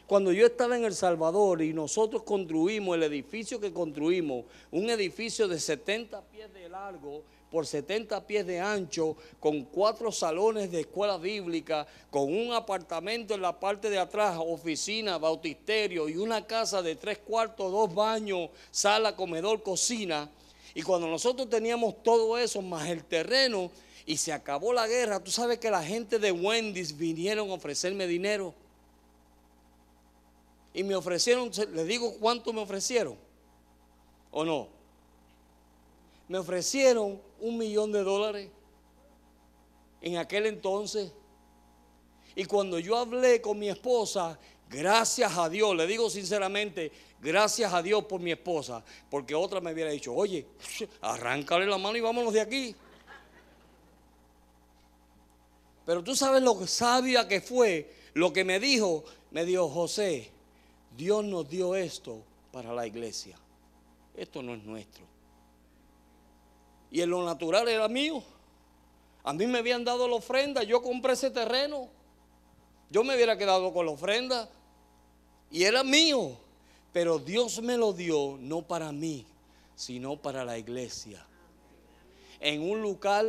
Cuando 0.07 0.33
yo 0.33 0.45
estaba 0.45 0.77
en 0.77 0.85
El 0.85 0.95
Salvador 0.95 1.63
y 1.63 1.73
nosotros 1.73 2.23
construimos 2.23 2.97
el 2.97 3.03
edificio 3.05 3.61
que 3.61 3.73
construimos, 3.73 4.45
un 4.71 4.91
edificio 4.91 5.49
de 5.49 5.59
70 5.59 6.21
pies 6.25 6.53
de 6.53 6.69
largo 6.69 7.23
por 7.53 7.67
70 7.67 8.27
pies 8.27 8.47
de 8.47 8.61
ancho, 8.61 9.15
con 9.39 9.65
cuatro 9.65 10.11
salones 10.11 10.73
de 10.73 10.81
escuela 10.81 11.19
bíblica, 11.19 11.87
con 12.11 12.35
un 12.35 12.55
apartamento 12.55 13.35
en 13.35 13.43
la 13.43 13.61
parte 13.61 13.91
de 13.91 13.99
atrás, 13.99 14.39
oficina, 14.41 15.19
bautisterio 15.19 16.09
y 16.09 16.17
una 16.17 16.47
casa 16.47 16.81
de 16.81 16.97
tres 16.97 17.19
cuartos, 17.19 17.71
dos 17.71 17.95
baños, 17.95 18.49
sala, 18.71 19.15
comedor, 19.15 19.63
cocina. 19.63 20.31
Y 20.75 20.81
cuando 20.81 21.07
nosotros 21.07 21.51
teníamos 21.51 22.03
todo 22.03 22.39
eso, 22.39 22.63
más 22.63 22.89
el 22.89 23.05
terreno, 23.05 23.71
y 24.07 24.17
se 24.17 24.33
acabó 24.33 24.73
la 24.73 24.89
guerra, 24.89 25.23
tú 25.23 25.31
sabes 25.31 25.59
que 25.59 25.71
la 25.71 25.85
gente 25.85 26.19
de 26.19 26.33
Wendy's 26.33 26.97
vinieron 26.97 27.51
a 27.51 27.55
ofrecerme 27.55 28.07
dinero. 28.07 28.55
Y 30.73 30.83
me 30.85 30.95
ofrecieron, 30.95 31.51
les 31.75 31.87
digo 31.87 32.15
cuánto 32.19 32.51
me 32.55 32.63
ofrecieron. 32.63 33.17
¿O 34.31 34.43
no? 34.43 34.69
Me 36.29 36.39
ofrecieron 36.39 37.21
un 37.43 37.59
millón 37.59 37.91
de 37.93 38.03
dólares 38.05 38.49
en 40.01 40.17
aquel 40.17 40.47
entonces. 40.47 41.13
Y 42.35 42.45
cuando 42.45 42.79
yo 42.79 42.97
hablé 42.97 43.43
con 43.43 43.59
mi 43.59 43.69
esposa, 43.69 44.39
gracias 44.71 45.37
a 45.37 45.49
Dios, 45.49 45.77
le 45.77 45.87
digo 45.87 46.09
sinceramente, 46.09 46.93
gracias 47.21 47.73
a 47.73 47.83
Dios 47.83 48.05
por 48.05 48.21
mi 48.21 48.31
esposa, 48.31 48.83
porque 49.11 49.35
otra 49.35 49.61
me 49.61 49.73
hubiera 49.73 49.91
dicho, 49.91 50.15
oye, 50.15 50.47
arráncale 51.03 51.67
la 51.67 51.79
mano 51.79 51.97
y 51.97 52.01
vámonos 52.01 52.33
de 52.33 52.41
aquí. 52.41 52.75
Pero 55.85 56.03
tú 56.03 56.15
sabes 56.15 56.43
lo 56.43 56.65
sabia 56.67 57.27
que 57.27 57.41
fue, 57.41 57.93
lo 58.15 58.33
que 58.33 58.45
me 58.45 58.61
dijo, 58.61 59.05
me 59.33 59.45
dijo 59.45 59.69
José, 59.69 60.31
Dios 60.97 61.25
nos 61.25 61.49
dio 61.49 61.75
esto 61.75 62.23
para 62.53 62.73
la 62.73 62.87
iglesia. 62.87 63.37
Esto 64.15 64.43
no 64.43 64.55
es 64.55 64.63
nuestro. 64.63 65.12
Y 66.93 67.01
en 67.01 67.09
lo 67.09 67.25
natural 67.25 67.67
era 67.69 67.89
mío. 67.89 68.23
A 69.25 69.33
mí 69.33 69.47
me 69.47 69.59
habían 69.59 69.83
dado 69.83 70.07
la 70.07 70.17
ofrenda, 70.17 70.63
yo 70.63 70.83
compré 70.83 71.15
ese 71.15 71.31
terreno. 71.31 71.89
Yo 72.91 73.03
me 73.03 73.15
hubiera 73.15 73.39
quedado 73.39 73.73
con 73.73 73.87
la 73.87 73.93
ofrenda. 73.93 74.51
Y 75.51 75.65
era 75.65 75.83
mío. 75.83 76.37
Pero 76.93 77.19
Dios 77.19 77.63
me 77.63 77.79
lo 77.79 77.95
dio 77.95 78.37
no 78.39 78.61
para 78.61 78.93
mí, 78.93 79.25
sino 79.75 80.17
para 80.17 80.45
la 80.45 80.59
iglesia. 80.59 81.25
En 82.39 82.61
un 82.61 82.83
lugar, 82.83 83.25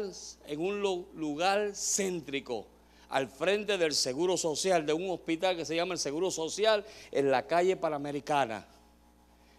en 0.46 0.60
un 0.60 0.82
lugar 0.82 1.72
céntrico 1.74 2.66
al 3.08 3.30
frente 3.30 3.78
del 3.78 3.94
Seguro 3.94 4.36
Social, 4.36 4.86
de 4.86 4.92
un 4.92 5.10
hospital 5.10 5.56
que 5.56 5.64
se 5.64 5.76
llama 5.76 5.94
el 5.94 6.00
Seguro 6.00 6.32
Social, 6.32 6.84
en 7.12 7.32
la 7.32 7.48
calle 7.48 7.78
Panamericana, 7.78 8.66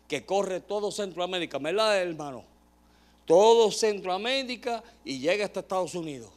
que 0.09 0.27
corre 0.27 0.61
todo 0.61 0.91
Centroamérica, 0.91 1.57
¿verdad, 1.59 2.03
hermano? 2.03 2.54
Todo 3.27 3.71
Centroamérica 3.71 4.83
y 5.05 5.19
llega 5.19 5.45
hasta 5.45 5.61
Estados 5.61 5.95
Unidos, 5.95 6.31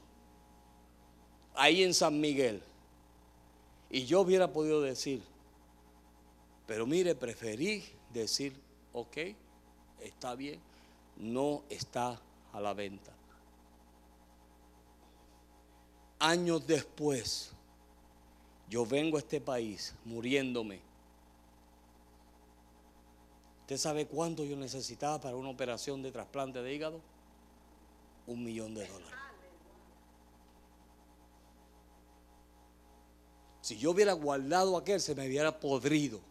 ahí 1.56 1.84
en 1.84 1.94
San 1.94 2.20
Miguel. 2.20 2.62
Y 3.90 4.06
yo 4.06 4.22
hubiera 4.22 4.52
podido 4.52 4.82
decir, 4.82 5.22
pero 6.66 6.86
mire, 6.86 7.16
preferí 7.16 7.84
decir, 8.14 8.54
ok, 8.94 9.18
está 10.02 10.36
bien, 10.36 10.60
no 11.18 11.64
está 11.70 12.22
a 12.54 12.62
la 12.62 12.74
venta 12.74 13.18
años 16.20 16.66
después, 16.66 17.52
yo 18.70 18.86
vengo 18.86 19.18
a 19.18 19.20
este 19.20 19.40
país 19.40 19.94
muriéndome. 20.06 20.80
¿Usted 23.68 23.80
sabe 23.80 24.06
cuánto 24.06 24.46
yo 24.46 24.56
necesitaba 24.56 25.20
para 25.20 25.36
una 25.36 25.50
operación 25.50 26.02
de 26.02 26.10
trasplante 26.10 26.62
de 26.62 26.74
hígado? 26.74 27.02
Un 28.26 28.42
millón 28.42 28.74
de 28.74 28.88
dólares. 28.88 29.20
Si 33.60 33.78
yo 33.78 33.92
hubiera 33.92 34.14
guardado 34.14 34.78
aquel, 34.78 35.02
se 35.02 35.14
me 35.16 35.28
hubiera 35.28 35.60
podrido. 35.60 36.22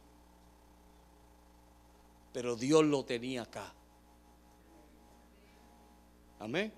Pero 2.33 2.57
Dios 2.57 2.83
lo 2.87 3.05
tenía 3.05 3.43
acá. 3.43 3.71
Amén. 6.39 6.73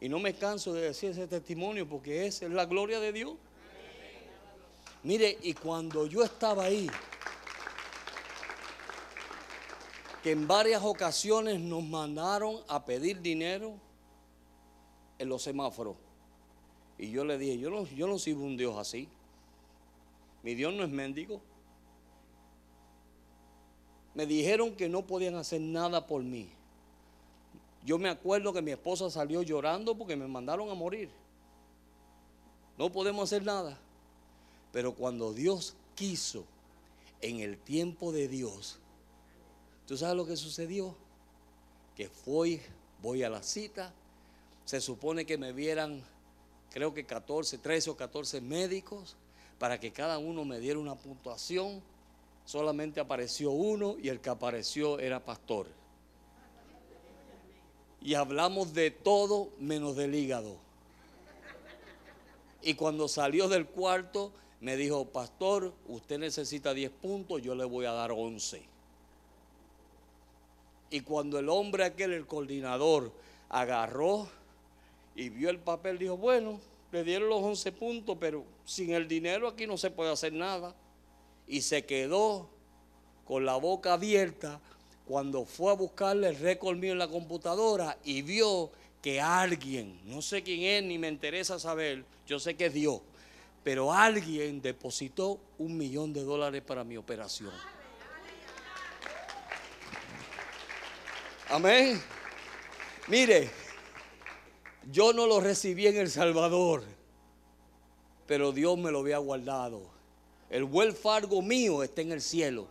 Y 0.00 0.08
no 0.08 0.20
me 0.20 0.36
canso 0.36 0.72
de 0.72 0.82
decir 0.82 1.10
ese 1.10 1.26
testimonio 1.26 1.88
porque 1.88 2.28
esa 2.28 2.46
es 2.46 2.52
la 2.52 2.64
gloria 2.64 3.00
de 3.00 3.12
Dios. 3.12 3.34
Mire, 5.02 5.36
y 5.42 5.52
cuando 5.54 6.06
yo 6.06 6.22
estaba 6.22 6.62
ahí, 6.62 6.88
que 10.26 10.32
en 10.32 10.48
varias 10.48 10.82
ocasiones 10.82 11.60
nos 11.60 11.84
mandaron 11.84 12.56
a 12.66 12.84
pedir 12.84 13.22
dinero 13.22 13.74
en 15.20 15.28
los 15.28 15.40
semáforos. 15.40 15.94
Y 16.98 17.12
yo 17.12 17.24
le 17.24 17.38
dije, 17.38 17.60
yo 17.60 17.70
no, 17.70 17.86
yo 17.86 18.08
no 18.08 18.16
un 18.42 18.56
Dios 18.56 18.76
así. 18.76 19.08
Mi 20.42 20.56
Dios 20.56 20.74
no 20.74 20.82
es 20.82 20.90
mendigo. 20.90 21.40
Me 24.16 24.26
dijeron 24.26 24.74
que 24.74 24.88
no 24.88 25.06
podían 25.06 25.36
hacer 25.36 25.60
nada 25.60 26.08
por 26.08 26.24
mí. 26.24 26.48
Yo 27.84 27.96
me 27.96 28.08
acuerdo 28.08 28.52
que 28.52 28.62
mi 28.62 28.72
esposa 28.72 29.08
salió 29.08 29.42
llorando 29.42 29.96
porque 29.96 30.16
me 30.16 30.26
mandaron 30.26 30.68
a 30.70 30.74
morir. 30.74 31.08
No 32.76 32.90
podemos 32.90 33.32
hacer 33.32 33.44
nada. 33.44 33.78
Pero 34.72 34.92
cuando 34.92 35.32
Dios 35.32 35.76
quiso, 35.94 36.44
en 37.20 37.38
el 37.38 37.56
tiempo 37.58 38.10
de 38.10 38.26
Dios, 38.26 38.80
¿tú 39.86 39.96
sabes 39.96 40.16
lo 40.16 40.26
que 40.26 40.36
sucedió? 40.36 40.94
Que 41.94 42.08
fui, 42.08 42.60
voy 43.02 43.22
a 43.22 43.30
la 43.30 43.42
cita, 43.42 43.92
se 44.64 44.80
supone 44.80 45.24
que 45.24 45.38
me 45.38 45.52
vieran, 45.52 46.02
creo 46.70 46.92
que 46.92 47.06
14, 47.06 47.58
13 47.58 47.90
o 47.90 47.96
14 47.96 48.40
médicos, 48.40 49.16
para 49.58 49.80
que 49.80 49.92
cada 49.92 50.18
uno 50.18 50.44
me 50.44 50.58
diera 50.58 50.78
una 50.78 50.94
puntuación. 50.94 51.80
Solamente 52.44 53.00
apareció 53.00 53.50
uno 53.50 53.96
y 54.00 54.08
el 54.08 54.20
que 54.20 54.30
apareció 54.30 54.98
era 54.98 55.24
pastor. 55.24 55.66
Y 58.00 58.14
hablamos 58.14 58.74
de 58.74 58.90
todo 58.90 59.50
menos 59.58 59.96
del 59.96 60.14
hígado. 60.14 60.56
Y 62.62 62.74
cuando 62.74 63.08
salió 63.08 63.48
del 63.48 63.66
cuarto, 63.66 64.32
me 64.60 64.76
dijo, 64.76 65.06
pastor, 65.06 65.72
usted 65.86 66.18
necesita 66.18 66.74
10 66.74 66.90
puntos, 66.90 67.42
yo 67.42 67.54
le 67.54 67.64
voy 67.64 67.86
a 67.86 67.92
dar 67.92 68.12
11. 68.12 68.75
Y 70.90 71.00
cuando 71.00 71.38
el 71.38 71.48
hombre 71.48 71.84
aquel, 71.84 72.12
el 72.12 72.26
coordinador, 72.26 73.12
agarró 73.48 74.28
y 75.14 75.28
vio 75.28 75.50
el 75.50 75.58
papel, 75.58 75.98
dijo, 75.98 76.16
bueno, 76.16 76.60
le 76.92 77.04
dieron 77.04 77.28
los 77.28 77.42
11 77.42 77.72
puntos, 77.72 78.16
pero 78.20 78.44
sin 78.64 78.92
el 78.92 79.08
dinero 79.08 79.48
aquí 79.48 79.66
no 79.66 79.76
se 79.76 79.90
puede 79.90 80.12
hacer 80.12 80.32
nada. 80.32 80.74
Y 81.48 81.62
se 81.62 81.84
quedó 81.84 82.48
con 83.24 83.44
la 83.44 83.56
boca 83.56 83.94
abierta 83.94 84.60
cuando 85.06 85.44
fue 85.44 85.70
a 85.72 85.74
buscarle 85.74 86.28
el 86.28 86.36
récord 86.36 86.76
mío 86.76 86.92
en 86.92 86.98
la 86.98 87.08
computadora 87.08 87.96
y 88.04 88.22
vio 88.22 88.70
que 89.00 89.20
alguien, 89.20 90.00
no 90.04 90.20
sé 90.20 90.42
quién 90.42 90.62
es, 90.62 90.82
ni 90.82 90.98
me 90.98 91.08
interesa 91.08 91.58
saber, 91.60 92.04
yo 92.26 92.40
sé 92.40 92.56
que 92.56 92.66
es 92.66 92.74
Dios, 92.74 93.00
pero 93.62 93.92
alguien 93.92 94.60
depositó 94.60 95.38
un 95.58 95.76
millón 95.76 96.12
de 96.12 96.24
dólares 96.24 96.62
para 96.66 96.82
mi 96.82 96.96
operación. 96.96 97.52
Amén. 101.48 102.02
Mire, 103.06 103.48
yo 104.90 105.12
no 105.12 105.26
lo 105.26 105.40
recibí 105.40 105.86
en 105.86 105.96
El 105.96 106.10
Salvador, 106.10 106.82
pero 108.26 108.50
Dios 108.50 108.76
me 108.76 108.90
lo 108.90 108.98
había 108.98 109.18
guardado. 109.18 109.82
El 110.50 110.64
buen 110.64 110.94
fargo 110.94 111.40
mío 111.42 111.84
está 111.84 112.00
en 112.02 112.10
el 112.12 112.20
cielo. 112.20 112.66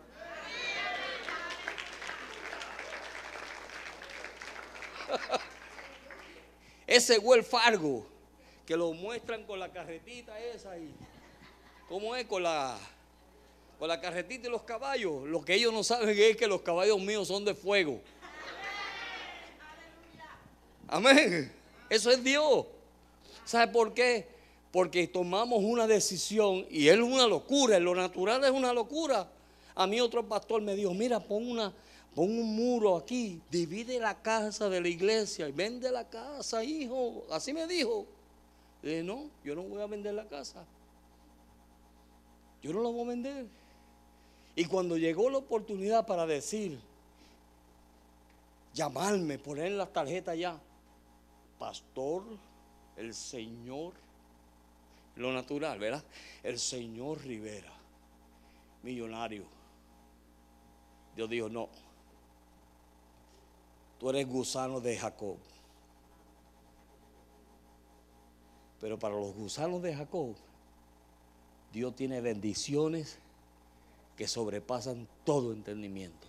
Ese 6.86 7.18
Well 7.18 7.44
Fargo 7.44 8.06
que 8.66 8.76
lo 8.76 8.92
muestran 8.92 9.44
con 9.44 9.58
la 9.58 9.72
carretita 9.72 10.38
esa 10.40 10.72
ahí. 10.72 10.94
¿Cómo 11.88 12.14
es 12.16 12.26
con 12.26 12.42
la 12.42 12.78
con 13.78 13.88
la 13.88 14.00
carretita 14.00 14.48
y 14.48 14.50
los 14.50 14.62
caballos? 14.62 15.24
Lo 15.28 15.42
que 15.44 15.54
ellos 15.54 15.72
no 15.72 15.84
saben 15.84 16.08
es 16.10 16.36
que 16.36 16.46
los 16.46 16.62
caballos 16.62 16.98
míos 17.00 17.28
son 17.28 17.44
de 17.44 17.54
fuego. 17.54 18.02
Amén. 20.88 21.52
Eso 21.88 22.10
es 22.10 22.22
Dios. 22.22 22.66
¿Sabe 23.44 23.72
por 23.72 23.94
qué? 23.94 24.26
Porque 24.72 25.06
tomamos 25.06 25.62
una 25.62 25.86
decisión 25.86 26.66
y 26.70 26.88
es 26.88 26.98
una 26.98 27.26
locura, 27.26 27.78
lo 27.78 27.94
natural 27.94 28.44
es 28.44 28.50
una 28.50 28.72
locura. 28.72 29.28
A 29.74 29.86
mí 29.86 30.00
otro 30.00 30.26
pastor 30.26 30.62
me 30.62 30.74
dijo, 30.74 30.92
mira, 30.94 31.20
pon 31.20 31.48
una, 31.48 31.72
pon 32.14 32.30
un 32.30 32.56
muro 32.56 32.96
aquí, 32.96 33.40
divide 33.50 33.98
la 33.98 34.20
casa 34.20 34.68
de 34.68 34.80
la 34.80 34.88
iglesia 34.88 35.48
y 35.48 35.52
vende 35.52 35.90
la 35.90 36.08
casa, 36.08 36.64
hijo. 36.64 37.24
Así 37.30 37.52
me 37.52 37.66
dijo. 37.66 38.06
Dije, 38.82 39.02
no, 39.02 39.30
yo 39.44 39.54
no 39.54 39.62
voy 39.62 39.82
a 39.82 39.86
vender 39.86 40.14
la 40.14 40.24
casa. 40.24 40.64
Yo 42.62 42.72
no 42.72 42.82
la 42.82 42.88
voy 42.88 43.02
a 43.02 43.08
vender. 43.08 43.46
Y 44.54 44.64
cuando 44.64 44.96
llegó 44.96 45.30
la 45.30 45.38
oportunidad 45.38 46.06
para 46.06 46.26
decir, 46.26 46.78
llamarme, 48.74 49.38
poner 49.38 49.72
la 49.72 49.86
tarjeta 49.86 50.34
ya, 50.34 50.58
pastor, 51.58 52.24
el 52.96 53.14
Señor, 53.14 53.92
lo 55.16 55.32
natural, 55.32 55.78
¿verdad? 55.78 56.04
El 56.42 56.58
Señor 56.58 57.22
Rivera, 57.22 57.72
millonario. 58.82 59.44
Dios 61.14 61.30
dijo, 61.30 61.48
no, 61.48 61.68
tú 63.98 64.10
eres 64.10 64.26
gusano 64.26 64.80
de 64.80 64.96
Jacob. 64.96 65.36
Pero 68.80 68.98
para 68.98 69.14
los 69.14 69.34
gusanos 69.34 69.82
de 69.82 69.94
Jacob, 69.94 70.36
Dios 71.72 71.96
tiene 71.96 72.20
bendiciones 72.20 73.18
que 74.16 74.28
sobrepasan 74.28 75.08
todo 75.24 75.52
entendimiento. 75.52 76.25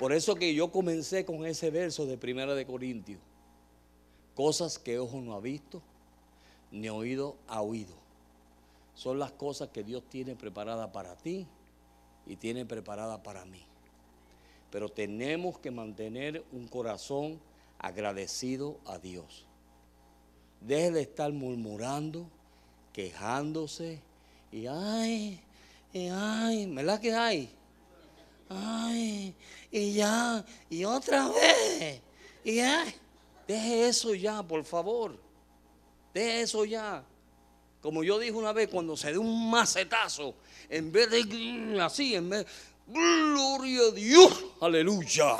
Por 0.00 0.14
eso 0.14 0.34
que 0.34 0.54
yo 0.54 0.72
comencé 0.72 1.26
con 1.26 1.44
ese 1.44 1.70
verso 1.70 2.06
de 2.06 2.16
Primera 2.16 2.54
de 2.54 2.64
Corintios. 2.64 3.20
Cosas 4.34 4.78
que 4.78 4.98
ojo 4.98 5.20
no 5.20 5.34
ha 5.34 5.40
visto, 5.40 5.82
ni 6.70 6.88
oído 6.88 7.36
ha 7.46 7.60
oído. 7.60 7.92
Son 8.94 9.18
las 9.18 9.30
cosas 9.32 9.68
que 9.68 9.84
Dios 9.84 10.02
tiene 10.08 10.36
preparadas 10.36 10.88
para 10.88 11.16
ti 11.16 11.46
y 12.26 12.36
tiene 12.36 12.64
preparadas 12.64 13.20
para 13.20 13.44
mí. 13.44 13.62
Pero 14.70 14.88
tenemos 14.88 15.58
que 15.58 15.70
mantener 15.70 16.46
un 16.50 16.66
corazón 16.66 17.38
agradecido 17.78 18.78
a 18.86 18.98
Dios. 18.98 19.44
Deje 20.62 20.92
de 20.92 21.02
estar 21.02 21.30
murmurando, 21.30 22.26
quejándose 22.94 24.00
y 24.50 24.66
ay, 24.66 25.42
y 25.92 26.08
ay, 26.08 26.72
¿verdad 26.74 26.98
que 27.02 27.12
hay? 27.12 27.59
Ay, 28.52 29.32
y 29.70 29.92
ya, 29.94 30.44
y 30.68 30.84
otra 30.84 31.28
vez, 31.28 32.00
y 32.42 32.56
ya. 32.56 32.84
Deje 33.46 33.88
eso 33.88 34.12
ya, 34.14 34.42
por 34.42 34.64
favor. 34.64 35.16
Deje 36.12 36.42
eso 36.42 36.64
ya. 36.64 37.04
Como 37.80 38.02
yo 38.02 38.18
dije 38.18 38.32
una 38.32 38.52
vez, 38.52 38.68
cuando 38.68 38.96
se 38.96 39.12
dé 39.12 39.18
un 39.18 39.50
macetazo, 39.50 40.34
en 40.68 40.90
vez 40.90 41.10
de 41.10 41.80
así, 41.80 42.16
en 42.16 42.28
vez, 42.28 42.46
gloria 42.88 43.82
a 43.82 43.90
Dios, 43.92 44.44
aleluya. 44.60 45.36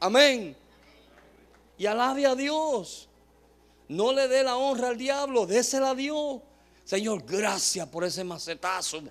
Amén. 0.00 0.54
Y 1.78 1.86
alabe 1.86 2.26
a 2.26 2.34
Dios. 2.34 3.08
No 3.88 4.12
le 4.12 4.28
dé 4.28 4.44
la 4.44 4.56
honra 4.56 4.88
al 4.88 4.98
diablo, 4.98 5.46
désela 5.46 5.90
a 5.90 5.94
Dios. 5.94 6.40
Señor, 6.84 7.24
gracias 7.26 7.88
por 7.88 8.04
ese 8.04 8.22
macetazo 8.22 9.02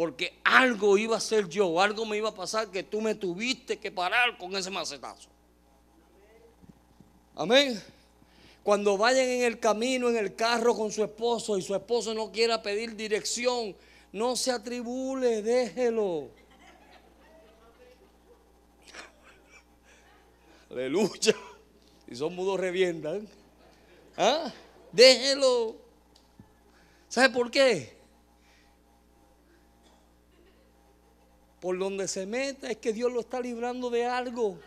porque 0.00 0.40
algo 0.44 0.96
iba 0.96 1.18
a 1.18 1.20
ser 1.20 1.46
yo, 1.46 1.78
algo 1.78 2.06
me 2.06 2.16
iba 2.16 2.30
a 2.30 2.34
pasar 2.34 2.70
que 2.70 2.82
tú 2.82 3.02
me 3.02 3.14
tuviste 3.14 3.78
que 3.78 3.92
parar 3.92 4.38
con 4.38 4.56
ese 4.56 4.70
macetazo. 4.70 5.28
Amén. 7.36 7.78
Cuando 8.62 8.96
vayan 8.96 9.28
en 9.28 9.42
el 9.42 9.60
camino, 9.60 10.08
en 10.08 10.16
el 10.16 10.34
carro 10.34 10.74
con 10.74 10.90
su 10.90 11.04
esposo 11.04 11.58
y 11.58 11.60
su 11.60 11.74
esposo 11.74 12.14
no 12.14 12.32
quiera 12.32 12.62
pedir 12.62 12.96
dirección, 12.96 13.76
no 14.10 14.36
se 14.36 14.52
atribule, 14.52 15.42
déjelo. 15.42 16.30
Aleluya. 20.70 21.36
Si 22.08 22.16
son 22.16 22.34
mudos 22.34 22.58
revientan. 22.58 23.28
¿Ah? 24.16 24.50
Déjelo. 24.92 25.76
¿Sabe 27.10 27.28
por 27.28 27.50
qué? 27.50 27.99
Por 31.60 31.78
donde 31.78 32.08
se 32.08 32.26
meta 32.26 32.70
es 32.70 32.78
que 32.78 32.92
Dios 32.92 33.12
lo 33.12 33.20
está 33.20 33.40
librando 33.40 33.90
de 33.90 34.06
algo. 34.06 34.58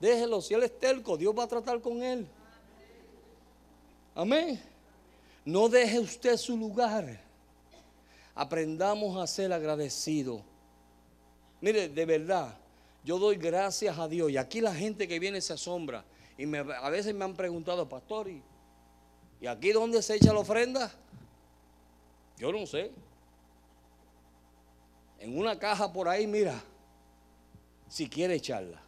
Déjelo, 0.00 0.42
si 0.42 0.52
él 0.54 0.64
es 0.64 0.78
terco, 0.78 1.16
Dios 1.16 1.32
va 1.38 1.44
a 1.44 1.48
tratar 1.48 1.80
con 1.80 2.02
él. 2.02 2.26
Amén. 4.16 4.60
No 5.44 5.68
deje 5.68 6.00
usted 6.00 6.36
su 6.36 6.56
lugar. 6.56 7.20
Aprendamos 8.34 9.16
a 9.16 9.26
ser 9.28 9.52
agradecidos. 9.52 10.42
Mire, 11.60 11.88
de 11.88 12.04
verdad, 12.04 12.56
yo 13.04 13.18
doy 13.18 13.36
gracias 13.36 13.96
a 13.96 14.08
Dios. 14.08 14.28
Y 14.32 14.36
aquí 14.36 14.60
la 14.60 14.74
gente 14.74 15.06
que 15.06 15.20
viene 15.20 15.40
se 15.40 15.52
asombra. 15.52 16.04
Y 16.36 16.52
a 16.56 16.90
veces 16.90 17.14
me 17.14 17.24
han 17.24 17.36
preguntado, 17.36 17.88
pastor, 17.88 18.28
¿y, 18.28 18.42
¿y 19.40 19.46
aquí 19.46 19.70
dónde 19.70 20.02
se 20.02 20.16
echa 20.16 20.32
la 20.32 20.40
ofrenda? 20.40 20.92
Yo 22.38 22.50
no 22.50 22.66
sé 22.66 22.90
en 25.22 25.38
una 25.38 25.56
caja 25.56 25.92
por 25.92 26.08
ahí, 26.08 26.26
mira, 26.26 26.60
si 27.88 28.08
quiere 28.08 28.34
echarla. 28.34 28.82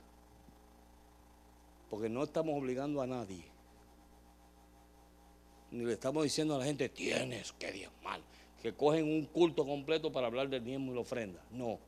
Porque 1.89 2.09
no 2.09 2.25
estamos 2.25 2.59
obligando 2.59 3.01
a 3.01 3.07
nadie. 3.07 3.45
Ni 5.71 5.85
le 5.85 5.93
estamos 5.93 6.25
diciendo 6.25 6.57
a 6.57 6.59
la 6.59 6.65
gente, 6.65 6.89
tienes 6.89 7.53
que 7.53 7.71
diezmar. 7.71 8.21
Que 8.61 8.75
cogen 8.75 9.05
un 9.05 9.27
culto 9.27 9.65
completo 9.65 10.11
para 10.11 10.27
hablar 10.27 10.49
del 10.49 10.65
diezmo 10.65 10.91
y 10.91 10.97
la 10.97 11.03
ofrenda. 11.03 11.41
No. 11.53 11.79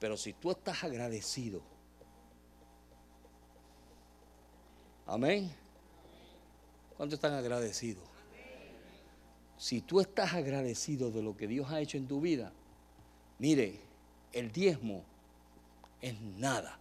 Pero 0.00 0.16
si 0.16 0.32
tú 0.32 0.50
estás 0.50 0.82
agradecido. 0.82 1.60
Amén. 5.06 5.52
¿Cuántos 6.96 7.18
están 7.18 7.34
agradecidos? 7.34 8.04
Si 9.58 9.82
tú 9.82 10.00
estás 10.00 10.32
agradecido 10.32 11.10
de 11.10 11.22
lo 11.22 11.36
que 11.36 11.46
Dios 11.46 11.70
ha 11.70 11.82
hecho 11.82 11.98
en 11.98 12.08
tu 12.08 12.22
vida, 12.22 12.50
mire, 13.44 13.78
el 14.32 14.50
diezmo 14.50 15.04
es 16.00 16.18
nada. 16.18 16.78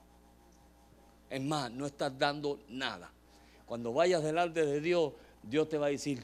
Es 1.29 1.41
más, 1.41 1.69
no 1.69 1.85
estás 1.85 2.17
dando 2.17 2.57
nada. 2.69 3.11
Cuando 3.65 3.91
vayas 3.91 4.23
delante 4.23 4.65
de 4.65 4.79
Dios, 4.79 5.11
Dios 5.41 5.67
te 5.67 5.77
va 5.77 5.87
a 5.87 5.89
decir, 5.89 6.23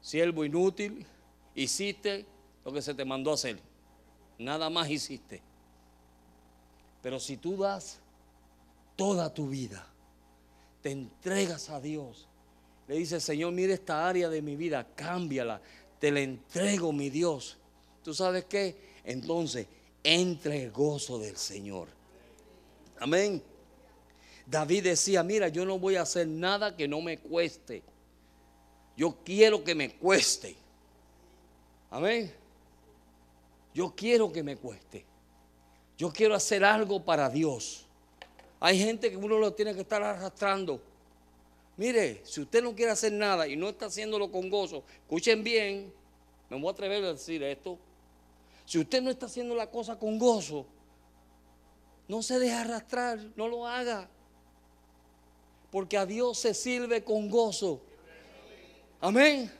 siervo 0.00 0.44
inútil, 0.44 1.04
hiciste 1.56 2.24
lo 2.64 2.72
que 2.72 2.80
se 2.80 2.94
te 2.94 3.04
mandó 3.04 3.32
a 3.32 3.34
hacer. 3.34 3.58
Nada 4.38 4.70
más 4.70 4.88
hiciste. 4.88 5.42
Pero 7.02 7.18
si 7.18 7.36
tú 7.36 7.56
das 7.56 7.98
toda 8.94 9.34
tu 9.34 9.48
vida, 9.48 9.84
te 10.82 10.92
entregas 10.92 11.68
a 11.70 11.80
Dios, 11.80 12.28
le 12.86 12.94
dices, 12.94 13.24
Señor, 13.24 13.50
mire 13.50 13.72
esta 13.72 14.08
área 14.08 14.28
de 14.28 14.40
mi 14.40 14.54
vida, 14.54 14.86
cámbiala, 14.94 15.60
te 15.98 16.12
la 16.12 16.20
entrego, 16.20 16.92
mi 16.92 17.10
Dios. 17.10 17.58
¿Tú 18.04 18.14
sabes 18.14 18.44
qué? 18.44 18.85
Entonces, 19.06 19.66
entre 20.02 20.64
el 20.64 20.72
gozo 20.72 21.18
del 21.18 21.36
Señor. 21.36 21.88
Amén. 22.98 23.42
David 24.46 24.84
decía, 24.84 25.22
mira, 25.22 25.48
yo 25.48 25.64
no 25.64 25.78
voy 25.78 25.96
a 25.96 26.02
hacer 26.02 26.26
nada 26.26 26.76
que 26.76 26.86
no 26.86 27.00
me 27.00 27.18
cueste. 27.18 27.82
Yo 28.96 29.16
quiero 29.24 29.62
que 29.64 29.74
me 29.74 29.94
cueste. 29.94 30.56
Amén. 31.90 32.32
Yo 33.74 33.94
quiero 33.96 34.32
que 34.32 34.42
me 34.42 34.56
cueste. 34.56 35.04
Yo 35.96 36.12
quiero 36.12 36.34
hacer 36.34 36.64
algo 36.64 37.04
para 37.04 37.30
Dios. 37.30 37.86
Hay 38.58 38.78
gente 38.78 39.10
que 39.10 39.16
uno 39.16 39.38
lo 39.38 39.52
tiene 39.52 39.74
que 39.74 39.80
estar 39.82 40.02
arrastrando. 40.02 40.80
Mire, 41.76 42.22
si 42.24 42.40
usted 42.40 42.62
no 42.62 42.74
quiere 42.74 42.90
hacer 42.90 43.12
nada 43.12 43.46
y 43.46 43.54
no 43.54 43.68
está 43.68 43.86
haciéndolo 43.86 44.32
con 44.32 44.48
gozo, 44.48 44.82
escuchen 45.02 45.44
bien, 45.44 45.92
me 46.48 46.58
voy 46.58 46.68
a 46.68 46.72
atrever 46.72 47.04
a 47.04 47.12
decir 47.12 47.42
esto. 47.42 47.78
Si 48.66 48.78
usted 48.78 49.00
no 49.00 49.10
está 49.10 49.26
haciendo 49.26 49.54
la 49.54 49.70
cosa 49.70 49.98
con 49.98 50.18
gozo, 50.18 50.66
no 52.08 52.22
se 52.22 52.38
deje 52.38 52.52
arrastrar, 52.52 53.18
no 53.36 53.48
lo 53.48 53.66
haga. 53.66 54.10
Porque 55.70 55.96
a 55.96 56.04
Dios 56.04 56.38
se 56.38 56.52
sirve 56.52 57.04
con 57.04 57.30
gozo. 57.30 57.80
Amén. 59.00 59.52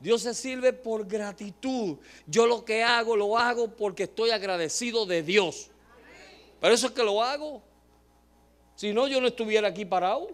Dios 0.00 0.22
se 0.22 0.34
sirve 0.34 0.72
por 0.72 1.06
gratitud. 1.06 1.98
Yo 2.26 2.46
lo 2.46 2.64
que 2.64 2.82
hago, 2.82 3.16
lo 3.16 3.38
hago 3.38 3.68
porque 3.74 4.04
estoy 4.04 4.30
agradecido 4.30 5.06
de 5.06 5.22
Dios. 5.22 5.70
Pero 6.60 6.74
eso 6.74 6.88
es 6.88 6.92
que 6.92 7.04
lo 7.04 7.22
hago. 7.22 7.62
Si 8.74 8.92
no, 8.92 9.06
yo 9.06 9.20
no 9.20 9.28
estuviera 9.28 9.68
aquí 9.68 9.84
parado. 9.84 10.28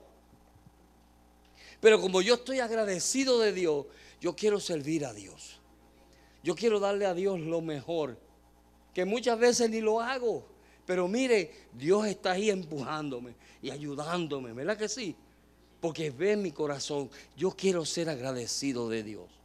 Pero 1.81 2.01
como 2.01 2.23
yo 2.23 2.35
estoy 2.35 2.61
agradecido 2.61 3.39
de 3.39 3.53
Dios, 3.53 3.87
yo 4.21 4.35
quiero 4.35 4.61
servir 4.61 5.05
a 5.05 5.13
Dios. 5.13 5.62
Yo 6.43 6.55
quiero 6.55 6.81
darle 6.81 7.07
a 7.07 7.15
Dios 7.15 7.41
lo 7.41 7.61
mejor. 7.61 8.19
Que 8.95 9.05
muchas 9.05 9.39
veces 9.39 9.71
ni 9.71 9.81
lo 9.81 10.01
hago. 10.01 10.45
Pero 10.85 11.09
mire, 11.09 11.51
Dios 11.73 12.07
está 12.07 12.33
ahí 12.33 12.51
empujándome 12.51 13.35
y 13.63 13.71
ayudándome. 13.71 14.53
¿Verdad 14.53 14.77
que 14.77 14.89
sí? 14.89 15.15
Porque 15.81 16.11
ve 16.11 16.37
mi 16.37 16.53
corazón. 16.53 17.11
Yo 17.37 17.53
quiero 17.53 17.85
ser 17.85 18.09
agradecido 18.09 18.89
de 18.89 19.03
Dios 19.03 19.43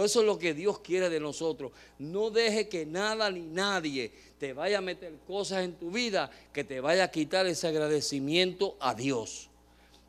eso 0.00 0.20
es 0.20 0.26
lo 0.26 0.38
que 0.38 0.54
Dios 0.54 0.78
quiere 0.78 1.10
de 1.10 1.20
nosotros. 1.20 1.72
No 1.98 2.30
deje 2.30 2.68
que 2.68 2.86
nada 2.86 3.30
ni 3.30 3.40
nadie 3.40 4.12
te 4.38 4.52
vaya 4.52 4.78
a 4.78 4.80
meter 4.80 5.18
cosas 5.26 5.64
en 5.64 5.74
tu 5.74 5.90
vida 5.90 6.30
que 6.52 6.64
te 6.64 6.80
vaya 6.80 7.04
a 7.04 7.10
quitar 7.10 7.46
ese 7.46 7.66
agradecimiento 7.66 8.76
a 8.80 8.94
Dios. 8.94 9.50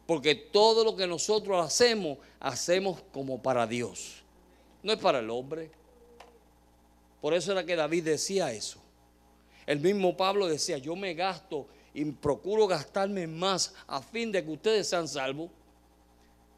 Porque 0.05 0.35
todo 0.35 0.83
lo 0.83 0.95
que 0.95 1.07
nosotros 1.07 1.65
hacemos, 1.65 2.19
hacemos 2.39 3.01
como 3.11 3.41
para 3.41 3.67
Dios. 3.67 4.23
No 4.83 4.93
es 4.93 4.99
para 4.99 5.19
el 5.19 5.29
hombre. 5.29 5.71
Por 7.24 7.34
eso 7.34 7.53
era 7.53 7.65
que 7.65 7.78
David 7.78 8.03
decía 8.03 8.51
eso. 8.51 8.82
El 9.65 9.80
mismo 9.80 10.17
Pablo 10.17 10.45
decía, 10.45 10.78
yo 10.78 10.93
me 10.93 11.13
gasto 11.13 11.67
y 11.93 12.03
procuro 12.03 12.67
gastarme 12.67 13.28
más 13.28 13.74
a 13.88 14.01
fin 14.01 14.30
de 14.30 14.43
que 14.43 14.51
ustedes 14.51 14.89
sean 14.89 15.07
salvos. 15.07 15.49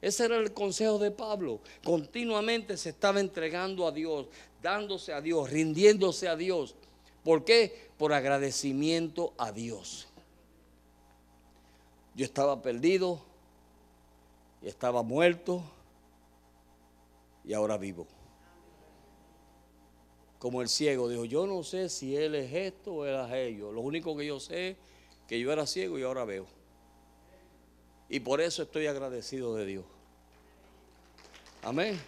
Ese 0.01 0.26
era 0.26 0.38
el 0.38 0.53
consejo 0.53 0.97
de 0.97 1.11
Pablo. 1.11 1.59
Continuamente 1.84 2.78
se 2.78 2.89
estaba 2.89 3.20
entregando 3.20 3.86
a 3.86 3.91
Dios, 3.91 4.26
dándose 4.59 5.13
a 5.13 5.22
Dios, 5.22 5.51
rindiéndose 5.51 6.28
a 6.28 6.36
Dios. 6.36 6.74
¿Por 7.24 7.45
qué? 7.45 7.91
Por 7.99 8.11
agradecimiento 8.11 9.36
a 9.38 9.51
Dios. 9.51 10.07
Yo 12.16 12.26
estaba 12.26 12.59
perdido, 12.63 13.22
y 14.63 14.68
estaba 14.68 15.03
muerto 15.03 15.61
y 17.43 17.53
ahora 17.53 17.78
vivo. 17.78 18.07
Como 20.39 20.61
el 20.61 20.69
ciego 20.69 21.09
dijo, 21.09 21.25
yo 21.25 21.47
no 21.47 21.63
sé 21.63 21.89
si 21.89 22.15
él 22.15 22.36
es 22.36 22.53
esto 22.53 22.93
o 22.93 23.05
él 23.05 23.15
es 23.25 23.33
ello. 23.33 23.71
Lo 23.71 23.81
único 23.81 24.15
que 24.15 24.25
yo 24.25 24.39
sé 24.39 24.71
es 24.71 24.77
que 25.27 25.39
yo 25.39 25.51
era 25.51 25.65
ciego 25.65 25.97
y 25.97 26.03
ahora 26.03 26.25
veo. 26.25 26.45
Y 28.09 28.19
por 28.19 28.41
eso 28.41 28.63
estoy 28.63 28.88
agradecido 28.88 29.55
de 29.55 29.65
Dios. 29.65 29.86
Amén. 31.63 31.99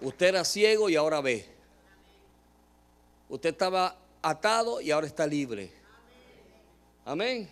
Usted 0.00 0.26
era 0.26 0.44
ciego 0.44 0.88
y 0.88 0.96
ahora 0.96 1.20
ve. 1.20 1.46
Usted 3.28 3.50
estaba 3.50 3.98
atado 4.22 4.80
y 4.80 4.90
ahora 4.90 5.06
está 5.06 5.26
libre. 5.26 5.70
Amén. 7.04 7.50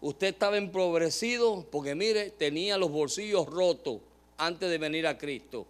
Usted 0.00 0.28
estaba 0.28 0.56
empobrecido 0.56 1.66
porque 1.70 1.94
mire, 1.94 2.30
tenía 2.30 2.78
los 2.78 2.90
bolsillos 2.90 3.46
rotos 3.46 4.00
antes 4.36 4.70
de 4.70 4.78
venir 4.78 5.06
a 5.06 5.18
Cristo. 5.18 5.66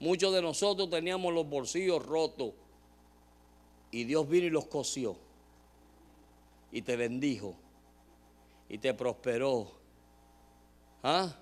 Muchos 0.00 0.32
de 0.32 0.42
nosotros 0.42 0.90
teníamos 0.90 1.32
los 1.34 1.48
bolsillos 1.48 2.04
rotos 2.04 2.52
y 3.90 4.04
Dios 4.04 4.28
vino 4.28 4.46
y 4.46 4.50
los 4.50 4.66
cosió 4.66 5.16
y 6.70 6.82
te 6.82 6.96
bendijo 6.96 7.54
y 8.68 8.78
te 8.78 8.94
prosperó 8.94 9.78
¿Ah? 11.02 11.34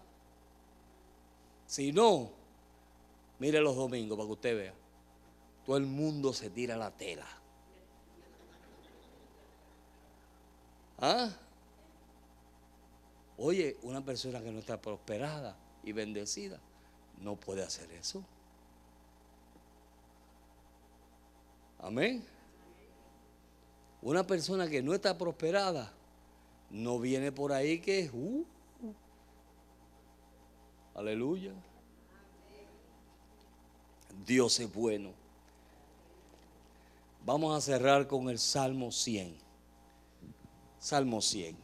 Si 1.67 1.93
no, 1.93 2.31
mire 3.39 3.61
los 3.61 3.75
domingos 3.75 4.17
para 4.17 4.27
que 4.27 4.33
usted 4.33 4.57
vea. 4.57 4.75
Todo 5.65 5.77
el 5.77 5.87
mundo 5.87 6.33
se 6.33 6.51
tira 6.51 6.77
la 6.77 6.91
tela. 6.91 7.27
¿Ah? 10.99 11.31
Oye, 13.39 13.77
una 13.83 14.05
persona 14.05 14.41
que 14.41 14.51
no 14.51 14.61
está 14.61 14.81
prosperada 14.81 15.57
y 15.83 15.93
bendecida 15.93 16.59
no 17.21 17.37
puede 17.37 17.63
hacer 17.63 17.91
eso. 17.93 18.23
Amén. 21.87 22.21
Una 24.03 24.27
persona 24.27 24.69
que 24.69 24.83
no 24.83 24.93
está 24.93 25.17
prosperada 25.17 25.93
no 26.69 26.99
viene 26.99 27.31
por 27.31 27.53
ahí 27.53 27.79
que 27.79 28.11
uh, 28.13 28.45
Aleluya. 30.97 31.53
Dios 34.27 34.59
es 34.59 34.75
bueno. 34.75 35.13
Vamos 37.25 37.57
a 37.57 37.61
cerrar 37.61 38.09
con 38.09 38.31
el 38.31 38.41
Salmo 38.41 38.91
100. 38.91 39.37
Salmo 40.81 41.21
100. 41.21 41.57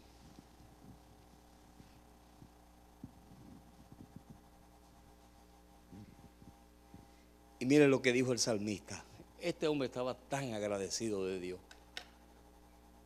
Y 7.59 7.66
mire 7.66 7.89
lo 7.89 8.01
que 8.01 8.12
dijo 8.12 8.31
el 8.31 8.39
salmista. 8.39 9.05
Este 9.43 9.68
hombre 9.68 9.86
estaba 9.86 10.14
tan 10.14 10.55
agradecido 10.55 11.26
de 11.26 11.38
Dios. 11.38 11.61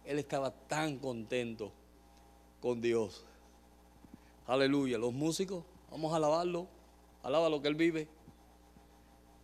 Él 0.05 0.21
estaba 0.21 0.53
tan 0.53 0.99
contento 0.99 1.73
con 2.61 2.81
Dios. 2.81 3.25
Aleluya. 4.47 4.99
Los 4.99 5.13
músicos 5.13 5.65
Vamos 5.91 6.13
a 6.13 6.17
alabarlo. 6.17 6.67
Alaba 7.23 7.49
lo 7.49 7.61
que 7.63 7.69
Él 7.69 7.75
vive. 7.75 8.07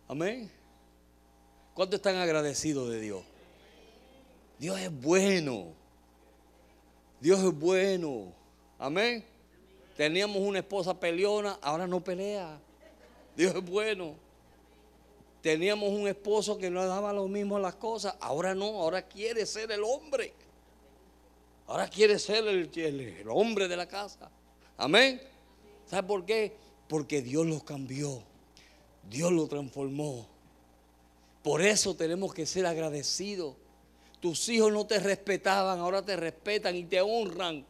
Amén. 0.07 0.51
¿Cuántos 1.73 1.97
están 1.97 2.17
agradecidos 2.17 2.89
de 2.89 2.99
Dios? 2.99 3.23
Dios 4.59 4.79
es 4.79 5.01
bueno. 5.01 5.73
Dios 7.19 7.39
es 7.39 7.53
bueno. 7.59 8.31
Amén. 8.77 9.25
Teníamos 9.97 10.37
una 10.37 10.59
esposa 10.59 10.99
peleona, 10.99 11.57
ahora 11.61 11.87
no 11.87 12.03
pelea. 12.03 12.59
Dios 13.35 13.55
es 13.55 13.65
bueno. 13.65 14.15
Teníamos 15.43 15.89
un 15.89 16.07
esposo 16.07 16.57
que 16.57 16.69
no 16.69 16.85
daba 16.85 17.11
lo 17.11 17.27
mismo 17.27 17.59
las 17.59 17.75
cosas. 17.75 18.15
Ahora 18.21 18.55
no, 18.55 18.63
ahora 18.81 19.01
quiere 19.01 19.45
ser 19.45 19.69
el 19.73 19.83
hombre. 19.83 20.31
Ahora 21.67 21.89
quiere 21.89 22.17
ser 22.17 22.47
el, 22.47 22.71
el 22.73 23.27
hombre 23.27 23.67
de 23.67 23.75
la 23.75 23.85
casa. 23.85 24.31
Amén. 24.77 25.21
¿Sabe 25.85 26.07
por 26.07 26.23
qué? 26.23 26.55
Porque 26.87 27.21
Dios 27.21 27.45
lo 27.45 27.59
cambió. 27.59 28.23
Dios 29.09 29.33
lo 29.33 29.45
transformó. 29.49 30.25
Por 31.43 31.61
eso 31.61 31.93
tenemos 31.93 32.33
que 32.33 32.45
ser 32.45 32.65
agradecidos. 32.65 33.57
Tus 34.21 34.47
hijos 34.47 34.71
no 34.71 34.87
te 34.87 34.97
respetaban, 34.97 35.77
ahora 35.79 36.05
te 36.05 36.15
respetan 36.15 36.73
y 36.77 36.85
te 36.85 37.01
honran. 37.01 37.65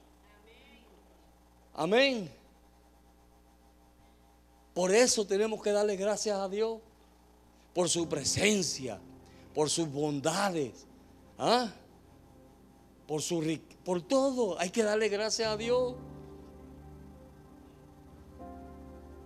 Amén. 1.74 2.30
Por 4.76 4.94
eso 4.94 5.26
tenemos 5.26 5.60
que 5.64 5.72
darle 5.72 5.96
gracias 5.96 6.38
a 6.38 6.48
Dios. 6.48 6.80
Por 7.74 7.90
su 7.90 8.08
presencia, 8.08 9.00
por 9.54 9.70
sus 9.70 9.92
bondades. 9.92 10.86
¿ah? 11.38 11.72
Por, 13.08 13.22
su, 13.22 13.60
por 13.84 14.02
todo. 14.02 14.60
Hay 14.60 14.70
que 14.70 14.84
darle 14.84 15.10
gracias 15.10 15.50
a 15.50 15.58
Dios. 15.58 15.96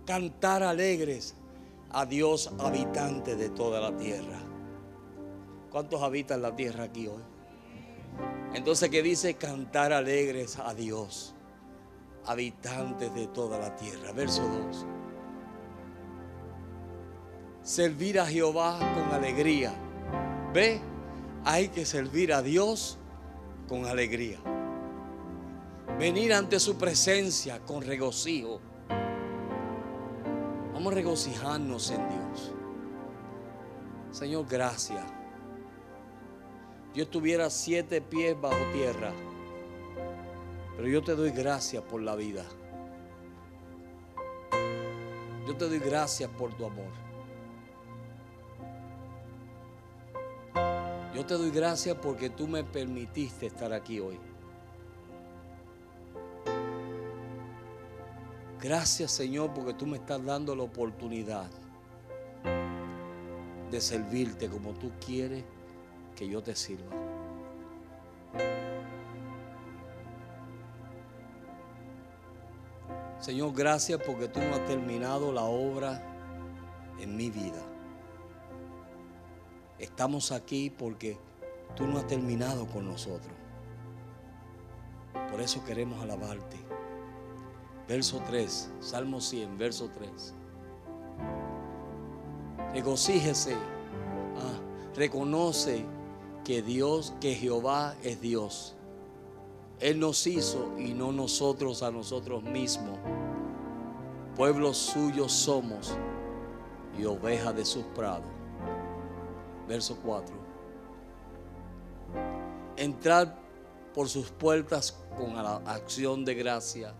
Cantar 0.06 0.62
alegres 0.62 1.34
a 1.90 2.06
Dios 2.06 2.50
habitante 2.58 3.36
de 3.36 3.50
toda 3.50 3.80
la 3.80 3.96
tierra. 3.96 4.40
¿Cuántos 5.70 6.02
habitan 6.02 6.40
la 6.40 6.56
tierra 6.56 6.84
aquí 6.84 7.06
hoy? 7.08 7.22
Entonces, 8.54 8.88
¿qué 8.88 9.02
dice? 9.02 9.34
Cantar 9.34 9.92
alegres 9.92 10.58
a 10.58 10.74
Dios, 10.74 11.34
habitantes 12.24 13.14
de 13.14 13.26
toda 13.28 13.58
la 13.58 13.76
tierra. 13.76 14.12
Verso 14.12 14.42
2. 14.42 14.86
Servir 17.68 18.18
a 18.18 18.24
Jehová 18.24 18.78
con 18.78 19.14
alegría. 19.14 19.74
¿Ve? 20.54 20.80
Hay 21.44 21.68
que 21.68 21.84
servir 21.84 22.32
a 22.32 22.40
Dios 22.40 22.96
con 23.68 23.84
alegría. 23.84 24.38
Venir 25.98 26.32
ante 26.32 26.60
su 26.60 26.78
presencia 26.78 27.60
con 27.66 27.82
regocijo. 27.82 28.58
Vamos 30.72 30.92
a 30.92 30.94
regocijarnos 30.94 31.90
en 31.90 32.08
Dios. 32.08 32.54
Señor, 34.12 34.46
gracias. 34.48 35.04
Yo 36.94 37.02
estuviera 37.02 37.50
siete 37.50 38.00
pies 38.00 38.34
bajo 38.40 38.56
tierra, 38.72 39.12
pero 40.74 40.88
yo 40.88 41.04
te 41.04 41.14
doy 41.14 41.32
gracias 41.32 41.82
por 41.82 42.00
la 42.00 42.16
vida. 42.16 42.46
Yo 45.46 45.54
te 45.54 45.68
doy 45.68 45.80
gracias 45.80 46.30
por 46.30 46.54
tu 46.54 46.64
amor. 46.64 47.07
Yo 51.18 51.26
te 51.26 51.34
doy 51.34 51.50
gracias 51.50 51.96
porque 51.96 52.30
tú 52.30 52.46
me 52.46 52.62
permitiste 52.62 53.46
estar 53.46 53.72
aquí 53.72 53.98
hoy. 53.98 54.20
Gracias 58.62 59.10
Señor 59.10 59.52
porque 59.52 59.74
tú 59.74 59.84
me 59.84 59.96
estás 59.96 60.24
dando 60.24 60.54
la 60.54 60.62
oportunidad 60.62 61.50
de 63.68 63.80
servirte 63.80 64.48
como 64.48 64.74
tú 64.74 64.92
quieres 65.04 65.42
que 66.14 66.28
yo 66.28 66.40
te 66.40 66.54
sirva. 66.54 66.94
Señor, 73.18 73.52
gracias 73.54 74.00
porque 74.06 74.28
tú 74.28 74.38
no 74.38 74.54
has 74.54 74.64
terminado 74.66 75.32
la 75.32 75.42
obra 75.42 76.00
en 77.00 77.16
mi 77.16 77.28
vida. 77.28 77.77
Estamos 79.78 80.32
aquí 80.32 80.70
porque 80.70 81.18
tú 81.76 81.86
no 81.86 81.98
has 81.98 82.06
terminado 82.06 82.66
con 82.66 82.86
nosotros. 82.86 83.32
Por 85.30 85.40
eso 85.40 85.64
queremos 85.64 86.02
alabarte. 86.02 86.56
Verso 87.86 88.20
3, 88.26 88.70
Salmo 88.80 89.20
100, 89.20 89.56
verso 89.56 89.88
3. 89.88 90.34
Regocíjese, 92.74 93.54
ah, 93.54 94.94
reconoce 94.94 95.84
que 96.44 96.60
Dios, 96.60 97.14
que 97.20 97.34
Jehová 97.34 97.94
es 98.02 98.20
Dios. 98.20 98.74
Él 99.80 100.00
nos 100.00 100.26
hizo 100.26 100.76
y 100.78 100.92
no 100.92 101.12
nosotros 101.12 101.82
a 101.82 101.90
nosotros 101.90 102.42
mismos. 102.42 102.98
Pueblos 104.36 104.76
suyos 104.76 105.32
somos 105.32 105.96
y 106.98 107.04
ovejas 107.04 107.54
de 107.54 107.64
sus 107.64 107.84
prados. 107.94 108.37
Verso 109.68 109.98
4. 110.02 110.34
Entrar 112.76 113.38
por 113.94 114.08
sus 114.08 114.30
puertas 114.30 114.96
con 115.16 115.36
acción 115.36 116.24
de 116.24 116.34
gracia 116.34 116.94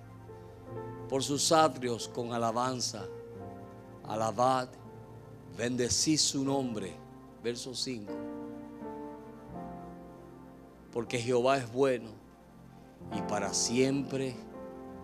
por 1.09 1.23
sus 1.23 1.51
atrios 1.53 2.09
con 2.09 2.33
alabanza. 2.33 3.07
Alabad, 4.05 4.69
bendecid 5.57 6.19
su 6.19 6.45
nombre. 6.45 6.95
Verso 7.43 7.75
5. 7.75 8.13
Porque 10.93 11.19
Jehová 11.19 11.59
es 11.59 11.73
bueno 11.73 12.11
y 13.17 13.23
para 13.23 13.55
siempre 13.55 14.37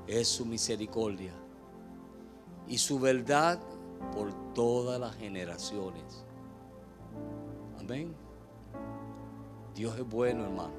es 0.07 0.29
su 0.29 0.45
misericordia 0.45 1.33
y 2.67 2.79
su 2.79 2.99
verdad 2.99 3.59
por 4.13 4.33
todas 4.53 5.01
las 5.01 5.15
generaciones. 5.17 6.24
Amén. 7.85 8.15
Dios 9.75 9.95
es 9.99 10.09
bueno, 10.09 10.45
hermano. 10.45 10.73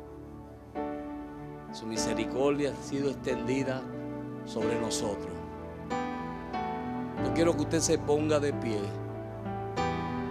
Su 1.72 1.86
misericordia 1.86 2.72
ha 2.72 2.84
sido 2.84 3.12
extendida 3.12 3.84
sobre 4.46 4.80
nosotros. 4.82 5.32
Yo 7.24 7.34
quiero 7.36 7.56
que 7.56 7.62
usted 7.62 7.80
se 7.80 8.00
ponga 8.00 8.40
de 8.40 8.54
pie 8.54 8.80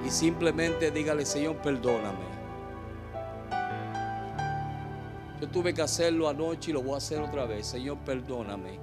y 0.05 0.11
simplemente 0.11 0.91
dígale, 0.91 1.25
Señor, 1.25 1.59
perdóname. 1.59 2.35
Yo 5.41 5.49
tuve 5.51 5.73
que 5.75 5.83
hacerlo 5.83 6.29
anoche 6.29 6.73
y 6.73 6.75
lo 6.75 6.83
voy 6.83 6.95
a 6.95 6.97
hacer 6.97 7.21
otra 7.21 7.47
vez. 7.47 7.69
Señor, 7.69 7.99
perdóname. 7.99 8.81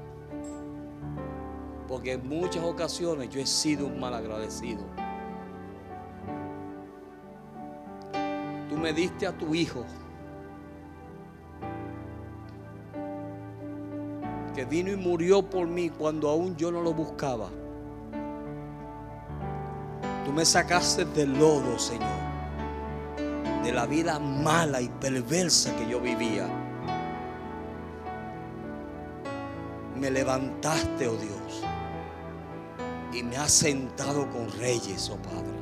Porque 1.90 2.14
en 2.14 2.26
muchas 2.26 2.64
ocasiones 2.64 3.30
yo 3.30 3.42
he 3.42 3.46
sido 3.46 3.86
un 3.86 4.00
mal 4.00 4.14
agradecido. 4.14 4.86
Me 8.82 8.94
diste 8.94 9.28
a 9.28 9.32
tu 9.32 9.54
hijo 9.54 9.86
que 14.56 14.66
vino 14.66 14.92
y 14.92 14.98
murió 14.98 15.50
por 15.50 15.68
mí 15.68 15.90
cuando 15.90 16.30
aún 16.30 16.58
yo 16.58 16.72
no 16.72 16.82
lo 16.82 16.94
buscaba. 16.94 17.50
Tú 20.26 20.34
me 20.34 20.44
sacaste 20.44 21.06
del 21.06 21.38
lodo, 21.40 21.80
Señor, 21.80 22.10
de 23.64 23.72
la 23.72 23.86
vida 23.86 24.20
mala 24.20 24.82
y 24.82 24.90
perversa 24.90 25.76
que 25.78 25.88
yo 25.88 26.02
vivía. 26.02 26.48
Me 29.96 30.10
levantaste, 30.10 31.08
oh 31.08 31.16
Dios, 31.16 31.64
y 33.14 33.24
me 33.24 33.38
has 33.38 33.52
sentado 33.52 34.30
con 34.30 34.52
reyes, 34.60 35.10
oh 35.10 35.18
Padre. 35.18 35.61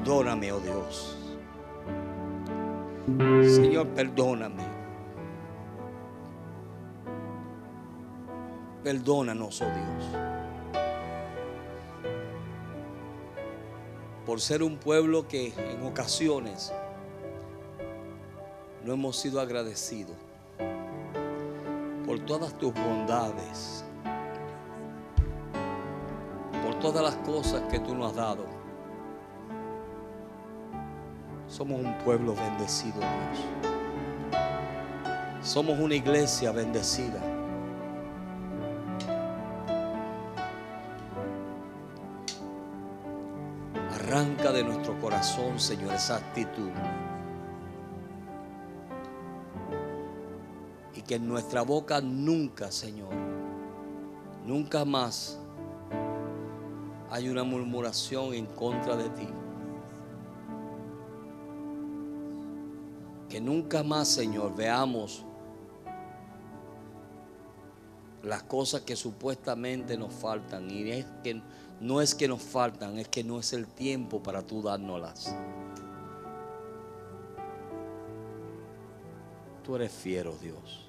Perdóname, 0.00 0.50
oh 0.50 0.60
Dios. 0.60 1.14
Señor, 3.54 3.86
perdóname. 3.88 4.64
Perdónanos, 8.82 9.60
oh 9.60 9.66
Dios. 9.66 10.82
Por 14.24 14.40
ser 14.40 14.62
un 14.62 14.78
pueblo 14.78 15.28
que 15.28 15.52
en 15.54 15.86
ocasiones 15.86 16.72
no 18.82 18.94
hemos 18.94 19.16
sido 19.16 19.38
agradecidos. 19.38 20.16
Por 22.06 22.20
todas 22.20 22.56
tus 22.56 22.72
bondades. 22.72 23.84
Por 26.64 26.74
todas 26.76 27.02
las 27.02 27.16
cosas 27.16 27.60
que 27.70 27.78
tú 27.80 27.94
nos 27.94 28.12
has 28.12 28.16
dado. 28.16 28.49
Somos 31.60 31.78
un 31.78 31.92
pueblo 31.98 32.34
bendecido, 32.34 33.00
Dios. 33.00 33.44
Somos 35.42 35.78
una 35.78 35.94
iglesia 35.94 36.52
bendecida. 36.52 37.20
Arranca 43.92 44.52
de 44.52 44.64
nuestro 44.64 44.98
corazón, 45.00 45.60
Señor, 45.60 45.92
esa 45.92 46.16
actitud. 46.16 46.70
Y 50.94 51.02
que 51.02 51.16
en 51.16 51.28
nuestra 51.28 51.60
boca 51.60 52.00
nunca, 52.00 52.72
Señor, 52.72 53.12
nunca 54.46 54.86
más 54.86 55.38
hay 57.10 57.28
una 57.28 57.44
murmuración 57.44 58.32
en 58.32 58.46
contra 58.46 58.96
de 58.96 59.10
ti. 59.10 59.28
Nunca 63.40 63.82
más, 63.82 64.08
Señor, 64.08 64.54
veamos 64.54 65.24
las 68.22 68.42
cosas 68.42 68.82
que 68.82 68.96
supuestamente 68.96 69.96
nos 69.96 70.12
faltan. 70.12 70.70
Y 70.70 70.90
es 70.90 71.06
que 71.22 71.42
no 71.80 72.00
es 72.00 72.14
que 72.14 72.28
nos 72.28 72.42
faltan, 72.42 72.98
es 72.98 73.08
que 73.08 73.24
no 73.24 73.40
es 73.40 73.52
el 73.52 73.66
tiempo 73.66 74.22
para 74.22 74.42
tú 74.42 74.62
dárnoslas. 74.62 75.34
Tú 79.64 79.76
eres 79.76 79.92
fiero, 79.92 80.36
Dios. 80.40 80.86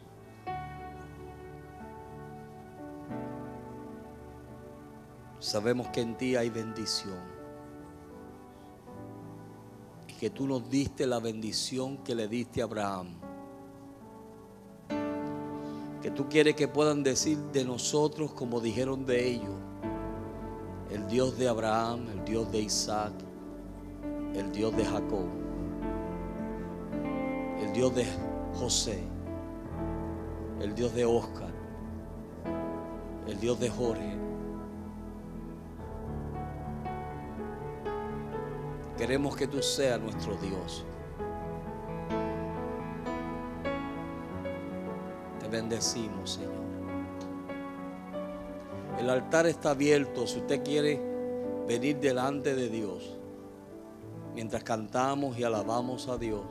Sabemos 5.40 5.88
que 5.88 6.02
en 6.02 6.18
ti 6.18 6.36
hay 6.36 6.50
bendición. 6.50 7.41
Que 10.22 10.30
tú 10.30 10.46
nos 10.46 10.70
diste 10.70 11.08
la 11.08 11.18
bendición 11.18 11.98
que 12.04 12.14
le 12.14 12.28
diste 12.28 12.62
a 12.62 12.66
Abraham. 12.66 13.08
Que 16.00 16.12
tú 16.12 16.30
quieres 16.30 16.54
que 16.54 16.68
puedan 16.68 17.02
decir 17.02 17.40
de 17.52 17.66
nosotros 17.66 18.32
como 18.32 18.62
dijeron 18.62 19.04
de 19.08 19.28
ellos. 19.28 19.56
El 20.92 21.08
Dios 21.08 21.40
de 21.40 21.48
Abraham, 21.48 22.08
el 22.10 22.24
Dios 22.24 22.52
de 22.52 22.60
Isaac, 22.60 23.14
el 24.36 24.52
Dios 24.52 24.78
de 24.78 24.86
Jacob, 24.86 25.26
el 27.60 27.74
Dios 27.74 27.96
de 27.96 28.06
José, 28.54 29.04
el 30.62 30.76
Dios 30.76 30.94
de 30.94 31.04
Oscar, 31.04 31.52
el 33.26 33.40
Dios 33.40 33.60
de 33.60 33.70
Jorge. 33.72 34.31
Queremos 39.02 39.36
que 39.36 39.48
tú 39.48 39.64
seas 39.64 40.00
nuestro 40.00 40.36
Dios. 40.36 40.86
Te 45.40 45.48
bendecimos, 45.48 46.34
Señor. 46.34 46.52
El 49.00 49.10
altar 49.10 49.48
está 49.48 49.72
abierto 49.72 50.28
si 50.28 50.38
usted 50.38 50.64
quiere 50.64 51.02
venir 51.68 52.00
delante 52.00 52.54
de 52.54 52.70
Dios. 52.70 53.18
Mientras 54.36 54.64
cantamos 54.64 55.36
y 55.36 55.44
alabamos 55.46 56.08
a 56.08 56.20
Dios, 56.20 56.46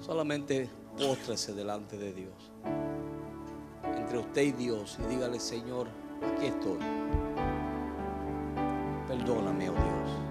solamente 0.00 0.68
póstrese 0.98 1.54
delante 1.54 1.96
de 1.96 2.12
Dios. 2.12 2.52
Entre 3.96 4.18
usted 4.18 4.42
y 4.42 4.52
Dios 4.52 4.98
y 5.02 5.14
dígale, 5.14 5.40
Señor, 5.40 5.86
aquí 6.20 6.48
estoy. 6.48 6.78
Perdóname, 9.08 9.70
oh 9.70 9.72
Dios. 9.72 10.27